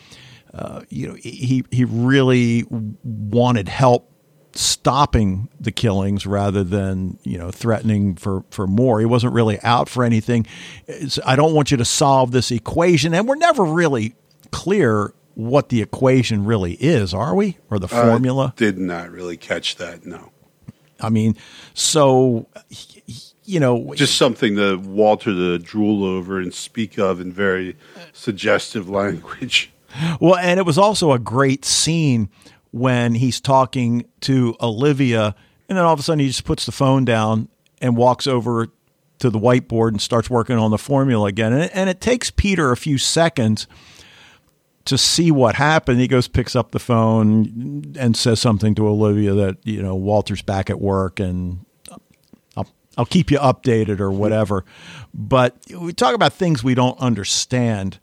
uh, 0.55 0.83
you 0.89 1.09
know, 1.09 1.15
he, 1.15 1.65
he 1.73 1.85
really 1.85 2.65
wanted 3.03 3.69
help 3.69 4.13
stopping 4.57 5.49
the 5.61 5.71
killings 5.71 6.27
rather 6.27 6.65
than 6.65 7.19
you 7.23 7.39
know 7.39 7.51
threatening 7.51 8.17
for 8.17 8.45
for 8.51 8.67
more. 8.67 9.01
He 9.01 9.07
wasn't 9.07 9.33
really 9.33 9.61
out 9.63 9.89
for 9.89 10.05
anything. 10.05 10.47
It's, 10.87 11.19
I 11.25 11.37
don't 11.37 11.55
want 11.55 11.71
you 11.71 11.77
to 11.77 11.85
solve 11.85 12.33
this 12.33 12.51
equation, 12.51 13.15
and 13.15 13.29
we're 13.29 13.37
never 13.37 13.65
really 13.65 14.15
clear 14.51 15.13
what 15.35 15.69
the 15.69 15.83
equation 15.83 16.47
really 16.47 16.73
is, 16.75 17.13
are 17.13 17.35
we? 17.35 17.59
Or 17.71 17.79
the 17.79 17.89
formula? 17.89 18.55
I 18.57 18.59
did 18.59 18.79
not 18.79 19.11
really 19.11 19.37
catch 19.37 19.77
that. 19.77 20.07
No. 20.07 20.31
I 20.99 21.11
mean, 21.11 21.37
so 21.75 22.49
you 23.45 23.61
know, 23.61 23.95
just 23.95 24.17
something 24.17 24.57
to 24.57 24.77
Walter 24.77 25.33
to 25.33 25.59
drool 25.59 26.05
over 26.05 26.41
and 26.41 26.53
speak 26.53 26.99
of 26.99 27.21
in 27.21 27.33
very 27.33 27.77
suggestive 28.13 28.89
language. 28.89 29.73
Well, 30.21 30.37
and 30.37 30.61
it 30.61 30.67
was 30.67 30.77
also 30.77 31.13
a 31.13 31.19
great 31.19 31.65
scene 31.65 32.29
when 32.71 33.15
he's 33.15 33.41
talking 33.41 34.07
to 34.23 34.57
Olivia, 34.61 35.35
and 35.69 35.79
then 35.79 35.85
all 35.85 35.95
of 35.95 36.01
a 36.01 36.03
sudden 36.03 36.21
he 36.21 36.27
just 36.27 36.45
puts 36.45 36.67
the 36.67 36.73
phone 36.73 37.05
down 37.05 37.49
and 37.81 37.97
walks 37.97 38.27
over 38.27 38.69
to 39.19 39.31
the 39.31 39.39
whiteboard 39.39 39.89
and 39.89 40.01
starts 40.01 40.29
working 40.29 40.57
on 40.57 40.71
the 40.71 40.79
formula 40.79 41.27
again. 41.27 41.53
And 41.53 41.63
it, 41.63 41.71
and 41.75 41.89
it 41.91 42.01
takes 42.01 42.31
Peter 42.31 42.71
a 42.73 42.77
few 42.77 42.99
seconds 42.99 43.67
to 44.85 44.97
see 44.97 45.31
what 45.31 45.57
happened. 45.57 46.01
He 46.01 46.09
goes, 46.09 46.29
picks 46.29 46.55
up 46.55 46.71
the 46.71 46.79
phone 46.79 47.95
and 47.99 48.17
says 48.17 48.41
something 48.41 48.75
to 48.77 48.87
Olivia 48.87 49.35
that, 49.35 49.59
you 49.65 49.83
know, 49.83 49.95
Walter's 49.95 50.43
back 50.43 50.71
at 50.71 50.81
work 50.81 51.19
and 51.19 51.65
I'll, 52.57 52.67
I'll 52.97 53.07
keep 53.07 53.31
you 53.31 53.39
updated 53.39 54.01
or 54.01 54.11
whatever. 54.11 54.65
But 55.13 55.57
we 55.77 55.93
talk 55.93 56.15
about 56.15 56.33
things 56.33 56.63
we 56.63 56.75
don't 56.75 56.99
understand. 57.01 57.99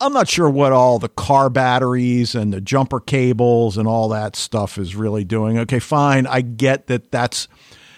I'm 0.00 0.12
not 0.12 0.28
sure 0.28 0.50
what 0.50 0.72
all 0.72 0.98
the 0.98 1.08
car 1.08 1.48
batteries 1.48 2.34
and 2.34 2.52
the 2.52 2.60
jumper 2.60 3.00
cables 3.00 3.78
and 3.78 3.88
all 3.88 4.10
that 4.10 4.36
stuff 4.36 4.76
is 4.76 4.94
really 4.94 5.24
doing. 5.24 5.58
Okay, 5.60 5.78
fine. 5.78 6.26
I 6.26 6.42
get 6.42 6.86
that 6.88 7.10
that's 7.10 7.48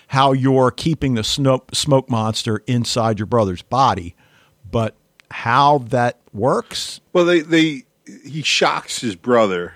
how 0.08 0.32
you're 0.32 0.70
keeping 0.70 1.14
the 1.14 1.24
smoke, 1.24 2.08
monster 2.08 2.62
inside 2.66 3.18
your 3.18 3.26
brother's 3.26 3.62
body, 3.62 4.14
but 4.70 4.94
how 5.30 5.78
that 5.78 6.18
works? 6.32 7.00
Well, 7.12 7.24
they, 7.24 7.40
they 7.40 7.84
he 8.24 8.42
shocks 8.42 9.00
his 9.00 9.16
brother, 9.16 9.74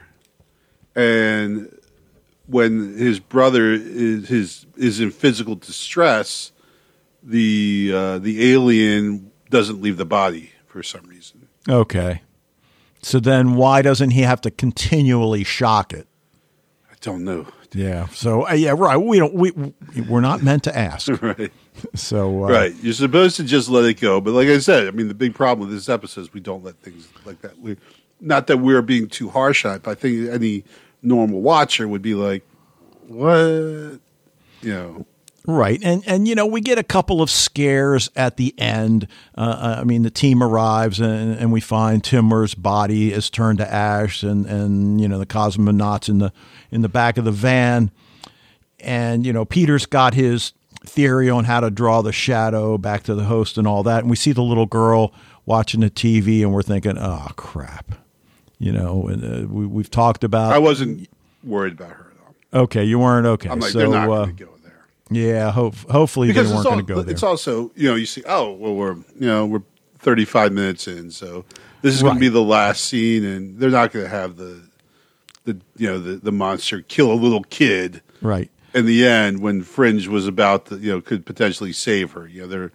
and 0.94 1.76
when 2.46 2.96
his 2.96 3.20
brother 3.20 3.72
is 3.72 4.28
his 4.28 4.66
is 4.76 5.00
in 5.00 5.10
physical 5.10 5.54
distress, 5.54 6.52
the 7.22 7.90
uh, 7.94 8.18
the 8.18 8.52
alien 8.52 9.30
doesn't 9.50 9.82
leave 9.82 9.98
the 9.98 10.06
body 10.06 10.52
for 10.66 10.82
some 10.82 11.04
reason. 11.06 11.41
Okay. 11.68 12.22
So 13.02 13.18
then 13.18 13.54
why 13.54 13.82
doesn't 13.82 14.10
he 14.10 14.22
have 14.22 14.40
to 14.42 14.50
continually 14.50 15.44
shock 15.44 15.92
it? 15.92 16.06
I 16.90 16.94
don't 17.00 17.24
know. 17.24 17.46
Yeah. 17.74 18.06
So 18.08 18.48
uh, 18.48 18.52
yeah, 18.52 18.74
right. 18.76 18.96
We 18.96 19.18
don't. 19.18 19.34
We 19.34 19.52
we're 20.08 20.20
not 20.20 20.42
meant 20.42 20.64
to 20.64 20.76
ask. 20.76 21.08
right. 21.22 21.52
So 21.94 22.44
uh, 22.44 22.48
right, 22.48 22.74
you're 22.82 22.92
supposed 22.92 23.36
to 23.36 23.44
just 23.44 23.68
let 23.68 23.84
it 23.84 24.00
go. 24.00 24.20
But 24.20 24.32
like 24.32 24.48
I 24.48 24.58
said, 24.58 24.86
I 24.86 24.90
mean, 24.90 25.08
the 25.08 25.14
big 25.14 25.34
problem 25.34 25.68
with 25.68 25.76
this 25.76 25.88
episode 25.88 26.22
is 26.22 26.32
we 26.34 26.40
don't 26.40 26.62
let 26.62 26.76
things 26.76 27.08
like 27.24 27.40
that. 27.42 27.58
We, 27.58 27.76
not 28.20 28.46
that 28.48 28.58
we're 28.58 28.82
being 28.82 29.08
too 29.08 29.30
harsh 29.30 29.64
on 29.64 29.76
it, 29.76 29.82
but 29.82 29.92
I 29.92 29.94
think 29.94 30.28
any 30.28 30.64
normal 31.02 31.40
watcher 31.40 31.88
would 31.88 32.02
be 32.02 32.14
like, 32.14 32.46
"What?" 33.08 34.00
You 34.60 34.74
know. 34.74 35.06
Right, 35.44 35.80
and 35.82 36.04
and 36.06 36.28
you 36.28 36.36
know 36.36 36.46
we 36.46 36.60
get 36.60 36.78
a 36.78 36.84
couple 36.84 37.20
of 37.20 37.28
scares 37.28 38.08
at 38.14 38.36
the 38.36 38.54
end. 38.58 39.08
Uh, 39.36 39.78
I 39.80 39.84
mean, 39.84 40.02
the 40.02 40.10
team 40.10 40.40
arrives 40.40 41.00
and, 41.00 41.36
and 41.36 41.50
we 41.50 41.60
find 41.60 42.02
Timmer's 42.02 42.54
body 42.54 43.12
is 43.12 43.28
turned 43.28 43.58
to 43.58 43.68
ash, 43.68 44.22
and, 44.22 44.46
and 44.46 45.00
you 45.00 45.08
know 45.08 45.18
the 45.18 45.26
cosmonauts 45.26 46.08
in 46.08 46.18
the 46.18 46.32
in 46.70 46.82
the 46.82 46.88
back 46.88 47.18
of 47.18 47.24
the 47.24 47.32
van, 47.32 47.90
and 48.78 49.26
you 49.26 49.32
know 49.32 49.44
Peter's 49.44 49.84
got 49.84 50.14
his 50.14 50.52
theory 50.84 51.28
on 51.28 51.44
how 51.44 51.58
to 51.58 51.70
draw 51.70 52.02
the 52.02 52.12
shadow 52.12 52.78
back 52.78 53.02
to 53.04 53.14
the 53.16 53.24
host 53.24 53.58
and 53.58 53.66
all 53.66 53.82
that, 53.82 54.02
and 54.02 54.10
we 54.10 54.16
see 54.16 54.30
the 54.30 54.42
little 54.42 54.66
girl 54.66 55.12
watching 55.44 55.80
the 55.80 55.90
TV, 55.90 56.42
and 56.42 56.52
we're 56.52 56.62
thinking, 56.62 56.96
oh 56.96 57.26
crap, 57.34 57.96
you 58.58 58.70
know, 58.70 59.08
and 59.08 59.24
uh, 59.24 59.48
we 59.48 59.66
we've 59.66 59.90
talked 59.90 60.22
about. 60.22 60.52
I 60.52 60.58
wasn't 60.58 61.08
worried 61.42 61.72
about 61.72 61.90
her 61.90 62.12
though. 62.52 62.60
Okay, 62.60 62.84
you 62.84 63.00
weren't 63.00 63.26
okay. 63.26 63.48
I'm 63.48 63.58
like, 63.58 63.72
so, 63.72 63.78
they're 63.78 63.88
not 63.88 64.08
uh, 64.08 64.24
going 64.24 64.36
to 64.36 64.44
go. 64.44 64.51
Yeah, 65.14 65.50
hope, 65.50 65.74
hopefully 65.90 66.28
because 66.28 66.48
they 66.48 66.54
weren't 66.54 66.66
going 66.66 66.78
to 66.78 66.84
go 66.84 67.02
there. 67.02 67.12
it's 67.12 67.22
also 67.22 67.70
you 67.74 67.88
know 67.88 67.94
you 67.94 68.06
see 68.06 68.22
oh 68.26 68.52
well 68.52 68.74
we're 68.74 68.94
you 68.94 69.26
know 69.26 69.46
we're 69.46 69.62
35 69.98 70.52
minutes 70.52 70.88
in 70.88 71.10
so 71.10 71.44
this 71.80 71.94
is 71.94 72.02
going 72.02 72.14
to 72.14 72.20
be 72.20 72.28
the 72.28 72.42
last 72.42 72.84
scene 72.84 73.24
and 73.24 73.58
they're 73.58 73.70
not 73.70 73.92
going 73.92 74.04
to 74.04 74.10
have 74.10 74.36
the 74.36 74.60
the 75.44 75.58
you 75.76 75.86
know 75.86 75.98
the, 75.98 76.16
the 76.16 76.32
monster 76.32 76.80
kill 76.80 77.12
a 77.12 77.14
little 77.14 77.42
kid 77.44 78.02
right. 78.20 78.50
in 78.74 78.86
the 78.86 79.06
end 79.06 79.40
when 79.40 79.62
Fringe 79.62 80.06
was 80.08 80.26
about 80.26 80.66
to 80.66 80.78
you 80.78 80.92
know 80.92 81.00
could 81.00 81.26
potentially 81.26 81.72
save 81.72 82.12
her 82.12 82.26
you 82.26 82.42
know 82.42 82.46
they're 82.46 82.72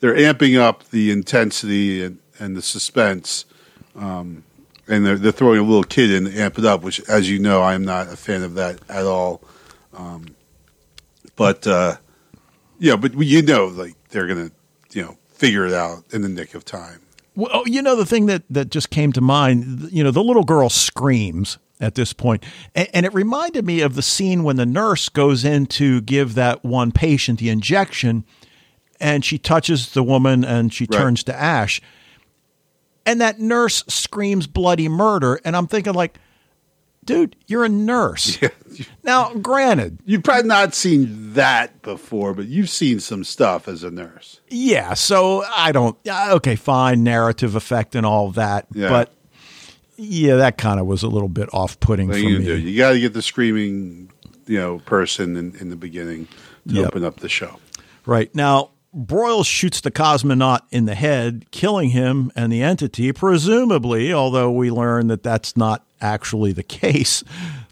they're 0.00 0.14
amping 0.14 0.58
up 0.58 0.88
the 0.90 1.10
intensity 1.10 2.02
and, 2.02 2.18
and 2.38 2.56
the 2.56 2.62
suspense 2.62 3.44
um, 3.96 4.44
and 4.88 5.04
they're, 5.04 5.18
they're 5.18 5.32
throwing 5.32 5.58
a 5.58 5.62
little 5.62 5.84
kid 5.84 6.10
in 6.10 6.24
to 6.24 6.38
amp 6.38 6.58
it 6.58 6.64
up 6.64 6.82
which 6.82 7.00
as 7.08 7.30
you 7.30 7.38
know 7.38 7.62
I'm 7.62 7.84
not 7.84 8.08
a 8.08 8.16
fan 8.16 8.42
of 8.42 8.54
that 8.54 8.78
at 8.88 9.04
all 9.04 9.42
um, 9.94 10.26
but 11.36 11.66
uh, 11.66 11.96
yeah, 12.78 12.96
but 12.96 13.14
you 13.14 13.42
know, 13.42 13.66
like 13.66 13.94
they're 14.10 14.26
gonna, 14.26 14.50
you 14.92 15.02
know, 15.02 15.16
figure 15.28 15.66
it 15.66 15.72
out 15.72 16.04
in 16.12 16.22
the 16.22 16.28
nick 16.28 16.54
of 16.54 16.64
time. 16.64 17.00
Well, 17.36 17.50
oh, 17.52 17.64
you 17.66 17.80
know, 17.80 17.96
the 17.96 18.04
thing 18.04 18.26
that, 18.26 18.42
that 18.50 18.70
just 18.70 18.90
came 18.90 19.12
to 19.12 19.20
mind, 19.20 19.88
you 19.92 20.02
know, 20.02 20.10
the 20.10 20.22
little 20.22 20.42
girl 20.42 20.68
screams 20.68 21.58
at 21.78 21.94
this 21.94 22.12
point, 22.12 22.44
and, 22.74 22.88
and 22.92 23.06
it 23.06 23.14
reminded 23.14 23.64
me 23.64 23.80
of 23.80 23.94
the 23.94 24.02
scene 24.02 24.42
when 24.42 24.56
the 24.56 24.66
nurse 24.66 25.08
goes 25.08 25.44
in 25.44 25.64
to 25.66 26.00
give 26.02 26.34
that 26.34 26.62
one 26.64 26.92
patient 26.92 27.38
the 27.38 27.48
injection, 27.48 28.24
and 29.00 29.24
she 29.24 29.38
touches 29.38 29.92
the 29.94 30.02
woman 30.02 30.44
and 30.44 30.74
she 30.74 30.84
Right. 30.90 30.98
turns 30.98 31.22
to 31.24 31.34
ash, 31.34 31.80
and 33.06 33.20
that 33.20 33.40
nurse 33.40 33.84
screams 33.88 34.46
bloody 34.46 34.88
murder, 34.88 35.40
and 35.44 35.56
I'm 35.56 35.66
thinking 35.68 35.94
like, 35.94 36.18
dude, 37.04 37.36
you're 37.46 37.64
a 37.64 37.68
nurse. 37.68 38.38
Now, 39.02 39.34
granted, 39.34 39.98
You've 40.04 40.22
probably 40.22 40.46
not 40.48 40.74
seen 40.74 41.32
that 41.34 41.82
before, 41.82 42.32
but 42.34 42.46
you've 42.46 42.70
seen 42.70 43.00
some 43.00 43.24
stuff 43.24 43.66
as 43.66 43.82
a 43.82 43.90
nurse. 43.90 44.40
Yeah, 44.48 44.94
so 44.94 45.42
I 45.54 45.72
don't. 45.72 45.96
uh, 46.08 46.28
Okay, 46.36 46.54
fine, 46.54 47.02
narrative 47.02 47.56
effect 47.56 47.94
and 47.96 48.06
all 48.06 48.30
that, 48.32 48.66
Yeah. 48.72 48.88
but 48.88 49.12
yeah, 49.96 50.36
that 50.36 50.56
kind 50.56 50.78
of 50.78 50.86
was 50.86 51.02
a 51.02 51.08
little 51.08 51.28
bit 51.28 51.48
off-putting 51.52 52.08
What 52.08 52.14
for 52.18 52.22
you 52.22 52.38
me. 52.38 52.44
do? 52.44 52.56
You 52.58 52.78
got 52.78 52.92
to 52.92 53.00
get 53.00 53.12
the 53.12 53.22
screaming, 53.22 54.12
you 54.46 54.58
know, 54.58 54.78
person 54.78 55.36
in, 55.36 55.56
in 55.56 55.68
the 55.68 55.76
beginning 55.76 56.28
to 56.68 56.74
Yep. 56.76 56.86
open 56.86 57.04
up 57.04 57.16
the 57.20 57.28
show. 57.28 57.58
Right 58.06 58.32
now, 58.34 58.70
Broyles 58.96 59.46
shoots 59.46 59.80
the 59.80 59.90
cosmonaut 59.90 60.60
in 60.70 60.84
the 60.84 60.94
head, 60.94 61.46
killing 61.50 61.90
him 61.90 62.30
and 62.36 62.52
the 62.52 62.62
entity, 62.62 63.12
presumably. 63.12 64.12
Although 64.12 64.52
we 64.52 64.70
learn 64.70 65.08
that 65.08 65.22
that's 65.24 65.56
not 65.56 65.84
actually 66.00 66.52
the 66.52 66.62
case. 66.82 67.22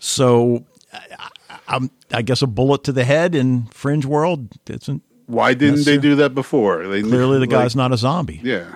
So, 0.01 0.64
I, 0.93 1.29
I'm, 1.68 1.91
I 2.12 2.22
guess 2.22 2.43
a 2.43 2.47
bullet 2.47 2.85
to 2.85 2.93
the 2.93 3.05
head 3.05 3.35
in 3.35 3.64
Fringe 3.66 4.05
World 4.07 4.49
isn't 4.68 5.03
Why 5.26 5.55
didn't 5.55 5.85
they 5.85 5.99
do 5.99 6.16
that 6.16 6.35
before? 6.35 6.87
They 6.89 7.03
clearly 7.03 7.35
the 7.35 7.41
like- 7.41 7.51
guy's 7.51 7.76
not 7.76 7.93
a 7.93 7.97
zombie. 7.97 8.41
Yeah, 8.43 8.74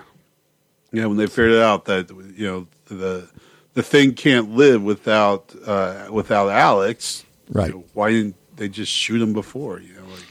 yeah. 0.91 1.05
When 1.07 1.17
they 1.17 1.27
figured 1.27 1.61
out 1.61 1.85
that 1.85 2.09
you 2.35 2.45
know 2.47 2.67
the 2.87 3.27
the 3.73 3.81
thing 3.83 4.13
can't 4.13 4.51
live 4.51 4.83
without 4.83 5.53
uh, 5.65 6.07
without 6.11 6.49
Alex, 6.49 7.25
Right. 7.49 7.69
you 7.69 7.73
know, 7.79 7.83
why 7.93 8.11
didn't 8.11 8.35
they 8.55 8.69
just 8.69 8.91
shoot 8.91 9.19
him 9.21 9.33
before? 9.33 9.79
You 9.79 9.93
know, 9.95 10.05
like 10.11 10.25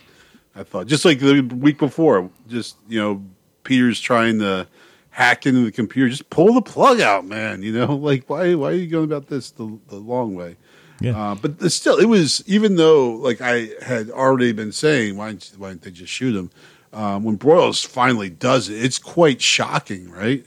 I 0.54 0.62
thought, 0.62 0.86
just 0.86 1.04
like 1.04 1.18
the 1.18 1.40
week 1.40 1.78
before, 1.78 2.30
just 2.48 2.76
you 2.88 3.00
know, 3.00 3.24
Peter's 3.64 3.98
trying 4.00 4.38
to 4.38 4.68
hack 5.12 5.46
into 5.46 5.64
the 5.64 5.70
computer. 5.70 6.08
Just 6.08 6.28
pull 6.30 6.54
the 6.54 6.62
plug 6.62 7.00
out, 7.00 7.24
man. 7.24 7.62
You 7.62 7.72
know, 7.72 7.94
like 7.96 8.28
why 8.28 8.54
why 8.54 8.70
are 8.70 8.74
you 8.74 8.88
going 8.88 9.04
about 9.04 9.28
this 9.28 9.52
the, 9.52 9.78
the 9.88 9.96
long 9.96 10.34
way? 10.34 10.56
Yeah. 11.00 11.32
Uh, 11.32 11.34
but 11.34 11.72
still, 11.72 11.98
it 11.98 12.06
was 12.06 12.42
even 12.46 12.76
though 12.76 13.12
like 13.12 13.40
I 13.40 13.70
had 13.82 14.10
already 14.10 14.52
been 14.52 14.72
saying, 14.72 15.16
why 15.16 15.28
didn't, 15.32 15.58
why 15.58 15.70
didn't 15.70 15.82
they 15.82 15.90
just 15.90 16.12
shoot 16.12 16.34
him? 16.34 16.50
Um, 16.92 17.24
when 17.24 17.38
Broyles 17.38 17.86
finally 17.86 18.28
does 18.28 18.68
it, 18.68 18.84
it's 18.84 18.98
quite 18.98 19.40
shocking, 19.40 20.10
right? 20.10 20.44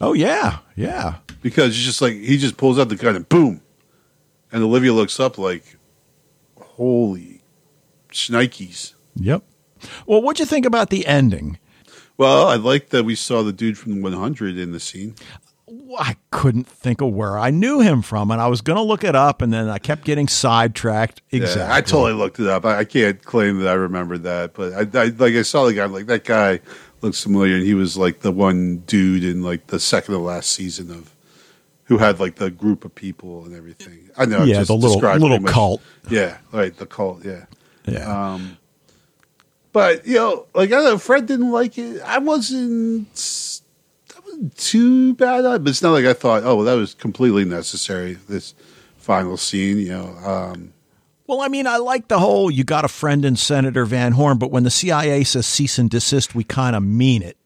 Oh 0.00 0.12
yeah, 0.12 0.58
yeah. 0.74 1.16
Because 1.40 1.68
it's 1.68 1.84
just 1.84 2.02
like 2.02 2.14
he 2.14 2.38
just 2.38 2.56
pulls 2.56 2.78
out 2.78 2.88
the 2.88 2.96
gun 2.96 3.16
and 3.16 3.28
boom, 3.28 3.62
and 4.50 4.62
Olivia 4.62 4.92
looks 4.92 5.20
up 5.20 5.38
like, 5.38 5.76
"Holy 6.60 7.42
shnikes!" 8.10 8.94
Yep. 9.14 9.44
Well, 10.06 10.22
what'd 10.22 10.40
you 10.40 10.46
think 10.46 10.66
about 10.66 10.90
the 10.90 11.06
ending? 11.06 11.58
Well, 12.16 12.46
I 12.48 12.56
like 12.56 12.90
that 12.90 13.04
we 13.04 13.14
saw 13.14 13.42
the 13.42 13.52
dude 13.52 13.78
from 13.78 14.02
100 14.02 14.56
in 14.58 14.72
the 14.72 14.80
scene. 14.80 15.14
I 15.98 16.16
couldn't 16.30 16.66
think 16.66 17.00
of 17.00 17.12
where 17.12 17.38
I 17.38 17.50
knew 17.50 17.80
him 17.80 18.02
from, 18.02 18.30
and 18.30 18.40
I 18.40 18.48
was 18.48 18.60
going 18.60 18.76
to 18.76 18.82
look 18.82 19.04
it 19.04 19.14
up, 19.16 19.42
and 19.42 19.52
then 19.52 19.68
I 19.68 19.78
kept 19.78 20.04
getting 20.04 20.28
sidetracked. 20.28 21.22
Exactly. 21.30 21.62
Yeah, 21.62 21.74
I 21.74 21.80
totally 21.80 22.12
looked 22.12 22.38
it 22.40 22.46
up. 22.46 22.64
I, 22.64 22.78
I 22.78 22.84
can't 22.84 23.22
claim 23.24 23.58
that 23.60 23.68
I 23.68 23.74
remembered 23.74 24.22
that, 24.24 24.54
but 24.54 24.72
I, 24.72 25.00
I 25.00 25.04
like 25.06 25.34
I 25.34 25.42
saw 25.42 25.64
the 25.66 25.74
guy. 25.74 25.84
I'm 25.84 25.92
like 25.92 26.06
that 26.06 26.24
guy 26.24 26.60
looks 27.00 27.22
familiar, 27.22 27.56
and 27.56 27.64
he 27.64 27.74
was 27.74 27.96
like 27.96 28.20
the 28.20 28.32
one 28.32 28.78
dude 28.86 29.24
in 29.24 29.42
like 29.42 29.66
the 29.68 29.80
second 29.80 30.14
to 30.14 30.20
last 30.20 30.50
season 30.50 30.90
of 30.90 31.14
who 31.84 31.98
had 31.98 32.20
like 32.20 32.36
the 32.36 32.50
group 32.50 32.84
of 32.84 32.94
people 32.94 33.44
and 33.44 33.54
everything. 33.54 34.10
I 34.16 34.24
know, 34.26 34.44
Yeah, 34.44 34.56
just 34.56 34.68
the 34.68 34.76
little 34.76 35.00
little 35.18 35.40
cult. 35.40 35.82
Yeah, 36.10 36.38
right, 36.52 36.74
the 36.76 36.86
cult. 36.86 37.24
Yeah, 37.24 37.46
Yeah. 37.86 38.32
um, 38.34 38.56
but 39.72 40.06
you 40.06 40.14
know, 40.14 40.46
like 40.54 40.68
I 40.68 40.76
don't 40.76 40.84
know, 40.84 40.98
Fred 40.98 41.26
didn't 41.26 41.50
like 41.50 41.78
it. 41.78 42.00
I 42.02 42.18
wasn't. 42.18 43.12
That 44.08 44.24
wasn't 44.24 44.56
too 44.56 45.14
bad, 45.14 45.42
but 45.42 45.68
it's 45.68 45.82
not 45.82 45.92
like 45.92 46.04
I 46.04 46.12
thought. 46.12 46.42
Oh, 46.44 46.56
well, 46.56 46.64
that 46.64 46.74
was 46.74 46.94
completely 46.94 47.44
necessary. 47.44 48.14
This 48.28 48.54
final 48.96 49.36
scene, 49.36 49.78
you 49.78 49.90
know. 49.90 50.16
Um, 50.24 50.72
well, 51.26 51.40
I 51.40 51.48
mean, 51.48 51.66
I 51.66 51.78
like 51.78 52.08
the 52.08 52.18
whole 52.18 52.50
"you 52.50 52.64
got 52.64 52.84
a 52.84 52.88
friend 52.88 53.24
in 53.24 53.36
Senator 53.36 53.84
Van 53.84 54.12
Horn," 54.12 54.38
but 54.38 54.50
when 54.50 54.64
the 54.64 54.70
CIA 54.70 55.24
says 55.24 55.46
cease 55.46 55.78
and 55.78 55.88
desist, 55.88 56.34
we 56.34 56.44
kind 56.44 56.76
of 56.76 56.82
mean 56.82 57.22
it. 57.22 57.36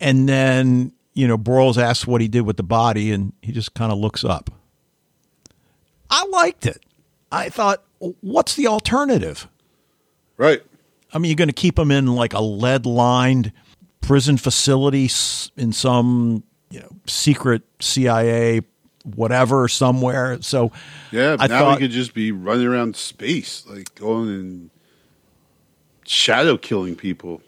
And 0.00 0.28
then 0.28 0.92
you 1.14 1.28
know, 1.28 1.36
Broyles 1.36 1.76
asks 1.76 2.06
what 2.06 2.20
he 2.20 2.28
did 2.28 2.42
with 2.42 2.56
the 2.56 2.62
body, 2.62 3.12
and 3.12 3.32
he 3.42 3.52
just 3.52 3.74
kind 3.74 3.92
of 3.92 3.98
looks 3.98 4.24
up. 4.24 4.50
I 6.10 6.24
liked 6.26 6.66
it. 6.66 6.84
I 7.30 7.48
thought, 7.48 7.82
what's 7.98 8.54
the 8.54 8.66
alternative? 8.66 9.48
Right. 10.36 10.62
I 11.12 11.18
mean, 11.18 11.30
you're 11.30 11.36
going 11.36 11.48
to 11.48 11.54
keep 11.54 11.76
them 11.76 11.90
in 11.90 12.14
like 12.14 12.32
a 12.32 12.40
lead 12.40 12.86
lined 12.86 13.52
prison 14.00 14.36
facility 14.36 15.10
in 15.56 15.72
some 15.72 16.42
you 16.70 16.80
know 16.80 16.88
secret 17.06 17.62
CIA 17.80 18.62
whatever 19.04 19.68
somewhere. 19.68 20.40
So 20.42 20.72
yeah, 21.10 21.36
I 21.38 21.46
now 21.46 21.58
thought, 21.60 21.80
we 21.80 21.86
could 21.86 21.90
just 21.90 22.14
be 22.14 22.32
running 22.32 22.66
around 22.66 22.96
space, 22.96 23.64
like 23.66 23.94
going 23.94 24.28
and 24.28 24.70
shadow 26.06 26.56
killing 26.56 26.96
people. 26.96 27.42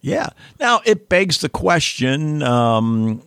Yeah. 0.00 0.28
Now 0.60 0.80
it 0.84 1.08
begs 1.08 1.40
the 1.40 1.48
question: 1.48 2.42
um, 2.42 3.22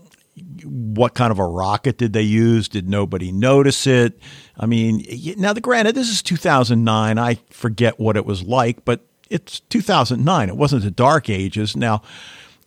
What 0.64 1.14
kind 1.14 1.32
of 1.32 1.40
a 1.40 1.46
rocket 1.46 1.98
did 1.98 2.14
they 2.14 2.22
use? 2.22 2.68
Did 2.68 2.88
nobody 2.88 3.32
notice 3.32 3.88
it? 3.88 4.20
I 4.58 4.66
mean, 4.66 5.06
now 5.38 5.54
the 5.54 5.62
granted, 5.62 5.96
this 5.96 6.10
is 6.10 6.22
2009. 6.22 7.18
I 7.18 7.36
forget 7.50 8.00
what 8.00 8.18
it 8.18 8.26
was 8.26 8.44
like, 8.44 8.84
but 8.84 9.06
it's 9.30 9.60
2009. 9.62 10.50
It 10.50 10.58
wasn't 10.58 10.84
the 10.84 10.92
dark 10.92 11.30
ages. 11.30 11.76
Now, 11.76 12.02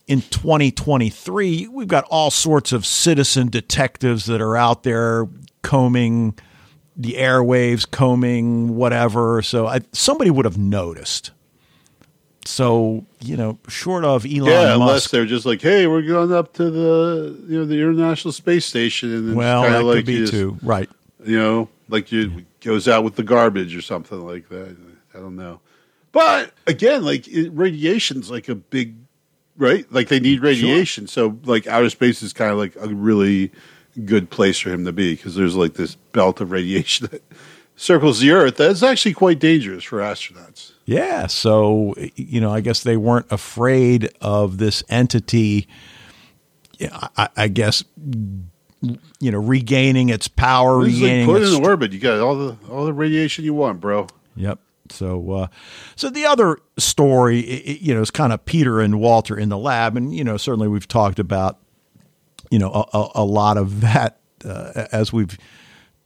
in 0.07 0.21
2023, 0.21 1.67
we've 1.67 1.87
got 1.87 2.05
all 2.05 2.31
sorts 2.31 2.71
of 2.71 2.85
citizen 2.85 3.49
detectives 3.49 4.25
that 4.25 4.41
are 4.41 4.57
out 4.57 4.83
there 4.83 5.27
combing 5.61 6.37
the 6.95 7.13
airwaves, 7.13 7.89
combing 7.89 8.75
whatever. 8.75 9.41
So 9.41 9.67
I, 9.67 9.81
somebody 9.91 10.29
would 10.29 10.45
have 10.45 10.57
noticed. 10.57 11.31
So 12.45 13.05
you 13.21 13.37
know, 13.37 13.57
short 13.69 14.03
of 14.03 14.25
Elon 14.25 14.45
yeah, 14.45 14.75
Musk, 14.75 14.81
unless 14.81 15.11
they're 15.11 15.25
just 15.25 15.45
like, 15.45 15.61
"Hey, 15.61 15.87
we're 15.87 16.01
going 16.01 16.33
up 16.33 16.51
to 16.53 16.69
the 16.69 17.39
you 17.47 17.59
know 17.59 17.65
the 17.65 17.75
International 17.75 18.33
Space 18.33 18.65
Station," 18.65 19.13
and 19.13 19.29
then 19.29 19.35
well, 19.35 19.63
that 19.63 19.83
like 19.83 19.97
could 19.97 20.05
be 20.05 20.17
just, 20.17 20.33
too 20.33 20.57
right. 20.61 20.89
You 21.23 21.39
know, 21.39 21.69
like 21.87 22.11
you 22.11 22.43
goes 22.59 22.89
out 22.89 23.05
with 23.05 23.15
the 23.15 23.23
garbage 23.23 23.75
or 23.77 23.81
something 23.81 24.25
like 24.25 24.49
that. 24.49 24.75
I 25.13 25.19
don't 25.19 25.37
know. 25.37 25.61
But 26.13 26.53
again, 26.67 27.03
like 27.03 27.27
it, 27.27 27.49
radiation's 27.51 28.31
like 28.31 28.47
a 28.47 28.55
big, 28.55 28.95
right? 29.57 29.91
Like 29.91 30.07
they 30.07 30.21
need 30.21 30.41
radiation. 30.41 31.07
Sure. 31.07 31.31
So 31.31 31.39
like 31.43 31.67
outer 31.67 31.89
space 31.89 32.21
is 32.21 32.31
kind 32.31 32.51
of 32.51 32.57
like 32.57 32.75
a 32.77 32.87
really 32.87 33.51
good 34.05 34.29
place 34.29 34.59
for 34.59 34.69
him 34.69 34.85
to 34.85 34.93
be 34.93 35.15
because 35.15 35.35
there's 35.35 35.55
like 35.55 35.73
this 35.73 35.95
belt 35.95 36.39
of 36.39 36.51
radiation 36.51 37.09
that 37.11 37.23
circles 37.75 38.19
the 38.19 38.31
Earth. 38.31 38.57
That's 38.57 38.83
actually 38.83 39.15
quite 39.15 39.39
dangerous 39.39 39.83
for 39.83 39.99
astronauts. 39.99 40.71
Yeah. 40.85 41.25
So 41.25 41.95
you 42.15 42.39
know, 42.39 42.53
I 42.53 42.61
guess 42.61 42.83
they 42.83 42.95
weren't 42.95 43.31
afraid 43.31 44.09
of 44.21 44.59
this 44.59 44.83
entity. 44.89 45.67
I, 47.17 47.29
I 47.35 47.47
guess 47.47 47.83
you 49.19 49.31
know 49.31 49.39
regaining 49.39 50.09
its 50.09 50.27
power, 50.27 50.77
regaining 50.77 51.27
like 51.27 51.37
put 51.37 51.41
its 51.41 51.53
it 51.53 51.57
in 51.57 51.65
orbit. 51.65 51.91
You 51.91 51.99
got 51.99 52.19
all 52.19 52.35
the 52.35 52.55
all 52.69 52.85
the 52.85 52.93
radiation 52.93 53.45
you 53.45 53.55
want, 53.55 53.81
bro. 53.81 54.05
Yep. 54.35 54.59
So, 54.93 55.31
uh, 55.31 55.47
so 55.95 56.09
the 56.09 56.25
other 56.25 56.57
story, 56.77 57.39
it, 57.39 57.81
you 57.81 57.93
know, 57.93 58.01
is 58.01 58.11
kind 58.11 58.31
of 58.31 58.45
Peter 58.45 58.79
and 58.79 58.99
Walter 58.99 59.37
in 59.37 59.49
the 59.49 59.57
lab, 59.57 59.97
and 59.97 60.13
you 60.15 60.23
know, 60.23 60.37
certainly 60.37 60.67
we've 60.67 60.87
talked 60.87 61.19
about, 61.19 61.59
you 62.49 62.59
know, 62.59 62.87
a, 62.93 63.09
a 63.15 63.25
lot 63.25 63.57
of 63.57 63.81
that 63.81 64.19
uh, 64.45 64.87
as 64.91 65.11
we've 65.11 65.37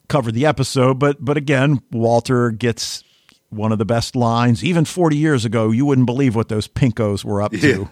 covered 0.08 0.34
the 0.34 0.46
episode. 0.46 1.00
But, 1.00 1.24
but 1.24 1.38
again, 1.38 1.82
Walter 1.92 2.52
gets 2.52 3.04
one 3.50 3.72
of 3.72 3.78
the 3.78 3.86
best 3.86 4.16
lines. 4.16 4.64
Even 4.64 4.86
forty 4.86 5.18
years 5.18 5.46
ago, 5.46 5.72
you 5.72 5.86
wouldn't 5.86 6.08
believe 6.08 6.36
what 6.36 6.50
those 6.50 6.68
pinkos 6.68 7.24
were 7.24 7.42
up 7.42 7.52
to, 7.52 7.90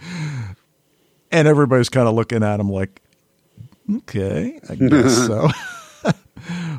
and 1.30 1.48
everybody's 1.48 1.88
kind 1.88 2.08
of 2.08 2.14
looking 2.14 2.42
at 2.42 2.60
him 2.60 2.68
like, 2.68 3.00
okay, 3.98 4.60
I 4.68 4.74
guess 4.74 5.16
so. 5.26 5.48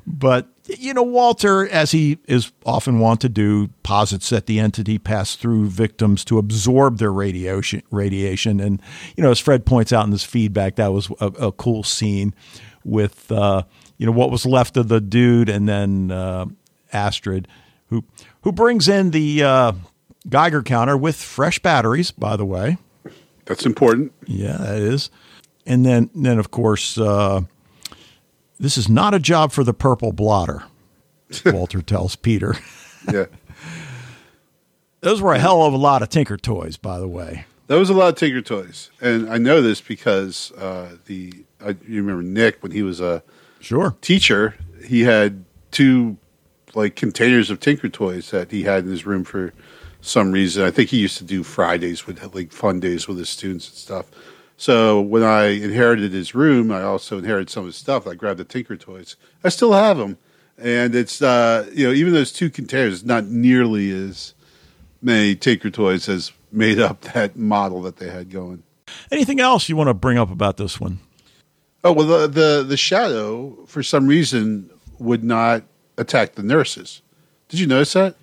But 0.05 0.47
you 0.67 0.93
know, 0.93 1.03
Walter, 1.03 1.67
as 1.67 1.91
he 1.91 2.19
is 2.27 2.51
often 2.65 2.99
wont 2.99 3.21
to 3.21 3.29
do, 3.29 3.67
posits 3.83 4.29
that 4.29 4.45
the 4.45 4.59
entity 4.59 4.97
passed 4.97 5.39
through 5.39 5.67
victims 5.69 6.23
to 6.25 6.37
absorb 6.37 6.97
their 6.97 7.11
radiation. 7.11 7.83
Radiation, 7.91 8.59
and 8.59 8.81
you 9.15 9.23
know, 9.23 9.31
as 9.31 9.39
Fred 9.39 9.65
points 9.65 9.91
out 9.91 10.05
in 10.05 10.11
this 10.11 10.23
feedback, 10.23 10.75
that 10.75 10.93
was 10.93 11.09
a, 11.19 11.27
a 11.27 11.51
cool 11.51 11.83
scene 11.83 12.33
with 12.83 13.31
uh, 13.31 13.63
you 13.97 14.05
know 14.05 14.11
what 14.11 14.31
was 14.31 14.45
left 14.45 14.77
of 14.77 14.87
the 14.87 15.01
dude, 15.01 15.49
and 15.49 15.67
then 15.67 16.11
uh, 16.11 16.45
Astrid, 16.93 17.47
who 17.87 18.03
who 18.41 18.51
brings 18.51 18.87
in 18.87 19.11
the 19.11 19.43
uh, 19.43 19.71
Geiger 20.29 20.63
counter 20.63 20.97
with 20.97 21.15
fresh 21.15 21.59
batteries. 21.59 22.11
By 22.11 22.35
the 22.35 22.45
way, 22.45 22.77
that's 23.45 23.65
important. 23.65 24.13
Yeah, 24.25 24.57
that 24.57 24.77
is. 24.77 25.09
And 25.65 25.85
then, 25.85 26.09
then 26.15 26.39
of 26.39 26.51
course. 26.51 26.97
Uh, 26.97 27.41
this 28.61 28.77
is 28.77 28.87
not 28.87 29.13
a 29.13 29.19
job 29.19 29.51
for 29.51 29.63
the 29.63 29.73
purple 29.73 30.13
blotter, 30.13 30.63
Walter 31.45 31.81
tells 31.81 32.15
Peter. 32.15 32.55
yeah. 33.11 33.25
Those 35.01 35.19
were 35.19 35.33
a 35.33 35.39
hell 35.39 35.63
of 35.63 35.73
a 35.73 35.77
lot 35.77 36.03
of 36.03 36.09
Tinker 36.09 36.37
Toys, 36.37 36.77
by 36.77 36.99
the 36.99 37.07
way. 37.07 37.45
That 37.65 37.79
was 37.79 37.89
a 37.89 37.93
lot 37.93 38.09
of 38.09 38.15
Tinker 38.15 38.41
Toys, 38.41 38.91
and 39.01 39.27
I 39.29 39.39
know 39.39 39.61
this 39.61 39.81
because 39.81 40.51
uh, 40.53 40.97
the 41.05 41.33
I, 41.59 41.69
you 41.87 42.03
remember 42.03 42.21
Nick 42.21 42.61
when 42.61 42.71
he 42.71 42.83
was 42.83 43.01
a 43.01 43.23
sure 43.59 43.95
teacher. 44.01 44.55
He 44.85 45.01
had 45.01 45.43
two 45.71 46.17
like 46.75 46.95
containers 46.95 47.49
of 47.49 47.59
Tinker 47.59 47.89
Toys 47.89 48.29
that 48.31 48.51
he 48.51 48.63
had 48.63 48.83
in 48.83 48.91
his 48.91 49.05
room 49.05 49.23
for 49.23 49.53
some 50.01 50.31
reason. 50.31 50.63
I 50.63 50.71
think 50.71 50.89
he 50.89 50.99
used 50.99 51.17
to 51.17 51.23
do 51.23 51.43
Fridays 51.43 52.05
with 52.05 52.35
like 52.35 52.51
fun 52.51 52.79
days 52.79 53.07
with 53.07 53.17
his 53.17 53.29
students 53.29 53.69
and 53.69 53.77
stuff. 53.77 54.05
So 54.57 55.01
when 55.01 55.23
I 55.23 55.47
inherited 55.47 56.11
his 56.11 56.35
room, 56.35 56.71
I 56.71 56.83
also 56.83 57.17
inherited 57.17 57.49
some 57.49 57.61
of 57.61 57.67
his 57.67 57.75
stuff. 57.75 58.05
I 58.07 58.13
grabbed 58.13 58.39
the 58.39 58.43
Tinker 58.43 58.77
Toys. 58.77 59.15
I 59.43 59.49
still 59.49 59.73
have 59.73 59.97
them, 59.97 60.17
and 60.57 60.93
it's 60.93 61.21
uh, 61.21 61.69
you 61.73 61.87
know 61.87 61.93
even 61.93 62.13
those 62.13 62.31
two 62.31 62.49
containers, 62.49 63.03
not 63.03 63.25
nearly 63.25 63.91
as 63.91 64.33
many 65.01 65.35
Tinker 65.35 65.71
Toys 65.71 66.07
as 66.07 66.31
made 66.51 66.79
up 66.79 67.01
that 67.01 67.35
model 67.35 67.81
that 67.81 67.97
they 67.97 68.09
had 68.09 68.29
going. 68.29 68.63
Anything 69.11 69.39
else 69.39 69.69
you 69.69 69.75
want 69.75 69.87
to 69.87 69.93
bring 69.93 70.17
up 70.17 70.31
about 70.31 70.57
this 70.57 70.79
one? 70.79 70.99
Oh 71.83 71.91
well, 71.91 72.05
the 72.05 72.27
the, 72.27 72.63
the 72.63 72.77
shadow 72.77 73.57
for 73.65 73.81
some 73.81 74.05
reason 74.05 74.69
would 74.99 75.23
not 75.23 75.63
attack 75.97 76.35
the 76.35 76.43
nurses. 76.43 77.01
Did 77.49 77.59
you 77.59 77.67
notice 77.67 77.93
that? 77.93 78.15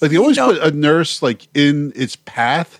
Like 0.00 0.10
they 0.10 0.18
always 0.18 0.36
you 0.36 0.46
know, 0.46 0.52
put 0.52 0.62
a 0.62 0.76
nurse 0.76 1.22
like 1.22 1.48
in 1.54 1.92
its 1.94 2.16
path 2.16 2.79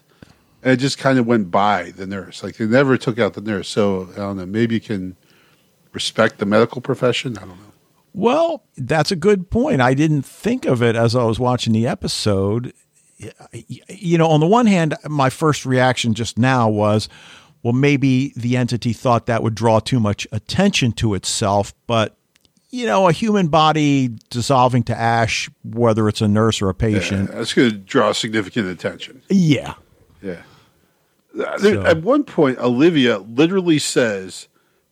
and 0.62 0.72
it 0.72 0.76
just 0.76 0.98
kind 0.98 1.18
of 1.18 1.26
went 1.26 1.50
by 1.50 1.90
the 1.92 2.06
nurse. 2.06 2.42
Like 2.42 2.56
they 2.56 2.66
never 2.66 2.96
took 2.96 3.18
out 3.18 3.34
the 3.34 3.40
nurse. 3.40 3.68
So 3.68 4.08
I 4.12 4.16
don't 4.16 4.36
know. 4.36 4.46
Maybe 4.46 4.74
you 4.74 4.80
can 4.80 5.16
respect 5.92 6.38
the 6.38 6.46
medical 6.46 6.80
profession. 6.80 7.36
I 7.38 7.40
don't 7.40 7.50
know. 7.50 7.72
Well, 8.12 8.64
that's 8.76 9.12
a 9.12 9.16
good 9.16 9.50
point. 9.50 9.80
I 9.80 9.94
didn't 9.94 10.22
think 10.22 10.64
of 10.64 10.82
it 10.82 10.96
as 10.96 11.14
I 11.14 11.24
was 11.24 11.38
watching 11.38 11.72
the 11.72 11.86
episode. 11.86 12.72
You 13.88 14.18
know, 14.18 14.28
on 14.28 14.40
the 14.40 14.46
one 14.46 14.66
hand, 14.66 14.96
my 15.08 15.30
first 15.30 15.64
reaction 15.64 16.14
just 16.14 16.38
now 16.38 16.68
was, 16.68 17.08
well, 17.62 17.72
maybe 17.72 18.32
the 18.34 18.56
entity 18.56 18.92
thought 18.92 19.26
that 19.26 19.42
would 19.42 19.54
draw 19.54 19.78
too 19.78 20.00
much 20.00 20.26
attention 20.32 20.92
to 20.92 21.14
itself. 21.14 21.72
But, 21.86 22.16
you 22.70 22.86
know, 22.86 23.06
a 23.08 23.12
human 23.12 23.48
body 23.48 24.16
dissolving 24.30 24.82
to 24.84 24.96
ash, 24.96 25.50
whether 25.62 26.08
it's 26.08 26.20
a 26.20 26.28
nurse 26.28 26.62
or 26.62 26.68
a 26.68 26.74
patient, 26.74 27.28
yeah, 27.28 27.36
that's 27.36 27.52
going 27.52 27.70
to 27.70 27.76
draw 27.76 28.12
significant 28.12 28.68
attention. 28.68 29.22
Yeah. 29.28 29.74
Yeah. 30.22 30.42
So. 31.34 31.82
At 31.82 32.02
one 32.02 32.24
point, 32.24 32.58
Olivia 32.58 33.18
literally 33.18 33.78
says, 33.78 34.48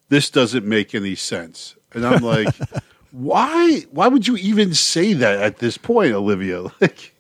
"This 0.09 0.30
doesn't 0.30 0.64
make 0.64 0.95
any 0.95 1.14
sense," 1.14 1.74
and 1.93 2.07
I'm 2.07 2.22
like, 2.22 2.55
"Why? 3.11 3.80
Why 3.91 4.09
would 4.09 4.26
you 4.26 4.36
even 4.36 4.74
say 4.74 5.14
that 5.14 5.41
at 5.41 5.59
this 5.59 5.78
point, 5.78 6.12
Olivia? 6.12 6.64
Like, 6.80 7.14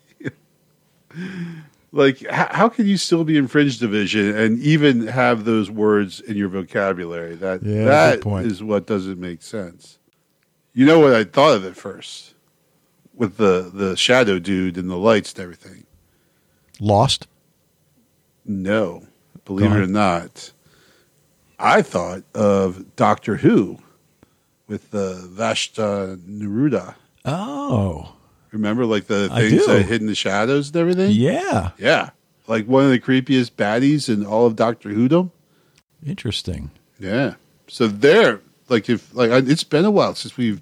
like 1.90 2.26
how, 2.28 2.48
how 2.50 2.68
can 2.68 2.86
you 2.86 2.96
still 2.96 3.24
be 3.24 3.36
in 3.36 3.48
Fringe 3.48 3.78
Division 3.78 4.36
and 4.36 4.60
even 4.60 5.06
have 5.06 5.44
those 5.44 5.70
words 5.70 6.20
in 6.20 6.36
your 6.36 6.48
vocabulary? 6.48 7.34
That 7.34 7.62
yeah, 7.62 7.84
that 7.84 8.26
is 8.44 8.62
what 8.62 8.86
doesn't 8.86 9.18
make 9.18 9.42
sense. 9.42 9.98
You 10.74 10.86
know 10.86 11.00
what 11.00 11.14
I 11.14 11.24
thought 11.24 11.56
of 11.56 11.64
it 11.64 11.76
first 11.76 12.34
with 13.14 13.36
the 13.36 13.70
the 13.72 13.96
shadow 13.96 14.38
dude 14.38 14.78
and 14.78 14.88
the 14.88 14.96
lights 14.96 15.32
and 15.32 15.42
everything. 15.42 15.84
Lost. 16.80 17.26
No, 18.44 19.07
believe 19.48 19.72
it 19.72 19.76
or 19.76 19.86
not. 19.86 20.52
I 21.58 21.82
thought 21.82 22.22
of 22.34 22.94
Doctor 22.94 23.36
Who 23.36 23.78
with 24.68 24.90
the 24.90 25.28
Vashta 25.34 26.18
Nerada. 26.18 26.94
Oh, 27.24 28.14
remember 28.52 28.86
like 28.86 29.06
the 29.06 29.28
things 29.30 29.66
that 29.66 29.82
hid 29.82 30.02
in 30.02 30.06
the 30.06 30.14
shadows 30.14 30.68
and 30.68 30.76
everything? 30.76 31.12
Yeah, 31.12 31.70
yeah, 31.78 32.10
like 32.46 32.66
one 32.66 32.84
of 32.84 32.90
the 32.90 33.00
creepiest 33.00 33.52
baddies 33.52 34.08
in 34.08 34.24
all 34.24 34.46
of 34.46 34.54
Doctor 34.54 34.90
Whodom. 34.90 35.30
Interesting. 36.06 36.70
Yeah. 37.00 37.34
So 37.66 37.88
there, 37.88 38.40
like 38.68 38.88
if 38.88 39.14
like 39.14 39.30
it's 39.30 39.64
been 39.64 39.84
a 39.84 39.90
while 39.90 40.14
since 40.14 40.36
we've 40.36 40.60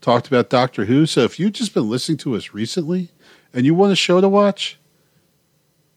talked 0.00 0.26
about 0.26 0.50
Doctor 0.50 0.84
Who. 0.84 1.06
So 1.06 1.22
if 1.22 1.38
you've 1.38 1.52
just 1.52 1.72
been 1.72 1.88
listening 1.88 2.18
to 2.18 2.36
us 2.36 2.52
recently 2.52 3.10
and 3.52 3.64
you 3.64 3.74
want 3.74 3.92
a 3.92 3.96
show 3.96 4.20
to 4.20 4.28
watch, 4.28 4.78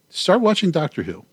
start 0.09 0.39
watching 0.39 0.71
Doctor 0.71 1.03
Who. 1.03 1.25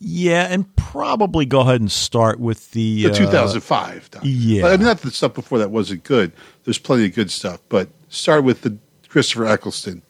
Yeah, 0.00 0.46
and 0.48 0.74
probably 0.76 1.44
go 1.44 1.60
ahead 1.60 1.80
and 1.80 1.90
start 1.90 2.38
with 2.38 2.70
the, 2.70 3.04
The 3.04 3.10
uh, 3.10 3.14
2005. 3.14 4.10
Doctor. 4.12 4.28
yeah. 4.28 4.66
I 4.66 4.76
mean, 4.76 4.86
not 4.86 4.98
the 5.00 5.10
stuff 5.10 5.34
before 5.34 5.58
that 5.58 5.70
wasn't 5.70 6.04
good. 6.04 6.32
There's 6.64 6.78
plenty 6.78 7.06
of 7.06 7.14
good 7.14 7.30
stuff, 7.30 7.60
but 7.68 7.88
start 8.08 8.44
with 8.44 8.62
the 8.62 8.76
Christopher 9.08 9.46
Eccleston 9.46 10.02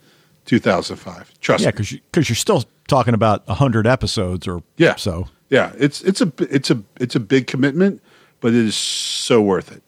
2005. 0.45 1.41
Trust 1.41 1.63
yeah, 1.63 1.69
me. 1.69 1.73
because 1.73 1.93
you, 1.93 2.01
cause 2.13 2.29
you're 2.29 2.37
still 2.37 2.65
talking 2.87 3.15
about 3.15 3.47
hundred 3.49 3.87
episodes 3.87 4.47
or 4.47 4.63
Yeah. 4.77 4.97
so. 4.97 5.29
Yeah, 5.51 5.73
it's 5.79 6.03
it's 6.03 6.21
a 6.21 6.31
it's 6.39 6.71
a 6.71 6.83
it's 7.01 7.15
a 7.17 7.21
big 7.21 7.47
commitment, 7.47 8.03
but 8.41 8.49
it 8.53 8.59
is 8.67 8.77
so 8.77 9.41
worth 9.41 9.73
it. 9.73 9.83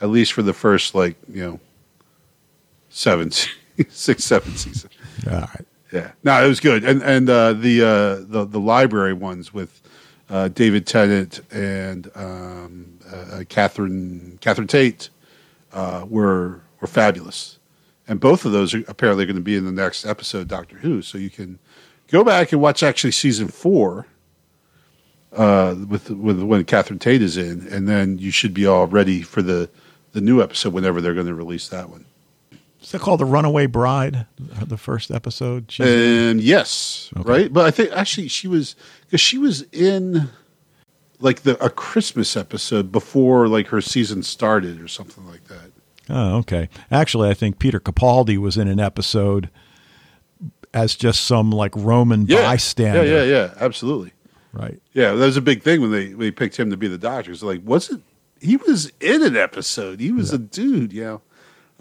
At 0.00 0.08
least 0.08 0.32
for 0.32 0.42
the 0.42 0.52
first 0.52 0.94
like 0.96 1.16
you 1.32 1.42
know 1.44 1.60
seven, 2.88 3.30
six, 3.88 4.24
seven 4.24 4.56
seasons. 4.56 4.92
All 5.30 5.38
right. 5.38 5.64
Yeah, 5.94 6.10
no, 6.24 6.44
it 6.44 6.48
was 6.48 6.58
good, 6.58 6.82
and 6.82 7.02
and 7.02 7.30
uh, 7.30 7.52
the 7.52 7.82
uh, 7.82 8.14
the 8.26 8.44
the 8.44 8.58
library 8.58 9.12
ones 9.12 9.54
with 9.54 9.80
uh, 10.28 10.48
David 10.48 10.88
Tennant 10.88 11.40
and 11.52 12.10
um, 12.16 12.98
uh, 13.08 13.44
Catherine 13.48 14.36
Catherine 14.40 14.66
Tate 14.66 15.08
uh, 15.72 16.04
were 16.08 16.62
were 16.80 16.88
fabulous, 16.88 17.60
and 18.08 18.18
both 18.18 18.44
of 18.44 18.50
those 18.50 18.74
are 18.74 18.82
apparently 18.88 19.24
going 19.24 19.36
to 19.36 19.42
be 19.42 19.54
in 19.54 19.64
the 19.66 19.70
next 19.70 20.04
episode 20.04 20.48
Doctor 20.48 20.78
Who. 20.78 21.00
So 21.00 21.16
you 21.16 21.30
can 21.30 21.60
go 22.08 22.24
back 22.24 22.50
and 22.50 22.60
watch 22.60 22.82
actually 22.82 23.12
season 23.12 23.46
four 23.46 24.08
uh, 25.32 25.76
with 25.88 26.10
with 26.10 26.42
when 26.42 26.64
Catherine 26.64 26.98
Tate 26.98 27.22
is 27.22 27.36
in, 27.36 27.68
and 27.68 27.88
then 27.88 28.18
you 28.18 28.32
should 28.32 28.52
be 28.52 28.66
all 28.66 28.88
ready 28.88 29.22
for 29.22 29.42
the 29.42 29.70
the 30.10 30.20
new 30.20 30.42
episode 30.42 30.72
whenever 30.72 31.00
they're 31.00 31.14
going 31.14 31.28
to 31.28 31.34
release 31.34 31.68
that 31.68 31.88
one. 31.88 32.04
Is 32.84 32.92
that 32.92 33.00
called 33.00 33.18
the 33.20 33.24
Runaway 33.24 33.66
Bride? 33.66 34.26
The 34.38 34.76
first 34.76 35.10
episode. 35.10 35.72
And 35.80 36.40
yes, 36.40 37.10
Okay. 37.16 37.28
right. 37.28 37.52
But 37.52 37.64
I 37.66 37.70
think 37.70 37.90
actually 37.92 38.28
she 38.28 38.46
was 38.46 38.76
because 39.06 39.20
she 39.20 39.38
was 39.38 39.62
in 39.72 40.28
like 41.18 41.42
the 41.42 41.62
a 41.64 41.70
Christmas 41.70 42.36
episode 42.36 42.92
before 42.92 43.48
like 43.48 43.68
her 43.68 43.80
season 43.80 44.22
started 44.22 44.80
or 44.80 44.88
something 44.88 45.26
like 45.26 45.44
that. 45.48 45.72
Oh, 46.10 46.36
okay. 46.38 46.68
Actually, 46.90 47.30
I 47.30 47.34
think 47.34 47.58
Peter 47.58 47.80
Capaldi 47.80 48.36
was 48.36 48.58
in 48.58 48.68
an 48.68 48.78
episode 48.78 49.48
as 50.74 50.94
just 50.94 51.24
some 51.24 51.50
like 51.50 51.72
Roman 51.74 52.26
Yeah, 52.26 52.42
bystander. 52.42 53.04
yeah, 53.06 53.22
yeah, 53.22 53.24
yeah. 53.24 53.54
Absolutely. 53.58 54.12
Right. 54.52 54.80
Yeah, 54.92 55.12
that 55.12 55.24
was 55.26 55.36
a 55.36 55.40
big 55.42 55.62
thing 55.62 55.80
when 55.80 55.90
they 55.90 56.08
when 56.10 56.18
they 56.18 56.30
picked 56.30 56.56
him 56.58 56.70
to 56.70 56.76
be 56.76 56.86
the 56.88 56.98
doctor. 56.98 57.32
It's 57.32 57.42
like 57.42 57.62
wasn't 57.64 58.04
he 58.40 58.56
was 58.56 58.92
in 59.00 59.22
an 59.22 59.36
episode? 59.36 60.00
He 60.00 60.12
was 60.12 60.32
a 60.32 60.38
dude. 60.38 60.92
You 60.92 61.04
know. 61.04 61.22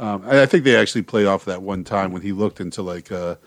Um, 0.04 0.24
and 0.24 0.38
I 0.38 0.46
think 0.46 0.66
they 0.66 0.76
actually 0.76 1.04
played 1.04 1.28
off 1.28 1.46
that 1.46 1.62
one 1.62 1.86
time 1.86 2.12
when 2.12 2.22
he 2.22 2.34
looked 2.34 2.60
into 2.60 2.82
like 2.82 3.10
a, 3.10 3.38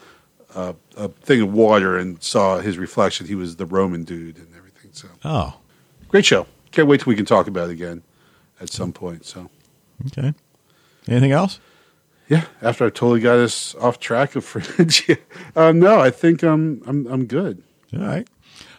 a, 0.54 0.74
a 0.96 1.09
thing 1.09 1.42
of 1.42 1.52
water 1.52 1.98
and 1.98 2.22
saw 2.22 2.61
his 2.61 2.78
reflection. 2.78 3.26
He 3.26 3.34
was 3.34 3.57
the 3.57 3.66
Roman 3.66 4.04
dude 4.04 4.38
and 4.38 4.48
everything. 4.57 4.90
So 4.92 5.09
Oh, 5.22 5.59
great 6.09 6.24
show. 6.24 6.46
Can't 6.72 6.88
wait 6.88 7.00
till 7.00 7.11
we 7.11 7.16
can 7.16 7.26
talk 7.26 7.46
about 7.46 7.68
it 7.68 7.72
again 7.72 8.02
at 8.59 8.70
some 8.70 8.92
point. 8.92 9.26
So 9.26 9.50
okay. 10.07 10.32
Anything 11.07 11.32
else? 11.32 11.61
yeah, 12.28 12.46
after 12.62 12.86
I 12.86 12.88
totally 12.88 13.20
got 13.20 13.38
us 13.38 13.74
off 13.76 14.00
track 14.00 14.34
of 14.34 14.44
Fringe, 14.46 15.18
um, 15.54 15.78
no, 15.78 16.00
I 16.00 16.11
think 16.11 16.42
I'm 16.42 16.82
I'm 16.86 17.07
I'm 17.07 17.26
good. 17.26 17.62
All 17.92 18.00
right. 18.00 18.26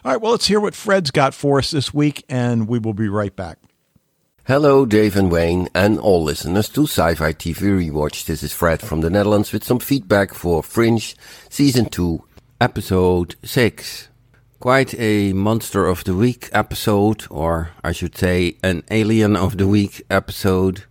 All 0.04 0.12
right. 0.12 0.20
Well, 0.20 0.32
let's 0.32 0.48
hear 0.48 0.58
what 0.58 0.74
Fred's 0.74 1.12
got 1.12 1.32
for 1.32 1.58
us 1.58 1.70
this 1.70 1.94
week, 1.94 2.24
and 2.28 2.66
we 2.66 2.78
will 2.80 2.92
be 2.94 3.08
right 3.08 3.34
back. 3.34 3.58
Hello, 4.48 4.86
Dave 4.86 5.14
and 5.14 5.30
Wayne, 5.30 5.68
and 5.74 5.98
all 5.98 6.22
listeners 6.22 6.70
to 6.70 6.84
Sci-Fi 6.84 7.34
TV 7.34 7.90
Rewatch. 7.90 8.24
This 8.24 8.42
is 8.42 8.50
Fred 8.50 8.80
from 8.80 9.02
the 9.02 9.10
Netherlands 9.10 9.52
with 9.52 9.62
some 9.62 9.78
feedback 9.78 10.32
for 10.32 10.62
Fringe 10.62 11.14
Season 11.50 11.84
2, 11.84 12.24
Episode 12.58 13.36
6. 13.44 14.08
Quite 14.58 14.98
a 14.98 15.34
Monster 15.34 15.84
of 15.84 16.02
the 16.04 16.14
Week 16.14 16.48
episode, 16.54 17.26
or 17.28 17.72
I 17.84 17.92
should 17.92 18.16
say 18.16 18.56
an 18.62 18.84
Alien 18.90 19.36
of 19.36 19.58
the 19.58 19.68
Week 19.68 20.00
episode. 20.08 20.84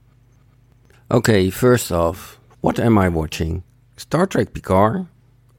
Okay, 1.10 1.50
first 1.50 1.92
off, 1.92 2.40
what 2.62 2.80
am 2.80 3.00
I 3.00 3.10
watching? 3.10 3.64
Star 3.96 4.28
Trek 4.28 4.54
Picard, 4.54 5.08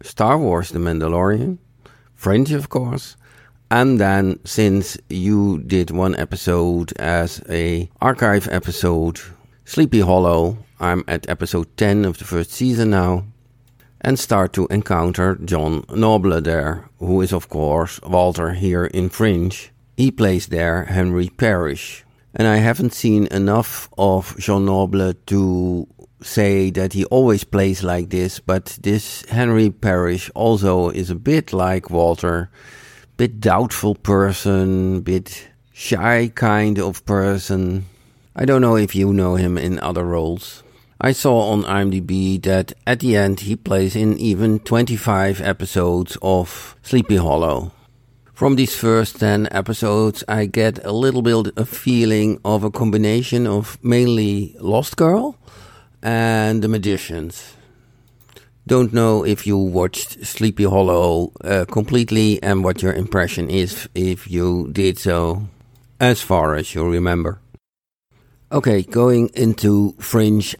Star 0.02 0.38
Wars 0.38 0.70
The 0.70 0.78
Mandalorian, 0.78 1.58
Fringe 2.14 2.52
of 2.52 2.68
course, 2.68 3.16
and 3.70 4.00
then 4.00 4.38
since 4.44 4.96
you 5.08 5.58
did 5.58 5.90
one 5.90 6.16
episode 6.16 6.92
as 6.98 7.42
a 7.48 7.88
archive 8.00 8.48
episode, 8.50 9.20
Sleepy 9.64 10.00
Hollow, 10.00 10.58
I'm 10.80 11.04
at 11.06 11.28
episode 11.28 11.76
10 11.76 12.04
of 12.04 12.18
the 12.18 12.24
first 12.24 12.52
season 12.52 12.90
now, 12.90 13.24
and 14.00 14.18
start 14.18 14.52
to 14.54 14.66
encounter 14.68 15.34
John 15.36 15.84
Noble 15.90 16.40
there, 16.40 16.88
who 16.98 17.20
is 17.20 17.32
of 17.32 17.48
course 17.48 18.00
Walter 18.02 18.52
here 18.52 18.86
in 18.86 19.08
Fringe. 19.08 19.70
He 19.96 20.10
plays 20.10 20.46
there 20.46 20.84
Henry 20.84 21.28
Parrish. 21.28 22.04
And 22.34 22.46
I 22.46 22.58
haven't 22.58 22.92
seen 22.92 23.26
enough 23.28 23.88
of 23.98 24.36
John 24.38 24.66
Noble 24.66 25.12
to 25.12 25.88
say 26.22 26.70
that 26.70 26.92
he 26.92 27.04
always 27.06 27.44
plays 27.44 27.82
like 27.82 28.10
this, 28.10 28.38
but 28.38 28.78
this 28.80 29.24
Henry 29.28 29.70
Parrish 29.70 30.30
also 30.34 30.90
is 30.90 31.10
a 31.10 31.14
bit 31.14 31.52
like 31.52 31.90
Walter, 31.90 32.50
bit 33.18 33.40
doubtful 33.40 33.96
person, 33.96 35.00
bit 35.00 35.48
shy 35.72 36.30
kind 36.36 36.78
of 36.78 37.04
person. 37.04 37.84
I 38.36 38.44
don't 38.44 38.62
know 38.62 38.76
if 38.76 38.94
you 38.94 39.12
know 39.12 39.34
him 39.34 39.58
in 39.58 39.80
other 39.80 40.04
roles. 40.04 40.62
I 41.00 41.10
saw 41.10 41.50
on 41.50 41.64
IMDb 41.64 42.40
that 42.44 42.72
at 42.86 43.00
the 43.00 43.16
end 43.16 43.40
he 43.40 43.56
plays 43.56 43.96
in 43.96 44.16
even 44.18 44.60
25 44.60 45.40
episodes 45.40 46.16
of 46.22 46.76
Sleepy 46.82 47.16
Hollow. 47.16 47.72
From 48.34 48.54
these 48.54 48.76
first 48.76 49.18
10 49.18 49.48
episodes, 49.50 50.22
I 50.28 50.46
get 50.46 50.84
a 50.84 50.92
little 50.92 51.22
bit 51.22 51.52
a 51.56 51.66
feeling 51.66 52.38
of 52.44 52.62
a 52.62 52.70
combination 52.70 53.48
of 53.48 53.82
mainly 53.82 54.54
Lost 54.60 54.96
Girl 54.96 55.36
and 56.04 56.62
The 56.62 56.68
Magicians. 56.68 57.57
Don't 58.68 58.92
know 58.92 59.24
if 59.24 59.46
you 59.46 59.56
watched 59.56 60.26
Sleepy 60.26 60.64
Hollow 60.64 61.32
uh, 61.42 61.64
completely 61.64 62.38
and 62.42 62.62
what 62.62 62.82
your 62.82 62.92
impression 62.92 63.48
is 63.48 63.88
if 63.94 64.30
you 64.30 64.68
did 64.72 64.98
so, 64.98 65.44
as 65.98 66.20
far 66.20 66.54
as 66.54 66.74
you 66.74 66.86
remember. 66.86 67.40
Okay, 68.52 68.82
going 68.82 69.30
into 69.32 69.94
Fringe. 69.98 70.54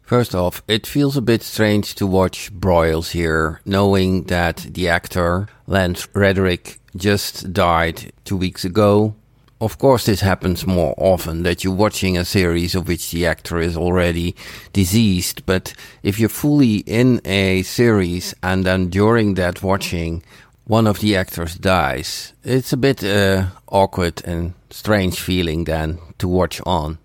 First 0.00 0.34
off, 0.34 0.62
it 0.66 0.86
feels 0.86 1.18
a 1.18 1.20
bit 1.20 1.42
strange 1.42 1.94
to 1.96 2.06
watch 2.06 2.50
Broyles 2.54 3.10
here, 3.10 3.60
knowing 3.66 4.24
that 4.28 4.56
the 4.70 4.88
actor, 4.88 5.46
Lance 5.66 6.08
Reddick, 6.14 6.80
just 6.96 7.52
died 7.52 8.14
two 8.24 8.38
weeks 8.38 8.64
ago. 8.64 9.14
Of 9.62 9.78
course, 9.78 10.06
this 10.06 10.22
happens 10.22 10.66
more 10.66 10.92
often 10.98 11.44
that 11.44 11.62
you're 11.62 11.72
watching 11.72 12.18
a 12.18 12.24
series 12.24 12.74
of 12.74 12.88
which 12.88 13.12
the 13.12 13.26
actor 13.26 13.60
is 13.60 13.76
already 13.76 14.34
diseased. 14.72 15.46
but 15.46 15.72
if 16.02 16.18
you're 16.18 16.28
fully 16.28 16.78
in 16.78 17.20
a 17.24 17.62
series 17.62 18.34
and 18.42 18.64
then 18.64 18.88
during 18.88 19.34
that 19.34 19.62
watching, 19.62 20.24
one 20.64 20.88
of 20.88 20.98
the 20.98 21.14
actors 21.14 21.54
dies, 21.54 22.32
it's 22.42 22.72
a 22.72 22.76
bit 22.76 23.04
uh, 23.04 23.50
awkward 23.68 24.20
and 24.24 24.54
strange 24.70 25.20
feeling 25.20 25.62
then 25.62 26.00
to 26.18 26.26
watch 26.26 26.60
on. 26.66 26.98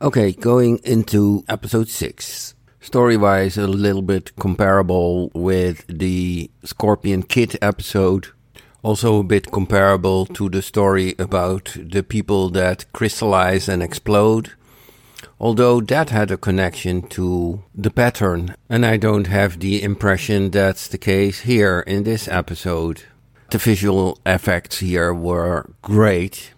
Okay, 0.00 0.32
going 0.32 0.78
into 0.84 1.44
episode 1.46 1.90
6. 1.90 2.54
Story 2.80 3.18
wise, 3.18 3.58
a 3.58 3.66
little 3.66 4.00
bit 4.00 4.34
comparable 4.36 5.30
with 5.34 5.84
the 5.88 6.50
Scorpion 6.64 7.22
Kid 7.22 7.58
episode. 7.60 8.28
Also, 8.82 9.20
a 9.20 9.24
bit 9.24 9.52
comparable 9.52 10.26
to 10.26 10.48
the 10.48 10.60
story 10.60 11.14
about 11.16 11.76
the 11.80 12.02
people 12.02 12.50
that 12.50 12.84
crystallize 12.92 13.68
and 13.68 13.80
explode. 13.80 14.52
Although 15.38 15.80
that 15.80 16.10
had 16.10 16.30
a 16.32 16.36
connection 16.36 17.02
to 17.08 17.62
the 17.74 17.90
pattern, 17.90 18.56
and 18.68 18.84
I 18.84 18.96
don't 18.96 19.28
have 19.28 19.60
the 19.60 19.82
impression 19.82 20.50
that's 20.50 20.88
the 20.88 20.98
case 20.98 21.40
here 21.40 21.84
in 21.86 22.02
this 22.02 22.26
episode. 22.26 23.04
The 23.50 23.58
visual 23.58 24.18
effects 24.26 24.78
here 24.78 25.14
were 25.14 25.70
great 25.82 26.52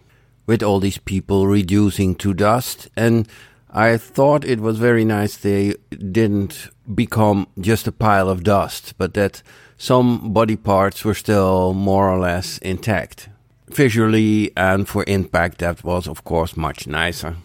with 0.47 0.63
all 0.63 0.81
these 0.81 0.99
people 0.99 1.47
reducing 1.47 2.15
to 2.17 2.33
dust. 2.33 2.89
And 2.97 3.29
I 3.71 3.97
thought 3.97 4.45
it 4.45 4.61
was 4.61 4.79
very 4.79 5.05
nice 5.05 5.37
they 5.37 5.75
didn't 5.91 6.69
become 6.95 7.49
just 7.61 7.87
a 7.87 7.93
pile 7.93 8.29
of 8.29 8.45
dust, 8.45 8.95
but 8.97 9.15
that 9.15 9.43
some 9.85 10.33
body 10.33 10.57
parts 10.57 11.05
were 11.05 11.13
still 11.13 11.75
more 11.75 12.09
or 12.09 12.19
less 12.19 12.57
intact. 12.59 13.29
Visually 13.69 14.51
and 14.57 14.89
for 14.89 15.05
impact, 15.07 15.59
that 15.59 15.85
was 15.85 16.09
of 16.09 16.25
course 16.25 16.57
much 16.57 16.87
nicer. 16.87 17.37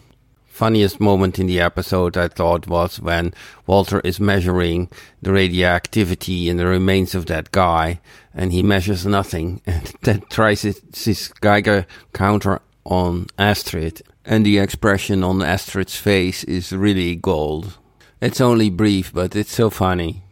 Funniest 0.46 1.00
moment 1.00 1.38
in 1.38 1.46
the 1.46 1.60
episode 1.60 2.16
I 2.16 2.28
thought 2.28 2.66
was 2.66 2.98
when 2.98 3.34
Walter 3.66 4.00
is 4.00 4.18
measuring 4.18 4.88
the 5.20 5.32
radioactivity 5.32 6.48
in 6.48 6.56
the 6.56 6.64
remains 6.64 7.14
of 7.14 7.26
that 7.26 7.52
guy 7.52 8.00
and 8.32 8.52
he 8.52 8.62
measures 8.62 9.04
nothing 9.04 9.60
and 9.66 9.92
then 10.00 10.22
tries 10.30 10.62
his, 10.62 11.30
Geiger 11.42 11.84
counter 12.14 12.62
on 12.84 13.26
Astrid 13.36 14.00
and 14.24 14.46
the 14.46 14.56
expression 14.56 15.22
on 15.22 15.42
Astrid's 15.42 15.96
face 15.96 16.42
is 16.44 16.72
really 16.72 17.16
gold. 17.16 17.76
It's 18.22 18.40
only 18.40 18.70
brief 18.70 19.12
but 19.12 19.36
it's 19.36 19.52
so 19.52 19.68
funny. 19.68 20.22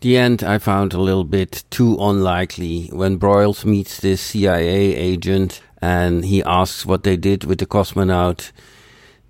The 0.00 0.16
end 0.16 0.44
I 0.44 0.58
found 0.58 0.92
a 0.92 1.00
little 1.00 1.24
bit 1.24 1.64
too 1.70 1.96
unlikely. 1.98 2.88
When 2.92 3.18
Broyles 3.18 3.64
meets 3.64 3.98
this 4.00 4.20
CIA 4.20 4.94
agent 4.94 5.60
and 5.82 6.24
he 6.24 6.42
asks 6.44 6.86
what 6.86 7.02
they 7.02 7.16
did 7.16 7.44
with 7.44 7.58
the 7.58 7.66
cosmonaut, 7.66 8.52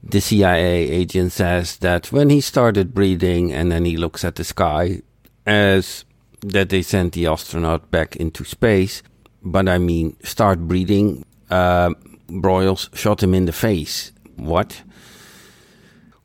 the 0.02 0.20
CIA 0.20 0.90
agent 0.90 1.32
says 1.32 1.78
that 1.78 2.12
when 2.12 2.28
he 2.28 2.40
started 2.42 2.94
breathing 2.94 3.52
and 3.52 3.72
then 3.72 3.86
he 3.86 3.96
looks 3.96 4.24
at 4.24 4.34
the 4.34 4.44
sky 4.44 5.00
as 5.46 6.04
that 6.42 6.68
they 6.68 6.82
sent 6.82 7.14
the 7.14 7.26
astronaut 7.26 7.90
back 7.90 8.14
into 8.16 8.44
space. 8.44 9.02
But 9.42 9.68
I 9.68 9.78
mean, 9.78 10.16
start 10.22 10.68
breathing. 10.68 11.24
Uh, 11.50 11.90
Broyles 12.28 12.94
shot 12.94 13.22
him 13.22 13.32
in 13.32 13.46
the 13.46 13.52
face. 13.52 14.12
What? 14.36 14.82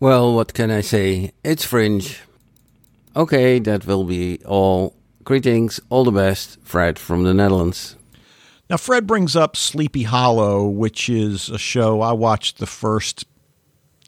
Well, 0.01 0.35
what 0.35 0.53
can 0.53 0.69
I 0.69 0.81
say? 0.81 1.31
It's 1.45 1.63
fringe. 1.63 2.19
Okay, 3.16 3.59
that 3.59 3.86
will 3.86 4.03
be 4.03 4.39
all. 4.45 4.95
Greetings, 5.24 5.80
all 5.89 6.03
the 6.03 6.11
best, 6.11 6.59
Fred 6.64 6.99
from 6.99 7.24
the 7.24 7.34
Netherlands. 7.34 7.95
Now, 8.70 8.76
Fred 8.76 9.07
brings 9.07 9.38
up 9.38 9.55
Sleepy 9.55 10.03
Hollow, 10.03 10.68
which 10.68 11.07
is 11.07 11.49
a 11.49 11.57
show 11.57 12.01
I 12.01 12.11
watched 12.11 12.57
the 12.57 12.66
first 12.66 13.26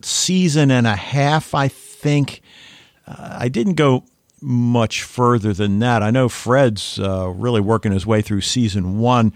season 0.01 0.72
and 0.72 0.86
a 0.86 0.95
half, 0.95 1.53
I 1.53 1.70
think. 1.70 2.41
Uh, 3.08 3.38
I 3.39 3.47
didn't 3.47 3.76
go 3.76 4.03
much 4.41 5.03
further 5.03 5.53
than 5.53 5.80
that. 5.80 6.03
I 6.03 6.12
know 6.12 6.28
Fred's 6.28 6.99
uh, 6.99 7.30
really 7.30 7.62
working 7.62 7.93
his 7.93 8.06
way 8.06 8.22
through 8.22 8.41
season 8.41 8.99
one. 8.99 9.32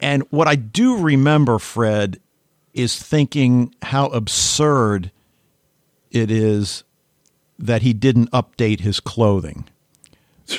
And 0.00 0.24
what 0.30 0.46
I 0.46 0.56
do 0.56 0.98
remember, 0.98 1.58
Fred, 1.58 2.20
is 2.74 3.00
thinking 3.02 3.74
how 3.82 4.08
absurd 4.08 5.10
it 6.10 6.30
is 6.30 6.84
that 7.58 7.82
he 7.82 7.92
didn't 7.92 8.30
update 8.30 8.80
his 8.80 9.00
clothing. 9.00 9.64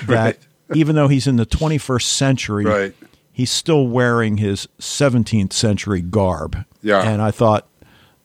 Right. 0.06 0.40
That 0.40 0.78
even 0.78 0.96
though 0.96 1.08
he's 1.08 1.26
in 1.28 1.38
the 1.38 1.46
21st 1.46 2.04
century, 2.04 2.66
Right. 2.66 2.94
he's 3.32 3.50
still 3.50 3.88
wearing 3.88 4.38
his 4.38 4.68
17th 4.80 5.54
century 5.54 6.02
garb. 6.02 6.66
Yeah. 6.82 7.02
And 7.02 7.22
I 7.22 7.32
thought, 7.32 7.68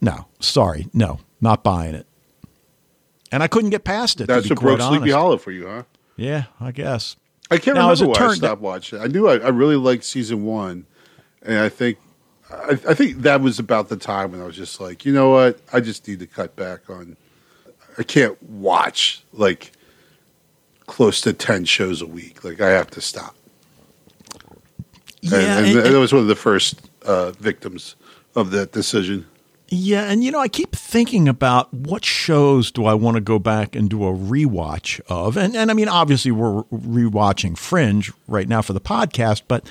no, 0.01 0.27
sorry, 0.41 0.89
no, 0.93 1.21
not 1.41 1.63
buying 1.65 1.95
it. 1.95 2.07
And 3.33 3.43
I 3.43 3.49
couldn't 3.49 3.71
get 3.71 3.85
past 3.85 4.21
it. 4.21 4.27
That's 4.27 4.49
what 4.51 4.61
broke 4.61 4.81
Sleepy. 4.81 5.11
Hollow 5.11 5.39
for 5.39 5.51
you, 5.51 5.67
huh? 5.67 5.83
Yeah, 6.17 6.45
I 6.61 6.71
guess. 6.71 7.17
I 7.51 7.59
can't 7.59 7.77
Now, 7.77 7.91
remember 7.91 8.07
why 8.09 8.15
I 8.15 8.19
turned- 8.19 8.37
stopped 8.37 8.61
watching. 8.61 9.01
I 9.01 9.07
knew 9.07 9.27
I, 9.29 9.35
I 9.39 9.49
really 9.49 9.77
liked 9.77 10.05
season 10.05 10.45
one, 10.45 10.87
and 11.43 11.59
I 11.59 11.69
think 11.69 11.99
I, 12.51 12.79
I 12.89 12.95
think 12.95 13.23
that 13.23 13.41
was 13.41 13.59
about 13.59 13.89
the 13.89 13.97
time 13.97 14.33
when 14.33 14.41
I 14.41 14.45
was 14.45 14.55
just 14.57 14.81
like, 14.81 15.05
you 15.05 15.13
know 15.13 15.31
what, 15.31 15.59
I 15.73 15.81
just 15.81 16.07
need 16.07 16.21
to 16.21 16.27
cut 16.27 16.55
back 16.57 16.89
on. 16.91 17.17
I 17.99 18.03
can't 18.03 18.41
watch 18.43 19.23
like 19.33 19.73
close 20.87 21.21
to 21.23 21.33
ten 21.33 21.65
shows 21.65 22.03
a 22.03 22.07
week. 22.07 22.45
Like 22.45 22.61
I 22.61 22.71
have 22.71 22.91
to 22.93 23.01
stop. 23.01 23.35
Yeah, 25.21 25.39
and, 25.59 25.67
and- 25.67 25.79
and 25.87 25.95
that 25.95 25.99
was 25.99 26.13
one 26.13 26.23
of 26.23 26.29
the 26.29 26.37
first 26.37 26.81
uh, 27.03 27.31
victims 27.33 27.97
of 28.35 28.51
that 28.51 28.73
decision. 28.73 29.27
Yeah, 29.69 30.05
and 30.11 30.23
you 30.23 30.31
know, 30.31 30.39
I 30.41 30.49
keep 30.49 30.77
thinking 30.77 31.27
about 31.27 31.73
what 31.73 32.05
shows 32.05 32.71
do 32.71 32.85
I 32.85 32.93
want 32.95 33.17
to 33.17 33.21
go 33.23 33.39
back 33.39 33.75
and 33.75 33.89
do 33.89 34.05
a 34.05 34.13
rewatch 34.13 35.01
of, 35.09 35.37
and 35.37 35.57
and 35.57 35.71
I 35.71 35.75
mean, 35.75 35.89
obviously 35.89 36.31
we're 36.31 36.63
rewatching 36.65 37.57
Fringe 37.57 38.13
right 38.29 38.47
now 38.47 38.61
for 38.61 38.73
the 38.75 38.81
podcast, 38.81 39.43
but 39.49 39.67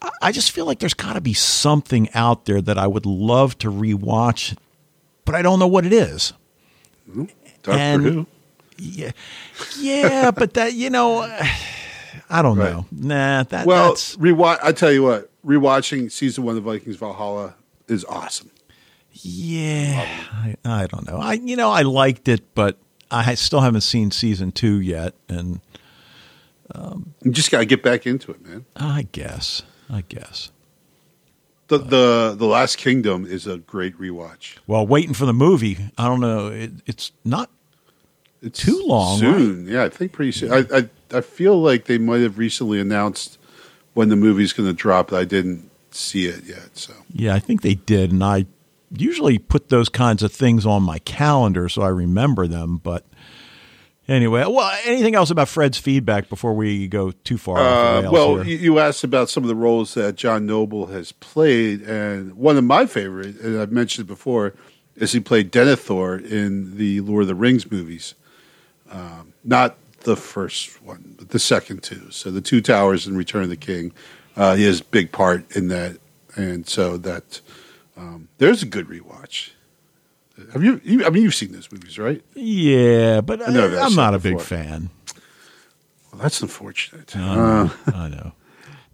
I- 0.00 0.10
I 0.22 0.32
just 0.32 0.50
feel 0.50 0.64
like 0.64 0.78
there's 0.78 0.94
got 0.94 1.12
to 1.12 1.20
be 1.20 1.34
something 1.34 2.08
out 2.14 2.46
there 2.46 2.62
that 2.62 2.78
I 2.78 2.86
would 2.86 3.04
love 3.04 3.58
to 3.58 3.70
rewatch, 3.70 4.56
but 5.26 5.34
I 5.34 5.42
don't 5.42 5.58
know 5.58 5.68
what 5.68 5.84
it 5.84 5.92
is. 5.92 6.32
Dark 7.62 7.78
And- 7.78 8.02
Purdue. 8.02 8.26
Yeah, 8.78 9.12
yeah, 9.78 10.30
but 10.32 10.54
that 10.54 10.72
you 10.74 10.90
know, 10.90 11.20
I 12.28 12.42
don't 12.42 12.56
Right. 12.58 12.72
know. 12.72 12.86
Nah, 12.90 13.44
that 13.44 13.64
Well, 13.66 13.90
that's 13.90 14.16
rewatch. 14.16 14.58
I 14.62 14.72
tell 14.72 14.90
you 14.90 15.04
what, 15.04 15.30
rewatching 15.46 16.10
season 16.10 16.42
one 16.44 16.56
of 16.56 16.64
the 16.64 16.68
Vikings 16.70 16.96
Valhalla 16.96 17.54
is 17.86 18.04
awesome. 18.06 18.50
yeah. 19.12 20.04
I, 20.32 20.56
I 20.64 20.86
don't 20.86 21.06
know. 21.06 21.18
I 21.18 21.34
you 21.34 21.54
know 21.54 21.70
I 21.70 21.82
liked 21.82 22.26
it, 22.28 22.54
but 22.54 22.76
I 23.10 23.34
still 23.36 23.60
haven't 23.60 23.82
seen 23.82 24.10
season 24.10 24.52
two 24.52 24.80
yet, 24.80 25.14
and. 25.28 25.60
Um, 26.74 27.12
you 27.22 27.30
just 27.30 27.50
got 27.50 27.58
to 27.58 27.66
get 27.66 27.82
back 27.82 28.06
into 28.06 28.30
it, 28.32 28.42
man. 28.42 28.64
I 28.74 29.06
guess. 29.12 29.62
I 29.90 30.04
guess. 30.08 30.50
The 31.72 31.78
the 31.78 32.34
the 32.36 32.44
Last 32.44 32.76
Kingdom 32.76 33.24
is 33.24 33.46
a 33.46 33.56
great 33.56 33.98
rewatch. 33.98 34.58
Well, 34.66 34.86
waiting 34.86 35.14
for 35.14 35.24
the 35.24 35.32
movie. 35.32 35.78
I 35.96 36.06
don't 36.06 36.20
know. 36.20 36.48
It, 36.48 36.72
it's 36.84 37.12
not. 37.24 37.48
It's 38.42 38.58
Too 38.58 38.82
long, 38.84 39.18
soon. 39.18 39.66
Yeah, 39.66 39.84
I 39.84 39.88
think 39.88 40.12
pretty 40.12 40.32
soon. 40.32 40.52
I, 40.52 40.66
I 40.70 40.88
I 41.16 41.20
feel 41.22 41.58
like 41.58 41.86
they 41.86 41.96
might 41.96 42.20
have 42.20 42.36
recently 42.36 42.78
announced 42.78 43.38
when 43.94 44.10
the 44.10 44.16
movie's 44.16 44.52
going 44.52 44.68
to 44.68 44.74
drop. 44.74 45.08
But 45.08 45.20
I 45.20 45.24
didn't 45.24 45.70
see 45.92 46.26
it 46.26 46.44
yet. 46.44 46.76
So 46.76 46.92
Yeah, 47.10 47.34
I 47.34 47.38
think 47.38 47.62
they 47.62 47.74
did, 47.74 48.12
and 48.12 48.22
I 48.22 48.44
usually 48.94 49.38
put 49.38 49.70
those 49.70 49.88
kinds 49.88 50.22
of 50.22 50.30
things 50.30 50.66
on 50.66 50.82
my 50.82 50.98
calendar 50.98 51.70
so 51.70 51.80
I 51.80 51.88
remember 51.88 52.46
them. 52.46 52.82
But 52.82 53.06
anyway, 54.12 54.44
well, 54.48 54.70
anything 54.84 55.14
else 55.14 55.30
about 55.30 55.48
Fred's 55.48 55.78
feedback 55.78 56.28
before 56.28 56.54
we 56.54 56.88
go 56.88 57.10
too 57.10 57.38
far? 57.38 57.58
Uh, 57.58 58.10
well, 58.10 58.36
here? 58.40 58.58
you, 58.58 58.78
asked 58.78 59.04
about 59.04 59.30
some 59.30 59.42
of 59.42 59.48
the 59.48 59.54
roles 59.54 59.94
that 59.94 60.16
John 60.16 60.46
Noble 60.46 60.86
has 60.86 61.12
played, 61.12 61.82
and 61.82 62.34
one 62.36 62.56
of 62.56 62.64
my 62.64 62.86
favorite, 62.86 63.40
and 63.40 63.60
I've 63.60 63.72
mentioned 63.72 64.06
it 64.06 64.08
before, 64.08 64.54
is 64.96 65.12
he 65.12 65.20
played 65.20 65.50
Denethor 65.50 66.24
in 66.24 66.76
the 66.76 67.00
Lord 67.00 67.22
of 67.22 67.28
the 67.28 67.34
Rings 67.34 67.70
movies. 67.70 68.14
Um, 68.90 69.32
not 69.42 69.76
the 70.00 70.16
first 70.16 70.82
one, 70.82 71.14
but 71.16 71.30
the 71.30 71.38
second 71.38 71.82
two. 71.82 72.10
So 72.10 72.30
the 72.30 72.40
Two 72.40 72.60
Towers 72.60 73.06
and 73.06 73.16
Return 73.16 73.42
of 73.42 73.48
the 73.48 73.56
King. 73.56 73.92
Uh, 74.36 74.54
he 74.54 74.64
has 74.64 74.80
a 74.80 74.84
big 74.84 75.12
part 75.12 75.50
in 75.56 75.68
that, 75.68 75.98
and 76.36 76.68
so 76.68 76.96
that 76.98 77.40
um, 77.96 78.28
there's 78.38 78.62
a 78.62 78.66
good 78.66 78.88
rewatch. 78.88 79.50
Have 80.52 80.62
you, 80.62 80.80
you? 80.84 81.04
I 81.04 81.10
mean, 81.10 81.22
you've 81.22 81.34
seen 81.34 81.52
those 81.52 81.70
movies, 81.72 81.98
right? 81.98 82.22
yeah, 82.34 83.20
but 83.20 83.46
I, 83.46 83.52
know 83.52 83.68
that 83.68 83.82
I'm 83.82 83.94
not 83.94 84.14
a 84.14 84.18
big 84.18 84.40
fan. 84.40 84.90
Well, 86.12 86.22
that's 86.22 86.40
unfortunate. 86.42 87.16
I 87.16 87.20
Uh, 87.20 87.34
know. 87.64 87.70
I 87.94 88.08
know. 88.08 88.32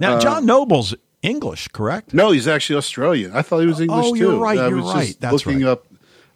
Now, 0.01 0.19
John 0.21 0.47
Noble's 0.47 0.95
English, 1.23 1.69
correct? 1.69 2.15
No, 2.15 2.31
he's 2.31 2.47
actually 2.47 2.77
Australian. 2.77 3.33
I 3.33 3.43
thought 3.43 3.59
he 3.61 3.67
was 3.67 3.81
English 3.81 4.07
Oh, 4.07 4.15
too. 4.15 4.21
you're 4.21 4.37
right, 4.37 4.59
I 4.59 4.69
you're 4.69 4.77
was 4.77 4.85
just 4.87 4.95
right. 4.97 5.17
That's 5.21 5.33
looking 5.47 5.63
right. 5.65 5.71
up. 5.73 5.85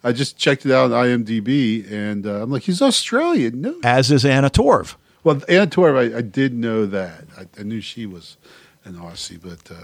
I 0.03 0.11
just 0.11 0.37
checked 0.37 0.65
it 0.65 0.71
out 0.73 0.91
on 0.91 1.05
IMDb, 1.05 1.89
and 1.89 2.27
uh, 2.27 2.41
I'm 2.43 2.51
like, 2.51 2.63
he's 2.63 2.81
Australian. 2.81 3.61
No, 3.61 3.79
As 3.85 4.11
is 4.11 4.25
Anna 4.25 4.49
Torv. 4.49 4.95
well, 5.23 5.41
Anna 5.47 5.65
Torv, 5.67 5.95
I, 6.13 6.17
I 6.17 6.21
did 6.21 6.53
know 6.53 6.85
that. 6.87 7.23
I, 7.37 7.47
I 7.57 7.63
knew 7.63 7.79
she 7.79 8.05
was 8.05 8.35
an 8.83 8.95
Aussie, 8.95 9.39
but 9.41 9.71
uh, 9.73 9.79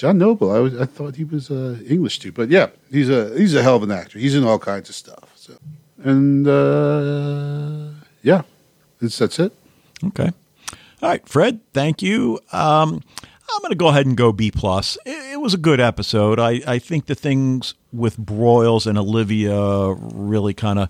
John 0.00 0.16
Noble, 0.16 0.50
I 0.50 0.60
was, 0.60 0.80
I 0.80 0.86
thought 0.86 1.16
he 1.16 1.24
was 1.24 1.50
uh, 1.50 1.76
English 1.86 2.20
too. 2.20 2.32
But 2.32 2.48
yeah, 2.48 2.70
he's 2.90 3.10
a 3.10 3.36
he's 3.36 3.54
a 3.54 3.62
hell 3.62 3.76
of 3.76 3.82
an 3.82 3.90
actor. 3.90 4.18
He's 4.18 4.34
in 4.34 4.44
all 4.44 4.58
kinds 4.58 4.88
of 4.88 4.94
stuff. 4.94 5.30
So, 5.34 5.52
and 6.02 6.48
uh, 6.48 7.90
yeah, 8.22 8.40
it's, 9.02 9.18
that's 9.18 9.38
it. 9.38 9.52
Okay. 10.02 10.32
All 11.02 11.08
right, 11.10 11.28
Fred. 11.28 11.60
Thank 11.74 12.00
you. 12.00 12.40
Um, 12.50 13.02
I'm 13.52 13.60
going 13.60 13.72
to 13.72 13.76
go 13.76 13.88
ahead 13.88 14.06
and 14.06 14.16
go 14.16 14.32
B 14.32 14.50
plus. 14.50 14.96
It, 15.04 15.34
it 15.34 15.40
was 15.40 15.52
a 15.52 15.58
good 15.58 15.80
episode. 15.80 16.40
I, 16.40 16.62
I 16.66 16.78
think 16.78 17.04
the 17.04 17.14
things 17.14 17.74
with 17.92 18.16
Broyles 18.16 18.86
and 18.86 18.96
Olivia 18.96 19.92
really 19.92 20.54
kind 20.54 20.78
of, 20.78 20.88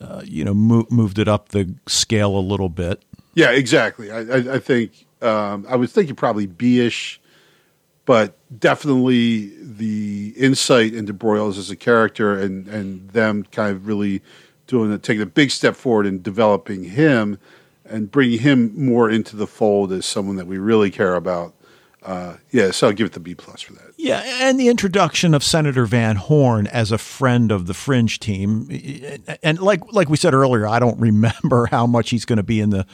uh, 0.00 0.22
you 0.24 0.46
know, 0.46 0.54
mo- 0.54 0.86
moved 0.90 1.18
it 1.18 1.28
up 1.28 1.50
the 1.50 1.74
scale 1.86 2.34
a 2.34 2.40
little 2.40 2.70
bit. 2.70 3.02
Yeah, 3.34 3.50
exactly. 3.50 4.10
I, 4.10 4.20
I, 4.20 4.54
I 4.54 4.58
think 4.60 5.04
um, 5.20 5.66
I 5.68 5.76
was 5.76 5.92
thinking 5.92 6.16
probably 6.16 6.46
B-ish, 6.46 7.20
but 8.06 8.38
definitely 8.58 9.52
the 9.60 10.32
insight 10.36 10.94
into 10.94 11.12
Broyles 11.12 11.58
as 11.58 11.68
a 11.68 11.76
character 11.76 12.38
and 12.38 12.66
and 12.68 13.10
them 13.10 13.44
kind 13.52 13.76
of 13.76 13.86
really 13.86 14.22
doing 14.66 14.90
it, 14.92 15.02
taking 15.02 15.22
a 15.22 15.26
big 15.26 15.50
step 15.50 15.76
forward 15.76 16.06
in 16.06 16.22
developing 16.22 16.84
him 16.84 17.38
and 17.84 18.10
bringing 18.10 18.38
him 18.38 18.72
more 18.74 19.10
into 19.10 19.36
the 19.36 19.46
fold 19.46 19.92
as 19.92 20.06
someone 20.06 20.36
that 20.36 20.46
we 20.46 20.58
really 20.58 20.90
care 20.90 21.14
about. 21.14 21.52
Uh, 22.02 22.36
yeah, 22.50 22.70
so 22.70 22.86
I'll 22.86 22.92
give 22.92 23.06
it 23.06 23.12
the 23.12 23.20
B 23.20 23.34
plus 23.34 23.60
for 23.62 23.72
that. 23.74 23.92
Yeah, 23.96 24.22
and 24.24 24.60
the 24.60 24.68
introduction 24.68 25.34
of 25.34 25.42
Senator 25.42 25.86
Van 25.86 26.14
Horn 26.14 26.68
as 26.68 26.92
a 26.92 26.98
friend 26.98 27.50
of 27.50 27.66
the 27.66 27.74
Fringe 27.74 28.20
team, 28.20 28.68
and 29.42 29.58
like 29.58 29.92
like 29.92 30.08
we 30.08 30.16
said 30.16 30.32
earlier, 30.32 30.68
I 30.68 30.78
don't 30.78 31.00
remember 31.00 31.66
how 31.66 31.86
much 31.86 32.10
he's 32.10 32.24
going 32.24 32.36
to 32.36 32.44
be 32.44 32.60
in 32.60 32.70
the 32.70 32.86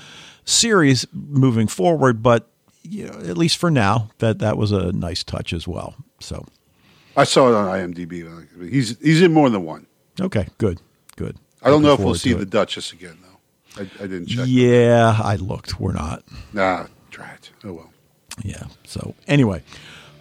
series 0.44 1.06
moving 1.12 1.68
forward, 1.68 2.22
but 2.22 2.48
you 2.82 3.06
know, 3.06 3.18
at 3.20 3.38
least 3.38 3.58
for 3.58 3.70
now, 3.70 4.10
that 4.18 4.38
that 4.40 4.56
was 4.56 4.72
a 4.72 4.92
nice 4.92 5.22
touch 5.22 5.52
as 5.52 5.66
well. 5.68 5.94
So, 6.20 6.44
I 7.16 7.24
saw 7.24 7.48
it 7.48 7.54
on 7.54 7.66
IMDb. 7.66 8.46
He's 8.70 8.98
he's 8.98 9.22
in 9.22 9.32
more 9.32 9.50
than 9.50 9.64
one. 9.64 9.86
okay, 10.20 10.48
good, 10.58 10.80
good. 11.16 11.36
I 11.62 11.68
don't 11.70 11.82
Looking 11.82 11.86
know 11.86 11.94
if 11.94 12.06
we'll 12.06 12.14
see 12.16 12.32
the. 12.32 12.44
Duchess 12.46 12.92
again 12.92 13.18
though. 13.22 13.82
I, 13.82 13.86
I 14.02 14.06
didn't 14.06 14.26
check. 14.26 14.46
Yeah, 14.48 15.18
I 15.22 15.36
looked. 15.36 15.78
We're 15.80 15.92
not. 15.92 16.24
Nah, 16.52 16.86
try 17.10 17.30
it. 17.32 17.50
Oh 17.64 17.72
well. 17.72 17.92
Yeah. 18.42 18.64
So 18.84 19.14
anyway, 19.28 19.62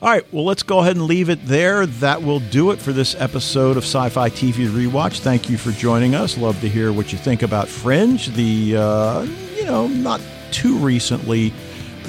All 0.02 0.10
right, 0.10 0.26
well, 0.34 0.46
let's 0.46 0.64
go 0.64 0.80
ahead 0.80 0.96
and 0.96 1.06
leave 1.06 1.30
it 1.30 1.46
there. 1.46 1.86
That 1.86 2.24
will 2.24 2.40
do 2.40 2.72
it 2.72 2.80
for 2.80 2.92
this 2.92 3.16
episode 3.20 3.78
of 3.78 3.84
Sci 3.84 4.10
Fi 4.10 4.30
TV 4.30 4.68
Rewatch. 4.68 5.20
Thank 5.20 5.50
you 5.50 5.58
for 5.58 5.72
joining 5.72 6.16
us. 6.16 6.38
Love 6.38 6.60
to 6.62 6.68
hear 6.70 6.92
what 6.92 7.12
you 7.12 7.18
think 7.20 7.42
about 7.44 7.68
Fringe, 7.68 8.28
the, 8.36 8.78
uh, 8.78 9.22
you 9.56 9.64
know, 9.66 9.88
not 9.88 10.20
too 10.52 10.76
recently 10.78 11.54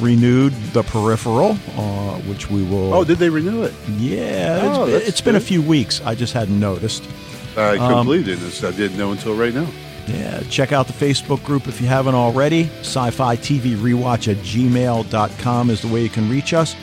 renewed 0.02 0.52
The 0.72 0.82
Peripheral, 0.82 1.52
uh, 1.76 2.18
which 2.28 2.50
we 2.50 2.62
will. 2.64 2.92
Oh, 2.92 3.04
did 3.04 3.18
they 3.18 3.30
renew 3.30 3.62
it? 3.62 3.72
Yeah, 3.98 4.60
Oh, 4.74 4.84
it's, 4.86 5.08
it's 5.08 5.20
been 5.20 5.36
a 5.36 5.40
few 5.40 5.62
weeks. 5.62 6.00
I 6.04 6.14
just 6.14 6.32
hadn't 6.32 6.58
noticed. 6.58 7.04
I 7.56 7.76
Um, 7.78 7.92
completely 8.06 8.34
didn't. 8.34 8.64
I 8.64 8.70
didn't 8.72 8.98
know 8.98 9.12
until 9.12 9.34
right 9.34 9.54
now. 9.54 9.66
Yeah, 10.08 10.42
check 10.50 10.72
out 10.72 10.88
the 10.88 10.92
Facebook 10.92 11.44
group 11.44 11.68
if 11.68 11.80
you 11.80 11.86
haven't 11.86 12.14
already. 12.16 12.64
Sci 12.80 13.10
Fi 13.10 13.36
TV 13.36 13.76
Rewatch 13.76 14.28
at 14.30 14.36
gmail.com 14.38 15.70
is 15.70 15.80
the 15.80 15.88
way 15.88 16.02
you 16.02 16.08
can 16.10 16.28
reach 16.28 16.52
us. 16.54 16.74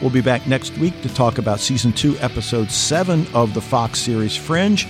We'll 0.00 0.10
be 0.10 0.20
back 0.22 0.46
next 0.46 0.76
week 0.78 1.00
to 1.02 1.12
talk 1.12 1.38
about 1.38 1.60
season 1.60 1.92
two, 1.92 2.16
episode 2.20 2.70
seven 2.70 3.26
of 3.34 3.52
the 3.54 3.60
Fox 3.60 3.98
series 3.98 4.36
Fringe. 4.36 4.86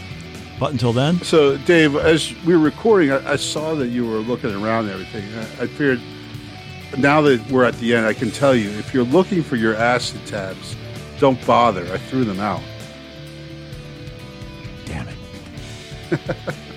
But 0.60 0.72
until 0.72 0.92
then, 0.92 1.20
So, 1.22 1.56
Dave, 1.56 1.96
as 1.96 2.34
we 2.44 2.54
were 2.54 2.62
recording, 2.62 3.10
I, 3.12 3.32
I 3.32 3.36
saw 3.36 3.74
that 3.76 3.88
you 3.88 4.06
were 4.06 4.18
looking 4.18 4.50
around 4.54 4.84
and 4.90 4.92
everything. 4.92 5.24
I, 5.38 5.62
I 5.64 5.66
figured 5.66 6.00
now 6.98 7.20
that 7.22 7.50
we're 7.50 7.64
at 7.64 7.74
the 7.74 7.94
end, 7.94 8.06
I 8.06 8.12
can 8.12 8.30
tell 8.30 8.54
you 8.54 8.70
if 8.70 8.92
you're 8.92 9.04
looking 9.04 9.42
for 9.42 9.56
your 9.56 9.74
acid 9.74 10.24
tabs, 10.26 10.76
don't 11.18 11.44
bother. 11.46 11.82
I 11.92 11.98
threw 11.98 12.24
them 12.24 12.40
out. 12.40 12.62
damn 14.86 15.06
it. 15.08 15.16